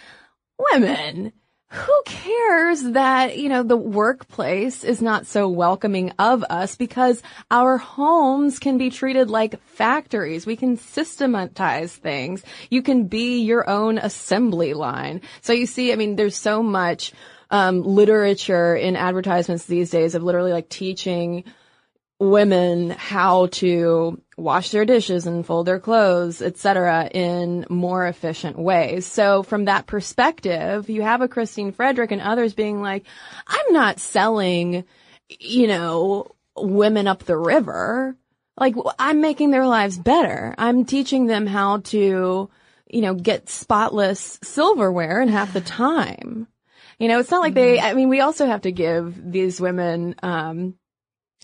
women, 0.72 1.32
who 1.72 2.02
cares 2.04 2.82
that, 2.82 3.38
you 3.38 3.48
know, 3.48 3.62
the 3.62 3.76
workplace 3.76 4.82
is 4.82 5.00
not 5.00 5.26
so 5.26 5.48
welcoming 5.48 6.10
of 6.18 6.42
us 6.50 6.74
because 6.74 7.22
our 7.48 7.78
homes 7.78 8.58
can 8.58 8.76
be 8.76 8.90
treated 8.90 9.30
like 9.30 9.62
factories. 9.66 10.46
We 10.46 10.56
can 10.56 10.76
systematize 10.76 11.94
things. 11.94 12.42
You 12.70 12.82
can 12.82 13.06
be 13.06 13.42
your 13.42 13.70
own 13.70 13.98
assembly 13.98 14.74
line. 14.74 15.20
So 15.42 15.52
you 15.52 15.66
see, 15.66 15.92
I 15.92 15.96
mean, 15.96 16.16
there's 16.16 16.36
so 16.36 16.60
much, 16.60 17.12
um, 17.52 17.82
literature 17.82 18.74
in 18.74 18.96
advertisements 18.96 19.66
these 19.66 19.90
days 19.90 20.16
of 20.16 20.24
literally 20.24 20.52
like 20.52 20.68
teaching 20.68 21.44
women 22.20 22.90
how 22.90 23.46
to 23.46 24.20
wash 24.36 24.70
their 24.70 24.84
dishes 24.84 25.26
and 25.26 25.44
fold 25.44 25.66
their 25.66 25.80
clothes, 25.80 26.42
etc., 26.42 27.08
in 27.12 27.66
more 27.70 28.06
efficient 28.06 28.58
ways. 28.58 29.06
So 29.06 29.42
from 29.42 29.64
that 29.64 29.86
perspective, 29.86 30.90
you 30.90 31.00
have 31.00 31.22
a 31.22 31.28
Christine 31.28 31.72
Frederick 31.72 32.12
and 32.12 32.20
others 32.20 32.52
being 32.52 32.82
like, 32.82 33.06
I'm 33.46 33.72
not 33.72 34.00
selling, 34.00 34.84
you 35.28 35.66
know, 35.66 36.36
women 36.56 37.06
up 37.06 37.24
the 37.24 37.38
river. 37.38 38.16
Like 38.56 38.74
I'm 38.98 39.22
making 39.22 39.50
their 39.50 39.66
lives 39.66 39.98
better. 39.98 40.54
I'm 40.58 40.84
teaching 40.84 41.26
them 41.26 41.46
how 41.46 41.78
to, 41.78 42.50
you 42.86 43.00
know, 43.00 43.14
get 43.14 43.48
spotless 43.48 44.38
silverware 44.42 45.22
in 45.22 45.28
half 45.28 45.54
the 45.54 45.62
time. 45.62 46.48
You 46.98 47.08
know, 47.08 47.18
it's 47.18 47.30
not 47.30 47.40
like 47.40 47.54
they, 47.54 47.80
I 47.80 47.94
mean, 47.94 48.10
we 48.10 48.20
also 48.20 48.44
have 48.44 48.60
to 48.62 48.72
give 48.72 49.32
these 49.32 49.58
women, 49.58 50.16
um, 50.22 50.74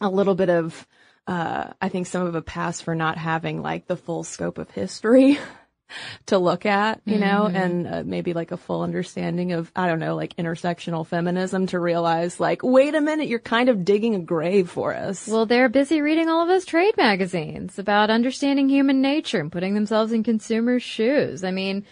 a 0.01 0.09
little 0.09 0.35
bit 0.35 0.51
of, 0.51 0.87
uh, 1.27 1.73
I 1.81 1.89
think 1.89 2.07
some 2.07 2.27
of 2.27 2.35
a 2.35 2.43
pass 2.43 2.81
for 2.81 2.95
not 2.95 3.19
having 3.19 3.63
like 3.63 3.87
the 3.87 3.97
full 3.97 4.25
scope 4.25 4.59
of 4.59 4.71
history 4.71 5.39
to 6.27 6.39
look 6.39 6.67
at, 6.67 7.01
you 7.05 7.19
know, 7.19 7.47
and 7.47 7.87
uh, 7.87 8.03
maybe 8.05 8.33
like 8.33 8.51
a 8.51 8.57
full 8.57 8.83
understanding 8.83 9.53
of, 9.53 9.71
I 9.75 9.87
don't 9.87 9.99
know, 9.99 10.17
like 10.17 10.37
intersectional 10.37 11.07
feminism 11.07 11.67
to 11.69 11.81
realize 11.81 12.41
like, 12.41 12.63
wait 12.63 12.95
a 12.95 13.01
minute, 13.01 13.29
you're 13.29 13.39
kind 13.39 13.69
of 13.69 13.85
digging 13.85 14.15
a 14.15 14.21
grave 14.21 14.71
for 14.71 14.95
us. 14.95 15.27
Well, 15.27 15.47
they're 15.47 15.69
busy 15.69 16.01
reading 16.01 16.29
all 16.29 16.43
of 16.43 16.49
those 16.49 16.65
trade 16.65 16.97
magazines 16.97 17.79
about 17.79 18.11
understanding 18.11 18.69
human 18.69 19.01
nature 19.01 19.41
and 19.41 19.53
putting 19.53 19.75
themselves 19.75 20.13
in 20.13 20.23
consumers' 20.23 20.83
shoes. 20.83 21.45
I 21.45 21.51
mean, 21.51 21.85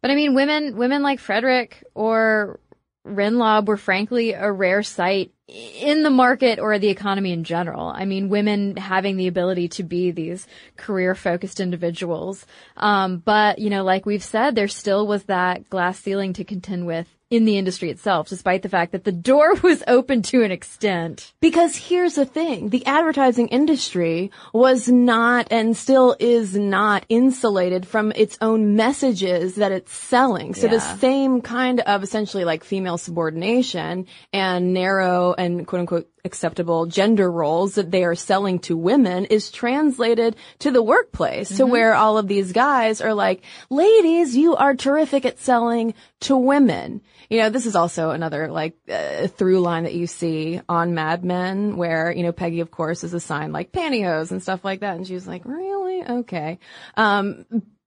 but 0.00 0.10
I 0.10 0.16
mean, 0.16 0.34
women, 0.34 0.76
women 0.76 1.02
like 1.02 1.18
Frederick 1.18 1.82
or 1.94 2.60
Rindlaub 3.06 3.66
were 3.66 3.76
frankly 3.76 4.32
a 4.32 4.50
rare 4.50 4.82
sight 4.82 5.32
in 5.46 6.02
the 6.02 6.10
market 6.10 6.58
or 6.58 6.78
the 6.78 6.88
economy 6.88 7.32
in 7.32 7.44
general. 7.44 7.88
I 7.88 8.06
mean, 8.06 8.30
women 8.30 8.76
having 8.76 9.16
the 9.16 9.26
ability 9.26 9.68
to 9.68 9.82
be 9.82 10.10
these 10.10 10.46
career 10.76 11.14
focused 11.14 11.60
individuals. 11.60 12.46
Um, 12.76 13.18
but, 13.18 13.58
you 13.58 13.68
know, 13.68 13.84
like 13.84 14.06
we've 14.06 14.24
said, 14.24 14.54
there 14.54 14.68
still 14.68 15.06
was 15.06 15.24
that 15.24 15.68
glass 15.68 15.98
ceiling 15.98 16.32
to 16.34 16.44
contend 16.44 16.86
with 16.86 17.06
in 17.34 17.44
the 17.44 17.58
industry 17.58 17.90
itself, 17.90 18.28
despite 18.28 18.62
the 18.62 18.68
fact 18.68 18.92
that 18.92 19.04
the 19.04 19.12
door 19.12 19.54
was 19.62 19.82
open 19.86 20.22
to 20.22 20.42
an 20.42 20.50
extent. 20.50 21.32
Because 21.40 21.76
here's 21.76 22.14
the 22.14 22.26
thing, 22.26 22.70
the 22.70 22.84
advertising 22.86 23.48
industry 23.48 24.30
was 24.52 24.88
not 24.88 25.48
and 25.50 25.76
still 25.76 26.16
is 26.18 26.54
not 26.54 27.04
insulated 27.08 27.86
from 27.86 28.12
its 28.16 28.38
own 28.40 28.76
messages 28.76 29.56
that 29.56 29.72
it's 29.72 29.92
selling. 29.92 30.54
So 30.54 30.68
the 30.68 30.80
same 30.80 31.40
kind 31.40 31.80
of 31.80 32.02
essentially 32.02 32.44
like 32.44 32.64
female 32.64 32.98
subordination 32.98 34.06
and 34.32 34.72
narrow 34.72 35.34
and 35.34 35.66
quote 35.66 35.80
unquote 35.80 36.08
acceptable 36.24 36.86
gender 36.86 37.30
roles 37.30 37.74
that 37.74 37.90
they 37.90 38.02
are 38.04 38.14
selling 38.14 38.58
to 38.58 38.76
women 38.76 39.26
is 39.26 39.50
translated 39.50 40.36
to 40.58 40.70
the 40.70 40.82
workplace 40.82 41.56
to 41.56 41.66
where 41.66 41.94
all 41.94 42.16
of 42.16 42.28
these 42.28 42.52
guys 42.52 43.00
are 43.00 43.12
like, 43.12 43.42
ladies, 43.68 44.34
you 44.36 44.56
are 44.56 44.74
terrific 44.74 45.26
at 45.26 45.38
selling 45.38 45.94
to 46.20 46.36
women. 46.36 47.02
You 47.28 47.40
know, 47.40 47.50
this 47.50 47.66
is 47.66 47.76
also 47.76 48.10
another 48.10 48.50
like 48.50 48.74
uh, 48.90 49.26
through 49.28 49.60
line 49.60 49.84
that 49.84 49.94
you 49.94 50.06
see 50.06 50.60
on 50.68 50.94
Mad 50.94 51.24
Men 51.24 51.76
where, 51.76 52.10
you 52.10 52.22
know, 52.22 52.32
Peggy 52.32 52.60
of 52.60 52.70
course 52.70 53.04
is 53.04 53.12
assigned 53.12 53.52
like 53.52 53.72
pantyhose 53.72 54.30
and 54.30 54.42
stuff 54.42 54.64
like 54.64 54.80
that. 54.80 54.96
And 54.96 55.06
she's 55.06 55.26
like, 55.26 55.44
really? 55.44 56.04
Okay. 56.20 56.58
Um, 56.96 57.44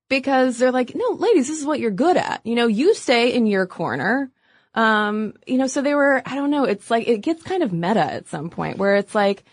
because 0.10 0.58
they're 0.58 0.72
like, 0.72 0.94
no, 0.96 1.10
ladies, 1.12 1.48
this 1.48 1.60
is 1.60 1.66
what 1.66 1.80
you're 1.80 1.92
good 1.92 2.18
at. 2.18 2.46
You 2.46 2.56
know, 2.56 2.68
you 2.68 2.94
stay 2.94 3.34
in 3.34 3.46
your 3.46 3.66
corner. 3.66 4.32
Um, 4.78 5.34
you 5.48 5.58
know, 5.58 5.66
so 5.66 5.82
they 5.82 5.96
were, 5.96 6.22
I 6.24 6.36
don't 6.36 6.52
know, 6.52 6.64
it's 6.66 6.92
like, 6.92 7.08
it 7.08 7.22
gets 7.22 7.42
kind 7.42 7.64
of 7.64 7.74
meta 7.74 8.00
at 8.00 8.28
some 8.28 8.52
point 8.52 8.78
where 8.78 8.96
it's 8.96 9.16
like, 9.16 9.44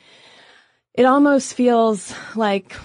it 0.93 1.07
almost 1.07 1.55
feels 1.55 2.15
like 2.37 2.77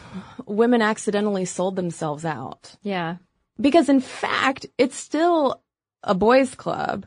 women 0.46 0.82
accidentally 0.82 1.44
sold 1.44 1.76
themselves 1.76 2.24
out. 2.24 2.78
Yeah. 2.82 3.18
Because 3.60 3.90
in 3.90 4.00
fact, 4.00 4.68
it's 4.78 4.96
still 4.96 5.62
a 6.02 6.16
boys 6.16 6.56
club 6.56 7.06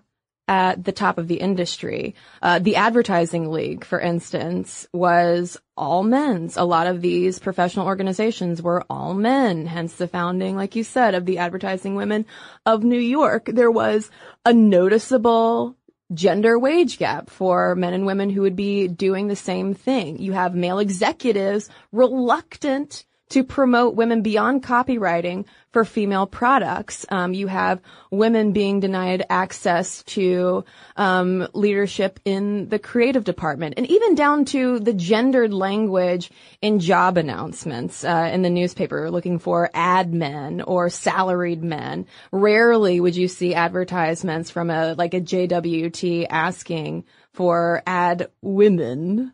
at 0.49 0.84
the 0.84 0.93
top 0.93 1.18
of 1.18 1.28
the 1.28 1.36
industry. 1.36 2.14
Uh, 2.43 2.59
the 2.59 2.76
advertising 2.76 3.51
league, 3.51 3.84
for 3.84 4.01
instance, 4.01 4.86
was 4.93 5.61
all 5.76 6.03
men's. 6.03 6.57
A 6.57 6.64
lot 6.64 6.86
of 6.86 7.01
these 7.01 7.38
professional 7.38 7.86
organizations 7.86 8.61
were 8.61 8.84
all 8.90 9.14
men, 9.14 9.66
hence 9.66 9.95
the 9.95 10.09
founding, 10.09 10.57
like 10.57 10.76
you 10.76 10.84
said, 10.84 11.14
of 11.14 11.26
the 11.26 11.38
advertising 11.38 11.95
women 11.95 12.26
of 12.66 12.82
New 12.82 12.99
York. 12.99 13.47
There 13.47 13.70
was 13.70 14.11
a 14.45 14.53
noticeable 14.53 15.76
gender 16.12 16.59
wage 16.59 16.99
gap 16.99 17.30
for 17.30 17.74
men 17.74 17.95
and 17.95 18.05
women 18.05 18.28
who 18.28 18.43
would 18.43 18.57
be 18.57 18.88
doing 18.88 19.28
the 19.28 19.36
same 19.36 19.74
thing. 19.74 20.18
You 20.18 20.32
have 20.32 20.55
male 20.55 20.78
executives 20.78 21.70
reluctant 21.90 23.05
to 23.32 23.42
promote 23.42 23.94
women 23.94 24.20
beyond 24.20 24.62
copywriting 24.62 25.46
for 25.72 25.86
female 25.86 26.26
products. 26.26 27.06
Um, 27.08 27.32
you 27.32 27.46
have 27.46 27.80
women 28.10 28.52
being 28.52 28.80
denied 28.80 29.24
access 29.30 30.02
to 30.04 30.64
um, 30.96 31.48
leadership 31.54 32.20
in 32.26 32.68
the 32.68 32.78
creative 32.78 33.24
department, 33.24 33.74
and 33.78 33.90
even 33.90 34.14
down 34.14 34.44
to 34.46 34.78
the 34.78 34.92
gendered 34.92 35.54
language 35.54 36.30
in 36.60 36.78
job 36.78 37.16
announcements 37.16 38.04
uh, 38.04 38.28
in 38.30 38.42
the 38.42 38.50
newspaper, 38.50 39.10
looking 39.10 39.38
for 39.38 39.70
ad 39.72 40.12
men 40.12 40.60
or 40.60 40.90
salaried 40.90 41.62
men. 41.62 42.06
Rarely 42.32 43.00
would 43.00 43.16
you 43.16 43.28
see 43.28 43.54
advertisements 43.54 44.50
from 44.50 44.68
a 44.68 44.94
like 44.94 45.14
a 45.14 45.20
JWT 45.20 46.26
asking 46.28 47.04
for 47.32 47.82
ad 47.86 48.28
women. 48.42 49.32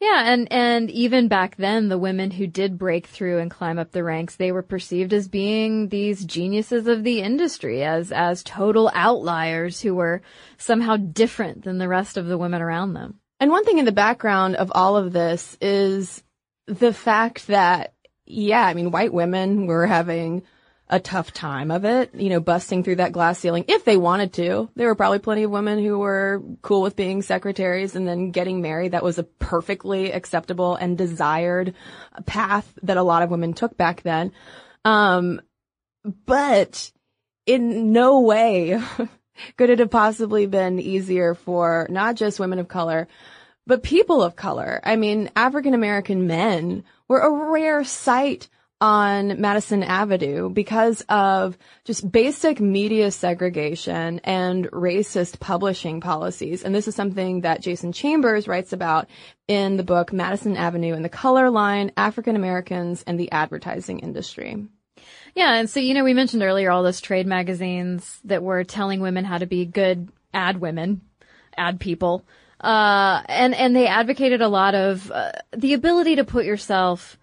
Yeah, 0.00 0.22
and 0.32 0.50
and 0.52 0.90
even 0.90 1.28
back 1.28 1.56
then, 1.56 1.88
the 1.88 1.98
women 1.98 2.30
who 2.30 2.46
did 2.46 2.78
break 2.78 3.06
through 3.06 3.38
and 3.38 3.50
climb 3.50 3.78
up 3.78 3.90
the 3.90 4.04
ranks, 4.04 4.36
they 4.36 4.52
were 4.52 4.62
perceived 4.62 5.12
as 5.12 5.28
being 5.28 5.88
these 5.88 6.24
geniuses 6.24 6.86
of 6.86 7.02
the 7.02 7.20
industry, 7.20 7.82
as 7.82 8.12
as 8.12 8.44
total 8.44 8.90
outliers 8.94 9.80
who 9.80 9.94
were 9.94 10.22
somehow 10.56 10.96
different 10.96 11.64
than 11.64 11.78
the 11.78 11.88
rest 11.88 12.16
of 12.16 12.26
the 12.26 12.38
women 12.38 12.62
around 12.62 12.94
them. 12.94 13.18
And 13.40 13.50
one 13.50 13.64
thing 13.64 13.78
in 13.78 13.84
the 13.84 13.92
background 13.92 14.56
of 14.56 14.70
all 14.74 14.96
of 14.96 15.12
this 15.12 15.58
is 15.60 16.22
the 16.66 16.92
fact 16.92 17.48
that, 17.48 17.92
yeah, 18.24 18.64
I 18.64 18.74
mean, 18.74 18.90
white 18.90 19.12
women 19.12 19.66
were 19.66 19.86
having 19.86 20.42
a 20.88 21.00
tough 21.00 21.32
time 21.32 21.70
of 21.70 21.84
it, 21.84 22.14
you 22.14 22.28
know, 22.28 22.38
busting 22.38 22.84
through 22.84 22.96
that 22.96 23.12
glass 23.12 23.38
ceiling 23.40 23.64
if 23.66 23.84
they 23.84 23.96
wanted 23.96 24.32
to. 24.34 24.70
There 24.76 24.86
were 24.86 24.94
probably 24.94 25.18
plenty 25.18 25.42
of 25.42 25.50
women 25.50 25.82
who 25.82 25.98
were 25.98 26.42
cool 26.62 26.82
with 26.82 26.94
being 26.94 27.22
secretaries 27.22 27.96
and 27.96 28.06
then 28.06 28.30
getting 28.30 28.62
married. 28.62 28.92
That 28.92 29.02
was 29.02 29.18
a 29.18 29.24
perfectly 29.24 30.12
acceptable 30.12 30.76
and 30.76 30.96
desired 30.96 31.74
path 32.24 32.72
that 32.82 32.96
a 32.96 33.02
lot 33.02 33.22
of 33.22 33.30
women 33.30 33.52
took 33.52 33.76
back 33.76 34.02
then. 34.02 34.32
Um, 34.84 35.40
but 36.04 36.92
in 37.46 37.92
no 37.92 38.20
way 38.20 38.80
could 39.56 39.70
it 39.70 39.80
have 39.80 39.90
possibly 39.90 40.46
been 40.46 40.78
easier 40.78 41.34
for 41.34 41.88
not 41.90 42.14
just 42.14 42.38
women 42.38 42.60
of 42.60 42.68
color, 42.68 43.08
but 43.66 43.82
people 43.82 44.22
of 44.22 44.36
color. 44.36 44.80
I 44.84 44.94
mean, 44.94 45.30
African 45.34 45.74
American 45.74 46.28
men 46.28 46.84
were 47.08 47.18
a 47.18 47.50
rare 47.50 47.82
sight 47.82 48.48
on 48.80 49.40
Madison 49.40 49.82
Avenue 49.82 50.50
because 50.50 51.02
of 51.08 51.56
just 51.84 52.10
basic 52.10 52.60
media 52.60 53.10
segregation 53.10 54.20
and 54.24 54.66
racist 54.70 55.40
publishing 55.40 56.00
policies. 56.00 56.62
And 56.62 56.74
this 56.74 56.86
is 56.86 56.94
something 56.94 57.40
that 57.40 57.62
Jason 57.62 57.92
Chambers 57.92 58.46
writes 58.46 58.72
about 58.72 59.08
in 59.48 59.76
the 59.78 59.82
book 59.82 60.12
Madison 60.12 60.56
Avenue 60.56 60.94
and 60.94 61.04
the 61.04 61.08
Color 61.08 61.50
Line, 61.50 61.90
African 61.96 62.36
Americans 62.36 63.02
and 63.06 63.18
the 63.18 63.32
Advertising 63.32 64.00
Industry. 64.00 64.66
Yeah, 65.34 65.54
and 65.54 65.68
so 65.68 65.80
you 65.80 65.94
know 65.94 66.04
we 66.04 66.14
mentioned 66.14 66.42
earlier 66.42 66.70
all 66.70 66.82
those 66.82 67.00
trade 67.00 67.26
magazines 67.26 68.20
that 68.24 68.42
were 68.42 68.64
telling 68.64 69.00
women 69.00 69.24
how 69.24 69.38
to 69.38 69.46
be 69.46 69.64
good 69.64 70.08
ad 70.32 70.60
women, 70.60 71.02
ad 71.56 71.78
people. 71.80 72.24
Uh, 72.60 73.22
and 73.26 73.54
and 73.54 73.76
they 73.76 73.86
advocated 73.86 74.40
a 74.40 74.48
lot 74.48 74.74
of 74.74 75.10
uh, 75.10 75.32
the 75.54 75.74
ability 75.74 76.16
to 76.16 76.24
put 76.24 76.46
yourself 76.46 77.18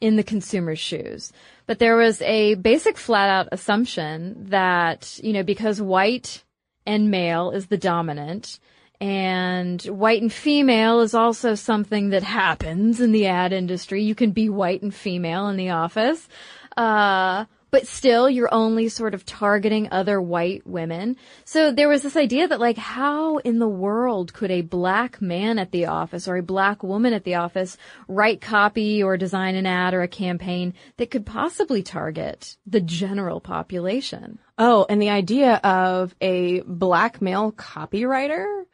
in 0.00 0.16
the 0.16 0.22
consumer's 0.22 0.78
shoes. 0.78 1.32
But 1.66 1.78
there 1.78 1.96
was 1.96 2.22
a 2.22 2.54
basic 2.54 2.96
flat 2.96 3.28
out 3.28 3.48
assumption 3.52 4.46
that, 4.48 5.18
you 5.22 5.32
know, 5.32 5.42
because 5.42 5.82
white 5.82 6.44
and 6.86 7.10
male 7.10 7.50
is 7.50 7.66
the 7.66 7.76
dominant 7.76 8.58
and 9.00 9.80
white 9.82 10.22
and 10.22 10.32
female 10.32 11.00
is 11.00 11.14
also 11.14 11.54
something 11.54 12.10
that 12.10 12.22
happens 12.22 13.00
in 13.00 13.12
the 13.12 13.26
ad 13.26 13.52
industry. 13.52 14.02
You 14.02 14.14
can 14.14 14.32
be 14.32 14.48
white 14.48 14.82
and 14.82 14.94
female 14.94 15.48
in 15.48 15.56
the 15.56 15.70
office. 15.70 16.28
Uh, 16.76 17.44
but 17.70 17.86
still 17.86 18.28
you're 18.28 18.52
only 18.52 18.88
sort 18.88 19.14
of 19.14 19.24
targeting 19.24 19.88
other 19.90 20.20
white 20.20 20.66
women. 20.66 21.16
So 21.44 21.72
there 21.72 21.88
was 21.88 22.02
this 22.02 22.16
idea 22.16 22.48
that 22.48 22.60
like, 22.60 22.78
how 22.78 23.38
in 23.38 23.58
the 23.58 23.68
world 23.68 24.32
could 24.32 24.50
a 24.50 24.62
black 24.62 25.20
man 25.20 25.58
at 25.58 25.72
the 25.72 25.86
office 25.86 26.28
or 26.28 26.36
a 26.36 26.42
black 26.42 26.82
woman 26.82 27.12
at 27.12 27.24
the 27.24 27.36
office 27.36 27.76
write 28.06 28.40
copy 28.40 29.02
or 29.02 29.16
design 29.16 29.54
an 29.54 29.66
ad 29.66 29.94
or 29.94 30.02
a 30.02 30.08
campaign 30.08 30.74
that 30.96 31.10
could 31.10 31.26
possibly 31.26 31.82
target 31.82 32.56
the 32.66 32.80
general 32.80 33.40
population? 33.40 34.38
Oh, 34.56 34.86
and 34.88 35.00
the 35.00 35.10
idea 35.10 35.54
of 35.56 36.14
a 36.20 36.60
black 36.62 37.22
male 37.22 37.52
copywriter 37.52 38.64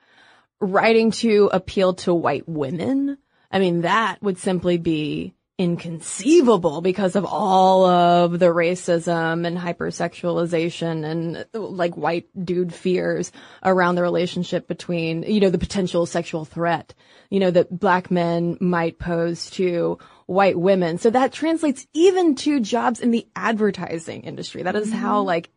writing 0.60 1.10
to 1.10 1.50
appeal 1.52 1.94
to 1.94 2.14
white 2.14 2.48
women. 2.48 3.18
I 3.50 3.58
mean, 3.58 3.82
that 3.82 4.22
would 4.22 4.38
simply 4.38 4.78
be 4.78 5.34
inconceivable 5.56 6.80
because 6.80 7.14
of 7.14 7.24
all 7.24 7.86
of 7.86 8.38
the 8.40 8.46
racism 8.46 9.46
and 9.46 9.56
hypersexualization 9.56 11.04
and 11.04 11.46
like 11.52 11.96
white 11.96 12.26
dude 12.44 12.74
fears 12.74 13.30
around 13.62 13.94
the 13.94 14.02
relationship 14.02 14.66
between, 14.66 15.22
you 15.22 15.38
know, 15.38 15.50
the 15.50 15.58
potential 15.58 16.06
sexual 16.06 16.44
threat, 16.44 16.92
you 17.30 17.38
know, 17.38 17.52
that 17.52 17.70
black 17.70 18.10
men 18.10 18.56
might 18.60 18.98
pose 18.98 19.48
to 19.50 19.96
white 20.26 20.58
women. 20.58 20.98
So 20.98 21.10
that 21.10 21.32
translates 21.32 21.86
even 21.92 22.34
to 22.36 22.58
jobs 22.58 22.98
in 22.98 23.12
the 23.12 23.28
advertising 23.36 24.22
industry. 24.22 24.64
That 24.64 24.74
is 24.74 24.88
mm-hmm. 24.88 24.98
how 24.98 25.20
like, 25.22 25.50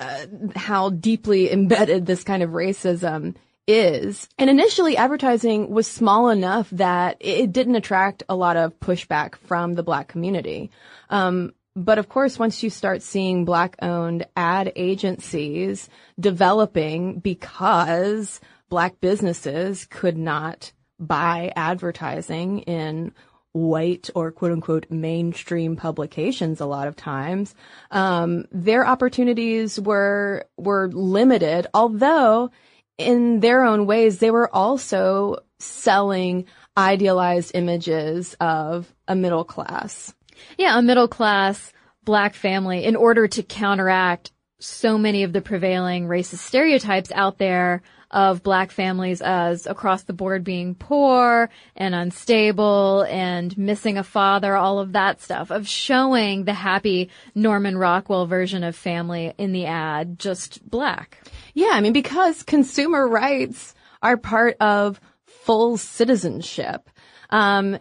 uh, 0.00 0.26
how 0.56 0.90
deeply 0.90 1.52
embedded 1.52 2.06
this 2.06 2.24
kind 2.24 2.42
of 2.42 2.50
racism 2.50 3.36
is. 3.68 4.28
And 4.38 4.48
initially 4.48 4.96
advertising 4.96 5.68
was 5.68 5.86
small 5.86 6.30
enough 6.30 6.70
that 6.70 7.18
it 7.20 7.52
didn't 7.52 7.76
attract 7.76 8.22
a 8.28 8.34
lot 8.34 8.56
of 8.56 8.80
pushback 8.80 9.36
from 9.36 9.74
the 9.74 9.82
black 9.82 10.08
community. 10.08 10.70
Um, 11.10 11.52
but 11.76 11.98
of 11.98 12.08
course, 12.08 12.38
once 12.38 12.62
you 12.62 12.70
start 12.70 13.02
seeing 13.02 13.44
black 13.44 13.76
owned 13.80 14.26
ad 14.36 14.72
agencies 14.74 15.88
developing 16.18 17.20
because 17.20 18.40
black 18.68 19.00
businesses 19.00 19.86
could 19.88 20.16
not 20.16 20.72
buy 20.98 21.52
advertising 21.54 22.60
in 22.60 23.12
white 23.52 24.10
or 24.14 24.32
quote 24.32 24.52
unquote 24.52 24.86
mainstream 24.90 25.76
publications 25.76 26.60
a 26.60 26.66
lot 26.66 26.88
of 26.88 26.96
times, 26.96 27.54
um, 27.90 28.46
their 28.50 28.86
opportunities 28.86 29.78
were, 29.78 30.46
were 30.56 30.88
limited, 30.88 31.66
although 31.74 32.50
in 32.98 33.40
their 33.40 33.64
own 33.64 33.86
ways, 33.86 34.18
they 34.18 34.30
were 34.30 34.52
also 34.54 35.38
selling 35.58 36.46
idealized 36.76 37.52
images 37.54 38.36
of 38.40 38.92
a 39.06 39.16
middle 39.16 39.44
class. 39.44 40.14
Yeah, 40.56 40.78
a 40.78 40.82
middle 40.82 41.08
class 41.08 41.72
black 42.04 42.34
family 42.34 42.84
in 42.84 42.96
order 42.96 43.26
to 43.28 43.42
counteract 43.42 44.32
so 44.60 44.98
many 44.98 45.22
of 45.22 45.32
the 45.32 45.40
prevailing 45.40 46.06
racist 46.06 46.38
stereotypes 46.38 47.12
out 47.12 47.38
there 47.38 47.82
of 48.10 48.42
black 48.42 48.70
families 48.70 49.20
as 49.20 49.66
across 49.66 50.04
the 50.04 50.12
board 50.12 50.42
being 50.42 50.74
poor 50.74 51.50
and 51.76 51.94
unstable 51.94 53.02
and 53.02 53.56
missing 53.58 53.98
a 53.98 54.02
father, 54.02 54.56
all 54.56 54.78
of 54.78 54.92
that 54.92 55.20
stuff, 55.20 55.50
of 55.50 55.68
showing 55.68 56.44
the 56.44 56.54
happy 56.54 57.10
Norman 57.34 57.76
Rockwell 57.76 58.26
version 58.26 58.64
of 58.64 58.74
family 58.74 59.34
in 59.36 59.52
the 59.52 59.66
ad, 59.66 60.18
just 60.18 60.68
black. 60.68 61.18
Yeah, 61.58 61.70
I 61.72 61.80
mean, 61.80 61.92
because 61.92 62.44
consumer 62.44 63.08
rights 63.08 63.74
are 64.00 64.16
part 64.16 64.56
of 64.60 65.00
full 65.26 65.76
citizenship. 65.76 66.88
Um, 67.30 67.78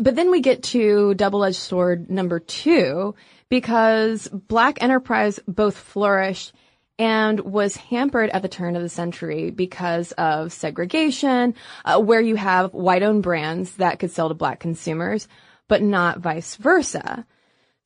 but 0.00 0.16
then 0.16 0.32
we 0.32 0.40
get 0.40 0.64
to 0.64 1.14
double-edged 1.14 1.54
sword 1.54 2.10
number 2.10 2.40
two, 2.40 3.14
because 3.48 4.26
black 4.26 4.82
enterprise 4.82 5.38
both 5.46 5.76
flourished 5.76 6.52
and 6.98 7.38
was 7.38 7.76
hampered 7.76 8.30
at 8.30 8.42
the 8.42 8.48
turn 8.48 8.74
of 8.74 8.82
the 8.82 8.88
century 8.88 9.52
because 9.52 10.10
of 10.18 10.52
segregation, 10.52 11.54
uh, 11.84 12.00
where 12.00 12.20
you 12.20 12.34
have 12.34 12.74
white-owned 12.74 13.22
brands 13.22 13.76
that 13.76 14.00
could 14.00 14.10
sell 14.10 14.26
to 14.26 14.34
black 14.34 14.58
consumers, 14.58 15.28
but 15.68 15.82
not 15.82 16.18
vice 16.18 16.56
versa. 16.56 17.24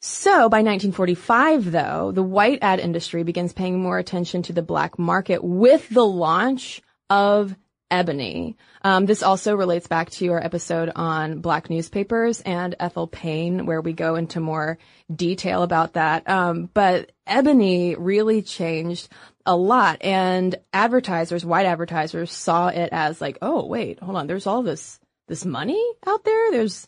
So 0.06 0.50
by 0.50 0.58
1945, 0.58 1.72
though, 1.72 2.12
the 2.12 2.22
white 2.22 2.58
ad 2.60 2.78
industry 2.78 3.22
begins 3.22 3.54
paying 3.54 3.80
more 3.80 3.98
attention 3.98 4.42
to 4.42 4.52
the 4.52 4.60
black 4.60 4.98
market 4.98 5.42
with 5.42 5.88
the 5.88 6.04
launch 6.04 6.82
of 7.08 7.56
Ebony. 7.90 8.58
Um, 8.82 9.06
this 9.06 9.22
also 9.22 9.56
relates 9.56 9.86
back 9.86 10.10
to 10.10 10.28
our 10.32 10.44
episode 10.44 10.92
on 10.94 11.40
black 11.40 11.70
newspapers 11.70 12.42
and 12.42 12.74
Ethel 12.78 13.06
Payne, 13.06 13.64
where 13.64 13.80
we 13.80 13.94
go 13.94 14.16
into 14.16 14.40
more 14.40 14.76
detail 15.10 15.62
about 15.62 15.94
that. 15.94 16.28
Um, 16.28 16.68
but 16.74 17.10
Ebony 17.26 17.94
really 17.94 18.42
changed 18.42 19.08
a 19.46 19.56
lot, 19.56 20.02
and 20.02 20.54
advertisers, 20.74 21.46
white 21.46 21.64
advertisers, 21.64 22.30
saw 22.30 22.68
it 22.68 22.90
as 22.92 23.22
like, 23.22 23.38
oh 23.40 23.64
wait, 23.64 24.00
hold 24.00 24.18
on, 24.18 24.26
there's 24.26 24.46
all 24.46 24.62
this 24.62 25.00
this 25.28 25.46
money 25.46 25.82
out 26.06 26.24
there. 26.24 26.50
There's 26.50 26.86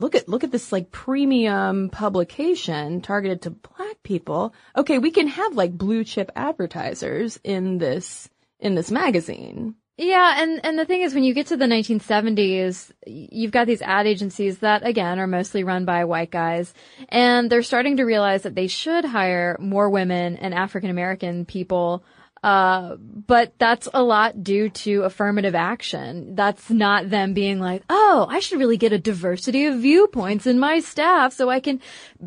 look 0.00 0.14
at 0.14 0.28
look 0.28 0.44
at 0.44 0.52
this 0.52 0.72
like 0.72 0.90
premium 0.90 1.90
publication 1.90 3.00
targeted 3.00 3.42
to 3.42 3.50
black 3.50 4.02
people. 4.02 4.54
Okay, 4.76 4.98
we 4.98 5.10
can 5.10 5.28
have 5.28 5.54
like 5.54 5.72
blue 5.76 6.04
chip 6.04 6.30
advertisers 6.36 7.38
in 7.44 7.78
this 7.78 8.28
in 8.60 8.74
this 8.74 8.90
magazine. 8.90 9.74
Yeah, 10.00 10.40
and, 10.40 10.60
and 10.64 10.78
the 10.78 10.84
thing 10.84 11.02
is, 11.02 11.12
when 11.12 11.24
you 11.24 11.34
get 11.34 11.48
to 11.48 11.56
the 11.56 11.64
1970s, 11.64 12.92
you've 13.04 13.50
got 13.50 13.66
these 13.66 13.82
ad 13.82 14.06
agencies 14.06 14.58
that, 14.58 14.86
again, 14.86 15.18
are 15.18 15.26
mostly 15.26 15.64
run 15.64 15.84
by 15.84 16.04
white 16.04 16.30
guys, 16.30 16.72
and 17.08 17.50
they're 17.50 17.64
starting 17.64 17.96
to 17.96 18.04
realize 18.04 18.42
that 18.42 18.54
they 18.54 18.68
should 18.68 19.04
hire 19.04 19.56
more 19.58 19.90
women 19.90 20.36
and 20.36 20.54
African 20.54 20.90
American 20.90 21.44
people, 21.44 22.04
uh, 22.42 22.96
but 22.96 23.52
that's 23.58 23.88
a 23.92 24.02
lot 24.02 24.42
due 24.42 24.68
to 24.70 25.02
affirmative 25.02 25.54
action. 25.54 26.34
That's 26.34 26.70
not 26.70 27.10
them 27.10 27.34
being 27.34 27.60
like, 27.60 27.82
oh, 27.88 28.26
I 28.28 28.40
should 28.40 28.58
really 28.58 28.76
get 28.76 28.92
a 28.92 28.98
diversity 28.98 29.66
of 29.66 29.80
viewpoints 29.80 30.46
in 30.46 30.58
my 30.58 30.80
staff 30.80 31.32
so 31.32 31.48
I 31.48 31.60
can, 31.60 31.80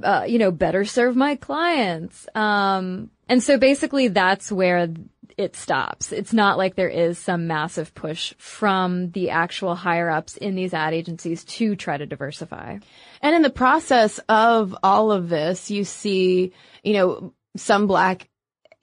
uh, 0.03 0.26
you 0.28 0.39
know, 0.39 0.51
better 0.51 0.86
serve 0.86 1.16
my 1.16 1.36
clients. 1.36 2.28
Um, 2.36 3.09
and 3.30 3.41
so 3.41 3.57
basically 3.57 4.09
that's 4.09 4.51
where 4.51 4.89
it 5.38 5.55
stops. 5.55 6.12
It's 6.12 6.34
not 6.34 6.57
like 6.57 6.76
there 6.76 6.89
is 6.89 7.18
some 7.18 7.47
massive 7.47 7.93
push 7.93 8.34
from 8.38 9.12
the 9.12 9.30
actual 9.30 9.76
higher 9.76 10.09
ups 10.09 10.38
in 10.38 10.55
these 10.55 10.74
ad 10.74 10.93
agencies 10.93 11.43
to 11.45 11.76
try 11.76 11.97
to 11.97 12.05
diversify. 12.05 12.78
And 13.22 13.36
in 13.36 13.41
the 13.41 13.49
process 13.49 14.20
of 14.30 14.76
all 14.84 15.12
of 15.12 15.30
this, 15.30 15.72
you 15.72 15.84
see, 15.84 16.53
you 16.84 16.93
know, 16.93 17.34
some 17.55 17.88
black 17.88 18.30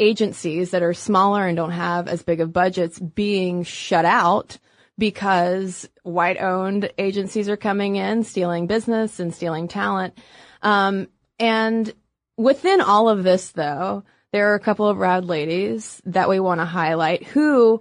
agencies 0.00 0.70
that 0.70 0.82
are 0.82 0.94
smaller 0.94 1.46
and 1.46 1.56
don't 1.56 1.70
have 1.70 2.08
as 2.08 2.22
big 2.22 2.40
of 2.40 2.52
budgets 2.52 2.98
being 2.98 3.64
shut 3.64 4.04
out 4.04 4.58
because 4.96 5.88
white 6.02 6.40
owned 6.40 6.90
agencies 6.98 7.48
are 7.48 7.56
coming 7.56 7.96
in, 7.96 8.24
stealing 8.24 8.66
business 8.66 9.20
and 9.20 9.34
stealing 9.34 9.68
talent. 9.68 10.18
Um, 10.62 11.08
and 11.38 11.92
within 12.36 12.80
all 12.80 13.08
of 13.08 13.22
this 13.22 13.50
though, 13.52 14.04
there 14.32 14.52
are 14.52 14.54
a 14.54 14.60
couple 14.60 14.88
of 14.88 14.98
rad 14.98 15.24
ladies 15.24 16.02
that 16.04 16.28
we 16.28 16.40
want 16.40 16.60
to 16.60 16.64
highlight 16.64 17.24
who 17.24 17.80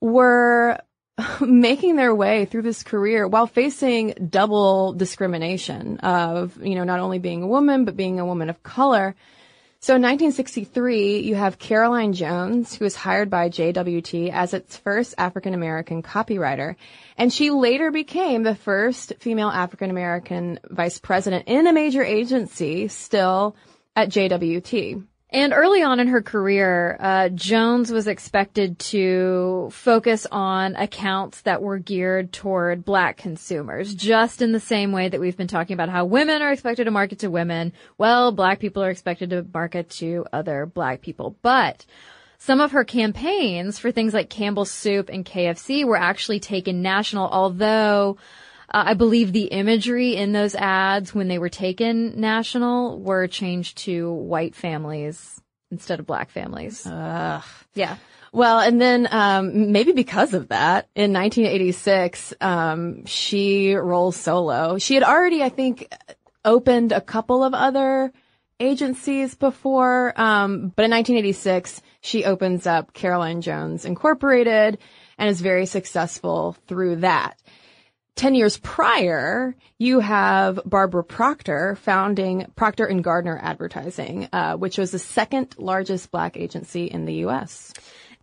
were 0.00 0.78
making 1.40 1.96
their 1.96 2.14
way 2.14 2.44
through 2.44 2.62
this 2.62 2.82
career 2.82 3.28
while 3.28 3.46
facing 3.46 4.14
double 4.28 4.92
discrimination 4.92 5.98
of, 5.98 6.58
you 6.62 6.74
know, 6.74 6.84
not 6.84 7.00
only 7.00 7.18
being 7.18 7.42
a 7.42 7.46
woman, 7.46 7.84
but 7.84 7.96
being 7.96 8.18
a 8.18 8.26
woman 8.26 8.50
of 8.50 8.62
color. 8.62 9.14
So 9.86 9.94
in 9.94 10.02
1963, 10.02 11.20
you 11.20 11.36
have 11.36 11.60
Caroline 11.60 12.12
Jones, 12.12 12.74
who 12.74 12.84
was 12.84 12.96
hired 12.96 13.30
by 13.30 13.48
JWT 13.48 14.32
as 14.32 14.52
its 14.52 14.76
first 14.76 15.14
African 15.16 15.54
American 15.54 16.02
copywriter. 16.02 16.74
And 17.16 17.32
she 17.32 17.52
later 17.52 17.92
became 17.92 18.42
the 18.42 18.56
first 18.56 19.12
female 19.20 19.46
African 19.46 19.90
American 19.90 20.58
vice 20.68 20.98
president 20.98 21.46
in 21.46 21.68
a 21.68 21.72
major 21.72 22.02
agency 22.02 22.88
still 22.88 23.54
at 23.94 24.08
JWT. 24.08 25.04
And 25.36 25.52
early 25.52 25.82
on 25.82 26.00
in 26.00 26.08
her 26.08 26.22
career, 26.22 26.96
uh, 26.98 27.28
Jones 27.28 27.92
was 27.92 28.06
expected 28.06 28.78
to 28.78 29.68
focus 29.70 30.26
on 30.32 30.76
accounts 30.76 31.42
that 31.42 31.60
were 31.60 31.78
geared 31.78 32.32
toward 32.32 32.86
black 32.86 33.18
consumers, 33.18 33.94
just 33.94 34.40
in 34.40 34.52
the 34.52 34.60
same 34.60 34.92
way 34.92 35.10
that 35.10 35.20
we've 35.20 35.36
been 35.36 35.46
talking 35.46 35.74
about 35.74 35.90
how 35.90 36.06
women 36.06 36.40
are 36.40 36.52
expected 36.52 36.84
to 36.84 36.90
market 36.90 37.18
to 37.18 37.28
women. 37.28 37.74
Well, 37.98 38.32
black 38.32 38.60
people 38.60 38.82
are 38.82 38.88
expected 38.88 39.28
to 39.28 39.46
market 39.52 39.90
to 39.98 40.24
other 40.32 40.64
black 40.64 41.02
people. 41.02 41.36
But 41.42 41.84
some 42.38 42.62
of 42.62 42.72
her 42.72 42.84
campaigns 42.84 43.78
for 43.78 43.92
things 43.92 44.14
like 44.14 44.30
Campbell's 44.30 44.70
Soup 44.70 45.10
and 45.10 45.22
KFC 45.22 45.84
were 45.84 45.98
actually 45.98 46.40
taken 46.40 46.80
national, 46.80 47.28
although 47.28 48.16
uh, 48.72 48.84
I 48.86 48.94
believe 48.94 49.32
the 49.32 49.44
imagery 49.44 50.16
in 50.16 50.32
those 50.32 50.54
ads 50.54 51.14
when 51.14 51.28
they 51.28 51.38
were 51.38 51.48
taken 51.48 52.20
national 52.20 52.98
were 53.00 53.26
changed 53.26 53.78
to 53.78 54.12
white 54.12 54.54
families 54.54 55.40
instead 55.70 56.00
of 56.00 56.06
black 56.06 56.30
families. 56.30 56.86
Ugh. 56.86 57.44
Yeah. 57.74 57.96
Well, 58.32 58.58
and 58.58 58.80
then 58.80 59.08
um, 59.10 59.72
maybe 59.72 59.92
because 59.92 60.34
of 60.34 60.48
that, 60.48 60.88
in 60.94 61.12
1986, 61.12 62.34
um, 62.40 63.06
she 63.06 63.74
rolls 63.74 64.16
solo. 64.16 64.78
She 64.78 64.94
had 64.94 65.04
already, 65.04 65.42
I 65.42 65.48
think, 65.48 65.90
opened 66.44 66.92
a 66.92 67.00
couple 67.00 67.42
of 67.42 67.54
other 67.54 68.12
agencies 68.60 69.34
before, 69.34 70.12
um, 70.20 70.72
but 70.74 70.84
in 70.84 70.90
1986, 70.90 71.82
she 72.00 72.24
opens 72.24 72.66
up 72.66 72.92
Caroline 72.92 73.40
Jones 73.40 73.84
Incorporated 73.84 74.78
and 75.18 75.28
is 75.30 75.40
very 75.40 75.66
successful 75.66 76.56
through 76.66 76.96
that. 76.96 77.40
10 78.16 78.34
years 78.34 78.56
prior, 78.58 79.54
you 79.78 80.00
have 80.00 80.58
Barbara 80.64 81.04
Proctor 81.04 81.76
founding 81.76 82.46
Proctor 82.56 82.86
and 82.86 83.04
Gardner 83.04 83.38
Advertising, 83.42 84.28
uh, 84.32 84.56
which 84.56 84.78
was 84.78 84.90
the 84.90 84.98
second 84.98 85.54
largest 85.58 86.10
black 86.10 86.36
agency 86.36 86.86
in 86.86 87.04
the 87.04 87.14
U.S. 87.14 87.74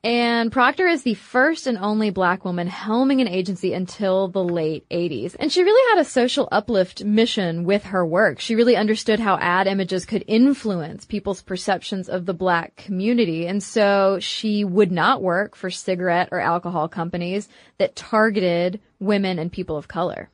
And 0.05 0.51
Proctor 0.51 0.85
is 0.85 1.03
the 1.03 1.13
first 1.13 1.65
and 1.65 1.77
only 1.77 2.09
black 2.09 2.43
woman 2.43 2.67
helming 2.67 3.21
an 3.21 3.29
agency 3.29 3.71
until 3.71 4.27
the 4.27 4.43
late 4.43 4.85
80s. 4.89 5.33
And 5.39 5.49
she 5.49 5.63
really 5.63 5.95
had 5.95 6.01
a 6.01 6.09
social 6.09 6.49
uplift 6.51 7.05
mission 7.05 7.63
with 7.63 7.85
her 7.85 8.05
work. 8.05 8.41
She 8.41 8.55
really 8.55 8.75
understood 8.75 9.21
how 9.21 9.37
ad 9.37 9.65
images 9.65 10.05
could 10.05 10.25
influence 10.27 11.05
people's 11.05 11.41
perceptions 11.41 12.09
of 12.09 12.25
the 12.25 12.33
black 12.33 12.75
community. 12.75 13.47
And 13.47 13.63
so 13.63 14.17
she 14.19 14.65
would 14.65 14.91
not 14.91 15.21
work 15.21 15.55
for 15.55 15.69
cigarette 15.69 16.29
or 16.33 16.41
alcohol 16.41 16.89
companies 16.89 17.47
that 17.77 17.95
targeted 17.95 18.81
women 19.03 19.39
and 19.39 19.51
people 19.51 19.77
of 19.77 19.87
color. 19.87 20.29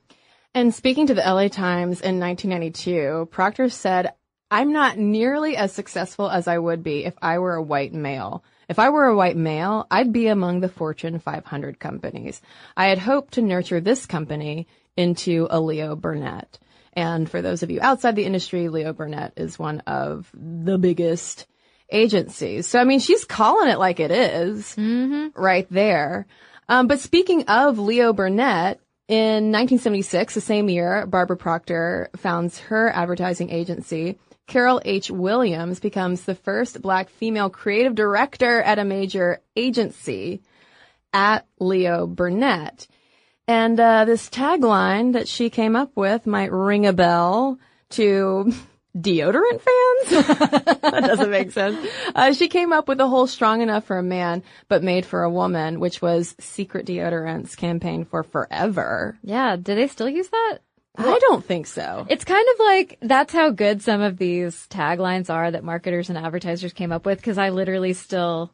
And 0.54 0.74
speaking 0.74 1.08
to 1.08 1.14
the 1.14 1.22
LA 1.22 1.48
Times 1.48 2.02
in 2.02 2.20
1992, 2.20 3.30
Proctor 3.32 3.70
said, 3.70 4.14
I'm 4.52 4.74
not 4.74 4.98
nearly 4.98 5.56
as 5.56 5.72
successful 5.72 6.30
as 6.30 6.48
I 6.48 6.58
would 6.58 6.84
be 6.84 7.06
if 7.06 7.14
I 7.22 7.38
were 7.40 7.56
a 7.56 7.62
white 7.62 7.94
male. 7.94 8.44
If 8.68 8.80
I 8.80 8.90
were 8.90 9.06
a 9.06 9.16
white 9.16 9.38
male, 9.38 9.86
I'd 9.92 10.12
be 10.12 10.28
among 10.28 10.60
the 10.60 10.70
Fortune 10.70 11.20
500 11.20 11.80
companies. 11.80 12.42
I 12.76 12.88
had 12.88 12.98
hoped 12.98 13.34
to 13.34 13.42
nurture 13.42 13.80
this 13.80 14.06
company 14.06 14.68
into 14.98 15.48
a 15.50 15.60
Leo 15.60 15.96
Burnett. 15.96 16.58
And 16.94 17.30
for 17.30 17.42
those 17.42 17.64
of 17.64 17.70
you 17.70 17.80
outside 17.82 18.16
the 18.16 18.26
industry, 18.26 18.70
Leo 18.70 18.92
Burnett 18.92 19.34
is 19.38 19.60
one 19.60 19.82
of 19.82 20.30
the 20.34 20.78
biggest 20.78 21.46
agencies. 21.92 22.68
So, 22.68 22.80
I 22.80 22.84
mean, 22.84 23.00
she's 23.00 23.26
calling 23.26 23.70
it 23.70 23.80
like 23.80 24.00
it 24.00 24.12
is 24.12 24.76
mm-hmm. 24.76 25.40
right 25.40 25.68
there. 25.70 26.28
Um, 26.70 26.88
but 26.88 27.02
speaking 27.02 27.44
of 27.48 27.80
Leo 27.80 28.14
Burnett, 28.14 28.80
in 29.10 29.52
1976, 29.52 30.36
the 30.36 30.42
same 30.42 30.70
year, 30.70 31.08
Barbara 31.08 31.36
Proctor 31.36 32.12
founds 32.16 32.60
her 32.60 32.92
advertising 32.92 33.50
agency. 33.50 34.20
Carol 34.46 34.80
H. 34.86 35.10
Williams 35.10 35.80
becomes 35.80 36.22
the 36.22 36.36
first 36.36 36.80
black 36.84 37.10
female 37.10 37.50
creative 37.50 37.96
director 37.96 38.62
at 38.62 38.78
a 38.78 38.86
major 38.86 39.42
agency 39.56 40.44
at 41.12 41.48
Leo 41.60 42.06
Burnett. 42.06 42.86
And 43.48 43.80
uh, 43.80 44.06
this 44.06 44.30
tagline 44.30 45.14
that 45.14 45.28
she 45.28 45.50
came 45.50 45.76
up 45.76 45.92
with 45.96 46.28
might 46.28 46.52
ring 46.52 46.86
a 46.86 46.94
bell 46.94 47.58
to 47.92 48.54
deodorant 48.98 49.62
fans. 50.10 50.26
that 50.82 51.04
doesn't 51.06 51.30
make 51.30 51.52
sense. 51.52 51.88
Uh, 52.16 52.34
she 52.34 52.48
came 52.48 52.74
up 52.74 52.88
with 52.88 53.00
a 53.00 53.08
whole 53.08 53.28
strong 53.28 53.62
enough 53.62 53.86
for 53.86 53.98
a 53.98 54.04
man, 54.04 54.44
but 54.68 54.84
made 54.84 55.06
for 55.06 55.24
a 55.24 55.30
woman, 55.30 55.80
which 55.80 56.02
was 56.02 56.36
Secret 56.40 56.86
Deodorant's 56.86 57.56
campaign 57.56 58.06
for 58.06 58.24
forever. 58.24 59.18
Yeah. 59.24 59.56
Do 59.56 59.76
they 59.76 59.88
still 59.88 60.10
use 60.10 60.30
that? 60.30 60.60
I 60.98 61.20
don't 61.20 61.46
think 61.46 61.68
so. 61.68 62.06
It's 62.10 62.26
kind 62.26 62.46
of 62.54 62.60
like 62.60 62.98
that's 63.02 63.32
how 63.32 63.52
good 63.52 63.82
some 63.82 64.02
of 64.02 64.18
these 64.18 64.68
taglines 64.70 65.30
are 65.30 65.50
that 65.52 65.64
marketers 65.64 66.10
and 66.10 66.18
advertisers 66.18 66.74
came 66.74 66.92
up 66.92 67.06
with 67.06 67.20
because 67.20 67.38
I 67.38 67.50
literally 67.50 67.94
still 67.94 68.54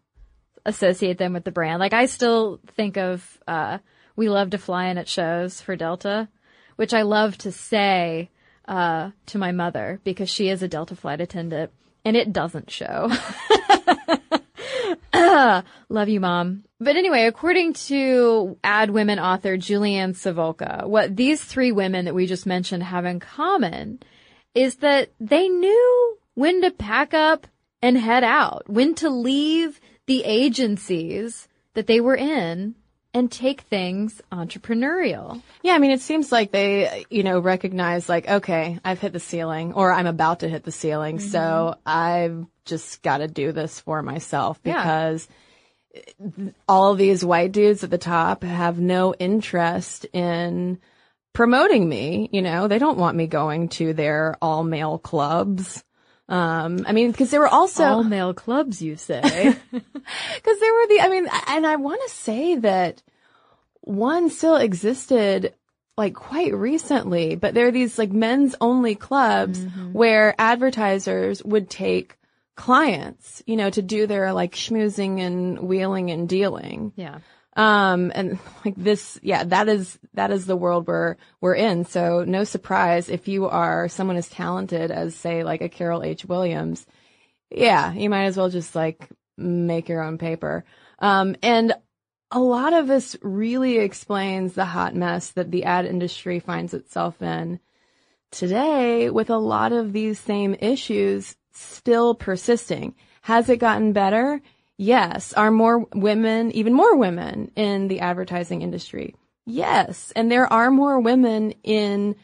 associate 0.65 1.17
them 1.17 1.33
with 1.33 1.43
the 1.43 1.51
brand. 1.51 1.79
Like 1.79 1.93
I 1.93 2.05
still 2.05 2.59
think 2.75 2.97
of 2.97 3.39
uh 3.47 3.79
we 4.15 4.29
love 4.29 4.51
to 4.51 4.57
fly 4.57 4.87
in 4.87 4.97
at 4.97 5.07
shows 5.07 5.59
for 5.59 5.75
Delta, 5.75 6.29
which 6.75 6.93
I 6.93 7.01
love 7.01 7.37
to 7.39 7.51
say 7.51 8.29
uh 8.67 9.11
to 9.27 9.37
my 9.37 9.51
mother 9.51 9.99
because 10.03 10.29
she 10.29 10.49
is 10.49 10.63
a 10.63 10.67
Delta 10.67 10.95
flight 10.95 11.21
attendant 11.21 11.71
and 12.03 12.15
it 12.15 12.31
doesn't 12.31 12.69
show. 12.69 13.11
Love 15.89 16.09
you, 16.09 16.19
mom. 16.19 16.63
But 16.79 16.95
anyway, 16.95 17.25
according 17.25 17.73
to 17.73 18.57
ad 18.63 18.89
women 18.89 19.19
author 19.19 19.57
Juliann 19.57 20.13
Sivulka, 20.13 20.87
what 20.87 21.15
these 21.15 21.43
three 21.43 21.71
women 21.71 22.05
that 22.05 22.15
we 22.15 22.25
just 22.25 22.45
mentioned 22.45 22.83
have 22.83 23.05
in 23.05 23.19
common 23.19 23.99
is 24.53 24.77
that 24.77 25.09
they 25.19 25.47
knew 25.47 26.17
when 26.33 26.61
to 26.61 26.71
pack 26.71 27.13
up 27.13 27.47
and 27.81 27.97
head 27.97 28.23
out, 28.23 28.63
when 28.67 28.95
to 28.95 29.09
leave 29.09 29.79
the 30.05 30.23
agencies 30.23 31.47
that 31.73 31.87
they 31.87 31.99
were 31.99 32.15
in 32.15 32.75
and 33.15 33.31
take 33.31 33.61
things 33.61 34.21
entrepreneurial. 34.29 35.41
Yeah, 35.63 35.71
I 35.73 35.79
mean, 35.79 35.91
it 35.91 36.01
seems 36.01 36.33
like 36.33 36.51
they, 36.51 37.05
you 37.09 37.23
know, 37.23 37.39
recognize 37.39 38.09
like, 38.09 38.27
okay, 38.27 38.77
I've 38.83 38.99
hit 38.99 39.13
the 39.13 39.21
ceiling 39.21 39.71
or 39.71 39.93
I'm 39.93 40.05
about 40.05 40.41
to 40.41 40.49
hit 40.49 40.65
the 40.65 40.71
ceiling. 40.73 41.19
So 41.21 41.39
mm-hmm. 41.39 41.79
I've 41.85 42.45
just 42.65 43.01
got 43.03 43.19
to 43.19 43.29
do 43.29 43.53
this 43.53 43.79
for 43.79 44.03
myself 44.03 44.59
Yeah. 44.65 44.81
because 44.81 45.27
all 46.67 46.91
of 46.91 46.97
these 46.97 47.23
white 47.23 47.53
dudes 47.53 47.85
at 47.85 47.89
the 47.89 47.97
top 47.97 48.43
have 48.43 48.79
no 48.79 49.13
interest 49.13 50.05
in 50.11 50.77
promoting 51.31 51.87
me. 51.87 52.27
You 52.33 52.41
know, 52.41 52.67
they 52.67 52.79
don't 52.79 52.97
want 52.97 53.15
me 53.15 53.27
going 53.27 53.69
to 53.69 53.93
their 53.93 54.35
all 54.41 54.65
male 54.65 54.99
clubs. 54.99 55.85
Um, 56.27 56.85
I 56.87 56.91
mean, 56.91 57.11
because 57.11 57.29
there 57.31 57.39
were 57.39 57.47
also 57.47 57.83
All 57.83 58.03
male 58.03 58.33
clubs, 58.33 58.81
you 58.81 58.95
say? 58.95 59.21
because 59.71 60.59
there 60.59 60.73
were 60.73 60.87
the, 60.87 60.99
I 61.01 61.09
mean, 61.09 61.27
and 61.47 61.67
I 61.67 61.75
want 61.75 62.01
to 62.03 62.13
say 62.13 62.55
that 62.55 63.01
one 63.81 64.29
still 64.29 64.55
existed 64.55 65.53
like 65.97 66.13
quite 66.13 66.53
recently, 66.53 67.35
but 67.35 67.53
there 67.53 67.67
are 67.67 67.71
these 67.71 67.97
like 67.97 68.11
men's 68.11 68.55
only 68.59 68.95
clubs 68.95 69.63
where 69.93 70.35
advertisers 70.37 71.43
would 71.43 71.69
take 71.69 72.17
clients, 72.55 73.43
you 73.45 73.55
know, 73.55 73.69
to 73.69 73.81
do 73.81 74.07
their 74.07 74.33
like 74.33 74.53
schmoozing 74.53 75.19
and 75.19 75.59
wheeling 75.59 76.11
and 76.11 76.27
dealing. 76.27 76.91
yeah. 76.95 77.19
Um, 77.55 78.11
and 78.13 78.39
like 78.65 78.75
this, 78.75 79.19
yeah, 79.21 79.43
that 79.45 79.67
is, 79.69 79.97
that 80.13 80.31
is 80.31 80.45
the 80.45 80.55
world 80.55 80.87
we're, 80.87 81.15
we're 81.41 81.55
in. 81.55 81.85
So 81.85 82.23
no 82.25 82.43
surprise 82.43 83.09
if 83.09 83.27
you 83.27 83.47
are 83.47 83.87
someone 83.87 84.17
as 84.17 84.29
talented 84.29 84.91
as 84.91 85.15
say 85.15 85.43
like 85.43 85.61
a 85.61 85.69
Carol 85.69 86.03
H. 86.03 86.25
Williams. 86.25 86.85
Yeah, 87.49 87.93
you 87.93 88.09
might 88.09 88.25
as 88.25 88.37
well 88.37 88.49
just 88.49 88.75
like 88.75 89.09
make 89.37 89.89
your 89.89 90.01
own 90.01 90.17
paper. 90.17 90.65
Um, 90.99 91.35
and 91.41 91.73
a 92.31 92.39
lot 92.39 92.73
of 92.73 92.87
this 92.87 93.15
really 93.21 93.77
explains 93.77 94.53
the 94.53 94.65
hot 94.65 94.95
mess 94.95 95.31
that 95.31 95.51
the 95.51 95.63
ad 95.63 95.85
industry 95.85 96.39
finds 96.39 96.73
itself 96.73 97.21
in 97.21 97.59
today 98.31 99.09
with 99.09 99.29
a 99.29 99.37
lot 99.37 99.71
of 99.71 99.93
these 99.93 100.19
same 100.19 100.55
issues 100.59 101.35
still 101.53 102.15
persisting. 102.15 102.95
Has 103.21 103.49
it 103.49 103.57
gotten 103.57 103.93
better? 103.93 104.41
Yes. 104.77 105.33
Are 105.33 105.51
more 105.51 105.85
women, 105.93 106.51
even 106.51 106.73
more 106.73 106.97
women 106.97 107.51
in 107.55 107.87
the 107.87 108.01
advertising 108.01 108.61
industry? 108.61 109.15
Yes. 109.45 110.11
And 110.15 110.31
there 110.31 110.51
are 110.51 110.71
more 110.71 110.99
women 110.99 111.53
in 111.63 112.15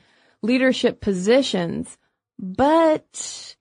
leadership 0.42 1.02
positions, 1.02 1.98
but 2.40 3.56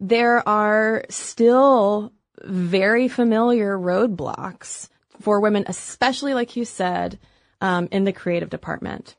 there 0.00 0.46
are 0.48 1.04
still 1.08 2.12
very 2.42 3.08
familiar 3.08 3.78
roadblocks 3.78 4.88
for 5.20 5.40
women, 5.40 5.64
especially 5.68 6.34
like 6.34 6.56
you 6.56 6.64
said, 6.64 7.18
um, 7.60 7.88
in 7.92 8.04
the 8.04 8.12
creative 8.12 8.50
department. 8.50 9.16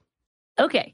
Okay. 0.59 0.93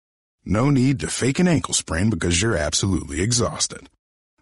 No 0.45 0.69
need 0.69 0.99
to 1.01 1.07
fake 1.07 1.39
an 1.39 1.47
ankle 1.47 1.73
sprain 1.73 2.09
because 2.09 2.41
you're 2.41 2.57
absolutely 2.57 3.21
exhausted. 3.21 3.89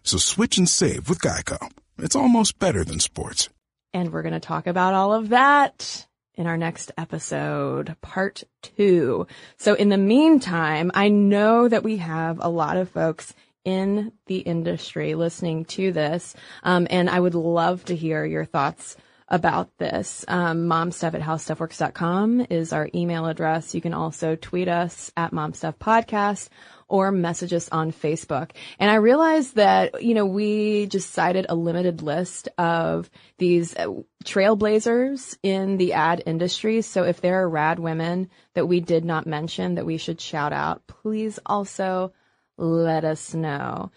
So 0.02 0.16
switch 0.16 0.56
and 0.56 0.68
save 0.68 1.08
with 1.08 1.20
Geico. 1.20 1.70
It's 1.98 2.16
almost 2.16 2.58
better 2.58 2.84
than 2.84 3.00
sports. 3.00 3.50
And 3.92 4.12
we're 4.12 4.22
going 4.22 4.34
to 4.34 4.40
talk 4.40 4.66
about 4.66 4.94
all 4.94 5.12
of 5.12 5.28
that 5.30 6.06
in 6.36 6.46
our 6.46 6.56
next 6.56 6.90
episode, 6.96 7.96
part 8.00 8.44
two. 8.62 9.26
So 9.58 9.74
in 9.74 9.90
the 9.90 9.98
meantime, 9.98 10.90
I 10.94 11.08
know 11.08 11.68
that 11.68 11.82
we 11.82 11.98
have 11.98 12.38
a 12.40 12.48
lot 12.48 12.78
of 12.78 12.88
folks 12.88 13.34
in 13.64 14.12
the 14.26 14.38
industry 14.38 15.14
listening 15.14 15.66
to 15.66 15.92
this. 15.92 16.34
Um, 16.62 16.86
and 16.88 17.10
I 17.10 17.20
would 17.20 17.34
love 17.34 17.84
to 17.86 17.96
hear 17.96 18.24
your 18.24 18.46
thoughts 18.46 18.96
about 19.30 19.76
this. 19.78 20.24
Um, 20.26 20.66
momstuff 20.66 21.14
at 21.14 21.20
howstuffworks.com 21.20 22.46
is 22.50 22.72
our 22.72 22.88
email 22.94 23.26
address. 23.26 23.74
You 23.74 23.80
can 23.80 23.94
also 23.94 24.36
tweet 24.36 24.68
us 24.68 25.12
at 25.16 25.32
momstuffpodcast 25.32 26.48
or 26.88 27.12
message 27.12 27.52
us 27.52 27.68
on 27.68 27.92
Facebook. 27.92 28.50
And 28.80 28.90
I 28.90 28.96
realized 28.96 29.54
that, 29.54 30.02
you 30.02 30.14
know, 30.14 30.26
we 30.26 30.86
just 30.86 31.10
cited 31.10 31.46
a 31.48 31.54
limited 31.54 32.02
list 32.02 32.48
of 32.58 33.08
these 33.38 33.76
uh, 33.76 33.86
trailblazers 34.24 35.38
in 35.42 35.76
the 35.76 35.92
ad 35.92 36.24
industry. 36.26 36.82
So 36.82 37.04
if 37.04 37.20
there 37.20 37.42
are 37.42 37.48
rad 37.48 37.78
women 37.78 38.28
that 38.54 38.66
we 38.66 38.80
did 38.80 39.04
not 39.04 39.26
mention 39.26 39.76
that 39.76 39.86
we 39.86 39.98
should 39.98 40.20
shout 40.20 40.52
out, 40.52 40.86
please 40.88 41.38
also 41.46 42.12
let 42.58 43.04
us 43.04 43.32
know. 43.32 43.92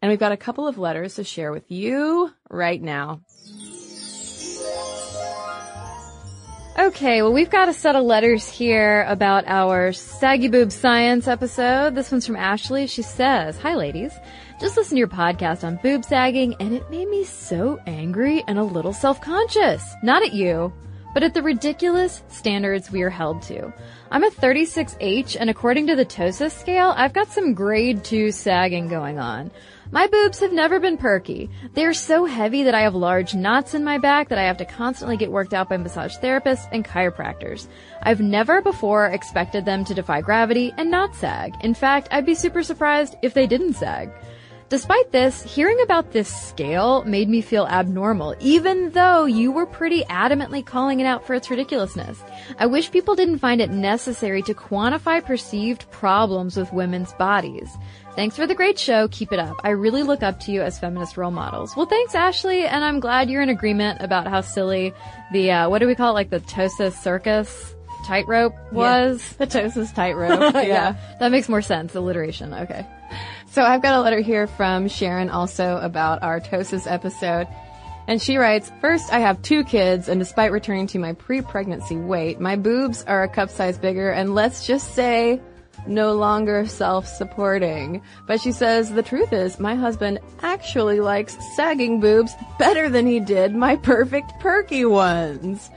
And 0.00 0.10
we've 0.10 0.18
got 0.18 0.32
a 0.32 0.36
couple 0.36 0.66
of 0.66 0.78
letters 0.78 1.16
to 1.16 1.24
share 1.24 1.52
with 1.52 1.70
you 1.70 2.32
right 2.50 2.80
now. 2.82 3.20
Okay, 6.78 7.20
well, 7.20 7.34
we've 7.34 7.50
got 7.50 7.68
a 7.68 7.74
set 7.74 7.96
of 7.96 8.04
letters 8.04 8.48
here 8.48 9.04
about 9.06 9.44
our 9.46 9.92
Saggy 9.92 10.48
Boob 10.48 10.72
Science 10.72 11.28
episode. 11.28 11.94
This 11.94 12.10
one's 12.10 12.26
from 12.26 12.36
Ashley. 12.36 12.86
She 12.86 13.02
says, 13.02 13.58
Hi, 13.58 13.74
ladies. 13.74 14.12
Just 14.58 14.78
listened 14.78 14.96
to 14.96 15.00
your 15.00 15.06
podcast 15.06 15.64
on 15.64 15.78
boob 15.82 16.02
sagging, 16.02 16.54
and 16.60 16.72
it 16.72 16.90
made 16.90 17.08
me 17.08 17.24
so 17.24 17.78
angry 17.86 18.42
and 18.48 18.58
a 18.58 18.64
little 18.64 18.94
self-conscious. 18.94 19.84
Not 20.02 20.22
at 20.22 20.32
you, 20.32 20.72
but 21.14 21.22
at 21.22 21.34
the 21.34 21.42
ridiculous 21.42 22.22
standards 22.28 22.90
we 22.90 23.02
are 23.02 23.10
held 23.10 23.42
to. 23.42 23.72
I'm 24.10 24.24
a 24.24 24.30
36H, 24.30 25.36
and 25.38 25.48
according 25.48 25.86
to 25.86 25.96
the 25.96 26.04
ptosis 26.04 26.52
scale, 26.52 26.92
I've 26.96 27.12
got 27.12 27.32
some 27.32 27.54
grade 27.54 28.04
2 28.04 28.30
sagging 28.32 28.88
going 28.88 29.18
on. 29.18 29.50
My 29.90 30.06
boobs 30.06 30.40
have 30.40 30.54
never 30.54 30.80
been 30.80 30.96
perky. 30.96 31.50
They're 31.74 31.92
so 31.92 32.24
heavy 32.24 32.62
that 32.62 32.74
I 32.74 32.80
have 32.80 32.94
large 32.94 33.34
knots 33.34 33.74
in 33.74 33.84
my 33.84 33.98
back 33.98 34.30
that 34.30 34.38
I 34.38 34.44
have 34.44 34.56
to 34.56 34.64
constantly 34.64 35.18
get 35.18 35.30
worked 35.30 35.52
out 35.52 35.68
by 35.68 35.76
massage 35.76 36.16
therapists 36.16 36.66
and 36.72 36.82
chiropractors. 36.82 37.68
I've 38.02 38.20
never 38.20 38.62
before 38.62 39.06
expected 39.06 39.66
them 39.66 39.84
to 39.84 39.94
defy 39.94 40.22
gravity 40.22 40.72
and 40.78 40.90
not 40.90 41.14
sag. 41.14 41.56
In 41.60 41.74
fact, 41.74 42.08
I'd 42.10 42.24
be 42.24 42.34
super 42.34 42.62
surprised 42.62 43.16
if 43.20 43.34
they 43.34 43.46
didn't 43.46 43.74
sag. 43.74 44.10
Despite 44.72 45.12
this, 45.12 45.42
hearing 45.42 45.78
about 45.82 46.12
this 46.12 46.34
scale 46.34 47.04
made 47.04 47.28
me 47.28 47.42
feel 47.42 47.66
abnormal, 47.66 48.34
even 48.40 48.88
though 48.92 49.26
you 49.26 49.52
were 49.52 49.66
pretty 49.66 50.02
adamantly 50.04 50.64
calling 50.64 50.98
it 50.98 51.04
out 51.04 51.26
for 51.26 51.34
its 51.34 51.50
ridiculousness. 51.50 52.18
I 52.58 52.64
wish 52.64 52.90
people 52.90 53.14
didn't 53.14 53.40
find 53.40 53.60
it 53.60 53.68
necessary 53.70 54.40
to 54.44 54.54
quantify 54.54 55.22
perceived 55.22 55.90
problems 55.90 56.56
with 56.56 56.72
women's 56.72 57.12
bodies. 57.12 57.68
Thanks 58.16 58.34
for 58.34 58.46
the 58.46 58.54
great 58.54 58.78
show. 58.78 59.08
Keep 59.08 59.34
it 59.34 59.38
up. 59.38 59.60
I 59.62 59.72
really 59.72 60.04
look 60.04 60.22
up 60.22 60.40
to 60.40 60.52
you 60.52 60.62
as 60.62 60.78
feminist 60.78 61.18
role 61.18 61.30
models. 61.30 61.76
Well, 61.76 61.84
thanks, 61.84 62.14
Ashley, 62.14 62.64
and 62.64 62.82
I'm 62.82 62.98
glad 62.98 63.28
you're 63.28 63.42
in 63.42 63.50
agreement 63.50 64.00
about 64.00 64.26
how 64.26 64.40
silly 64.40 64.94
the, 65.34 65.50
uh, 65.50 65.68
what 65.68 65.80
do 65.80 65.86
we 65.86 65.94
call 65.94 66.12
it, 66.12 66.14
like 66.14 66.30
the 66.30 66.40
ptosis 66.40 66.94
circus 66.94 67.74
tightrope 68.06 68.54
was? 68.72 69.22
Yeah. 69.38 69.44
The 69.44 69.46
ptosis 69.46 69.94
tightrope. 69.94 70.40
yeah. 70.54 70.62
yeah. 70.62 71.16
That 71.20 71.30
makes 71.30 71.50
more 71.50 71.60
sense. 71.60 71.94
Alliteration. 71.94 72.54
Okay. 72.54 72.86
So 73.52 73.62
I've 73.62 73.82
got 73.82 73.98
a 73.98 74.00
letter 74.00 74.20
here 74.20 74.46
from 74.46 74.88
Sharon 74.88 75.28
also 75.28 75.76
about 75.76 76.22
our 76.22 76.40
ptosis 76.40 76.90
episode. 76.90 77.46
And 78.08 78.20
she 78.20 78.38
writes, 78.38 78.72
First, 78.80 79.12
I 79.12 79.18
have 79.18 79.42
two 79.42 79.62
kids, 79.62 80.08
and 80.08 80.18
despite 80.18 80.52
returning 80.52 80.86
to 80.86 80.98
my 80.98 81.12
pre-pregnancy 81.12 81.96
weight, 81.96 82.40
my 82.40 82.56
boobs 82.56 83.04
are 83.04 83.22
a 83.22 83.28
cup 83.28 83.50
size 83.50 83.76
bigger, 83.76 84.10
and 84.10 84.34
let's 84.34 84.66
just 84.66 84.94
say, 84.94 85.38
no 85.86 86.14
longer 86.14 86.64
self-supporting. 86.64 88.00
But 88.26 88.40
she 88.40 88.52
says 88.52 88.90
the 88.90 89.02
truth 89.02 89.34
is 89.34 89.60
my 89.60 89.74
husband 89.74 90.20
actually 90.40 91.00
likes 91.00 91.36
sagging 91.54 92.00
boobs 92.00 92.32
better 92.58 92.88
than 92.88 93.06
he 93.06 93.20
did 93.20 93.54
my 93.54 93.76
perfect 93.76 94.32
perky 94.40 94.86
ones. 94.86 95.68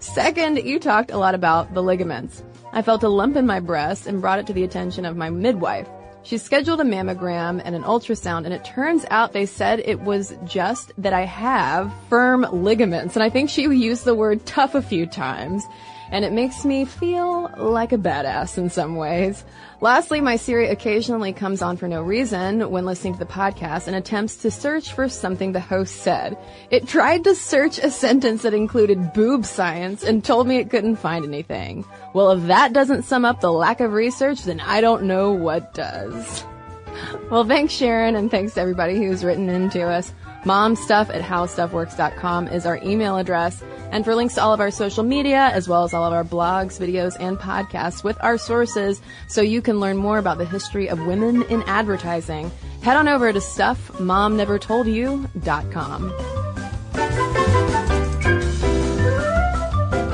Second, 0.00 0.58
you 0.58 0.78
talked 0.78 1.10
a 1.10 1.16
lot 1.16 1.34
about 1.34 1.72
the 1.72 1.82
ligaments. 1.82 2.42
I 2.74 2.82
felt 2.82 3.04
a 3.04 3.08
lump 3.08 3.36
in 3.36 3.46
my 3.46 3.60
breast 3.60 4.06
and 4.06 4.20
brought 4.20 4.38
it 4.38 4.46
to 4.48 4.52
the 4.52 4.64
attention 4.64 5.06
of 5.06 5.16
my 5.16 5.30
midwife. 5.30 5.88
She 6.26 6.38
scheduled 6.38 6.80
a 6.80 6.84
mammogram 6.84 7.62
and 7.64 7.76
an 7.76 7.84
ultrasound 7.84 8.46
and 8.46 8.52
it 8.52 8.64
turns 8.64 9.06
out 9.12 9.32
they 9.32 9.46
said 9.46 9.78
it 9.78 10.00
was 10.00 10.34
just 10.44 10.92
that 10.98 11.12
I 11.12 11.20
have 11.20 11.92
firm 12.10 12.44
ligaments. 12.50 13.14
And 13.14 13.22
I 13.22 13.30
think 13.30 13.48
she 13.48 13.62
used 13.62 14.04
the 14.04 14.14
word 14.14 14.44
tough 14.44 14.74
a 14.74 14.82
few 14.82 15.06
times 15.06 15.62
and 16.10 16.24
it 16.24 16.32
makes 16.32 16.64
me 16.64 16.84
feel 16.84 17.50
like 17.56 17.92
a 17.92 17.98
badass 17.98 18.58
in 18.58 18.70
some 18.70 18.96
ways. 18.96 19.44
Lastly, 19.80 20.20
my 20.20 20.36
Siri 20.36 20.68
occasionally 20.68 21.32
comes 21.32 21.60
on 21.60 21.76
for 21.76 21.86
no 21.86 22.00
reason 22.00 22.70
when 22.70 22.86
listening 22.86 23.12
to 23.12 23.18
the 23.18 23.26
podcast 23.26 23.86
and 23.86 23.96
attempts 23.96 24.36
to 24.38 24.50
search 24.50 24.92
for 24.92 25.08
something 25.08 25.52
the 25.52 25.60
host 25.60 25.96
said. 25.96 26.38
It 26.70 26.88
tried 26.88 27.24
to 27.24 27.34
search 27.34 27.78
a 27.78 27.90
sentence 27.90 28.42
that 28.42 28.54
included 28.54 29.12
boob 29.12 29.44
science 29.44 30.02
and 30.02 30.24
told 30.24 30.46
me 30.46 30.56
it 30.56 30.70
couldn't 30.70 30.96
find 30.96 31.24
anything. 31.24 31.84
Well, 32.14 32.30
if 32.30 32.46
that 32.46 32.72
doesn't 32.72 33.04
sum 33.04 33.24
up 33.24 33.40
the 33.40 33.52
lack 33.52 33.80
of 33.80 33.92
research, 33.92 34.44
then 34.44 34.60
I 34.60 34.80
don't 34.80 35.04
know 35.04 35.32
what 35.32 35.74
does. 35.74 36.44
Well, 37.30 37.44
thanks 37.44 37.74
Sharon 37.74 38.16
and 38.16 38.30
thanks 38.30 38.54
to 38.54 38.60
everybody 38.60 38.96
who's 38.96 39.24
written 39.24 39.48
in 39.48 39.68
to 39.70 39.82
us. 39.82 40.14
Momstuff 40.44 41.10
at 41.10 41.22
howstuffworks.com 41.22 42.48
is 42.48 42.66
our 42.66 42.78
email 42.82 43.16
address. 43.16 43.62
And 43.92 44.04
for 44.04 44.14
links 44.14 44.34
to 44.34 44.42
all 44.42 44.52
of 44.52 44.60
our 44.60 44.70
social 44.70 45.04
media, 45.04 45.50
as 45.52 45.68
well 45.68 45.84
as 45.84 45.94
all 45.94 46.04
of 46.04 46.12
our 46.12 46.24
blogs, 46.24 46.78
videos, 46.78 47.16
and 47.18 47.38
podcasts 47.38 48.04
with 48.04 48.22
our 48.22 48.38
sources, 48.38 49.00
so 49.28 49.40
you 49.40 49.62
can 49.62 49.80
learn 49.80 49.96
more 49.96 50.18
about 50.18 50.38
the 50.38 50.44
history 50.44 50.88
of 50.88 51.06
women 51.06 51.42
in 51.44 51.62
advertising, 51.64 52.50
Head 52.86 52.96
on 52.96 53.08
over 53.08 53.32
to 53.32 53.40
stuffmomnevertoldyou.com. 53.40 56.12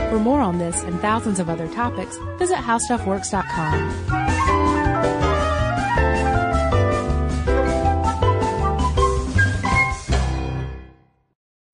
For 0.08 0.18
more 0.18 0.40
on 0.40 0.56
this 0.56 0.82
and 0.82 0.98
thousands 1.00 1.38
of 1.38 1.50
other 1.50 1.68
topics, 1.68 2.16
visit 2.38 2.56
howstuffworks.com. 2.56 4.31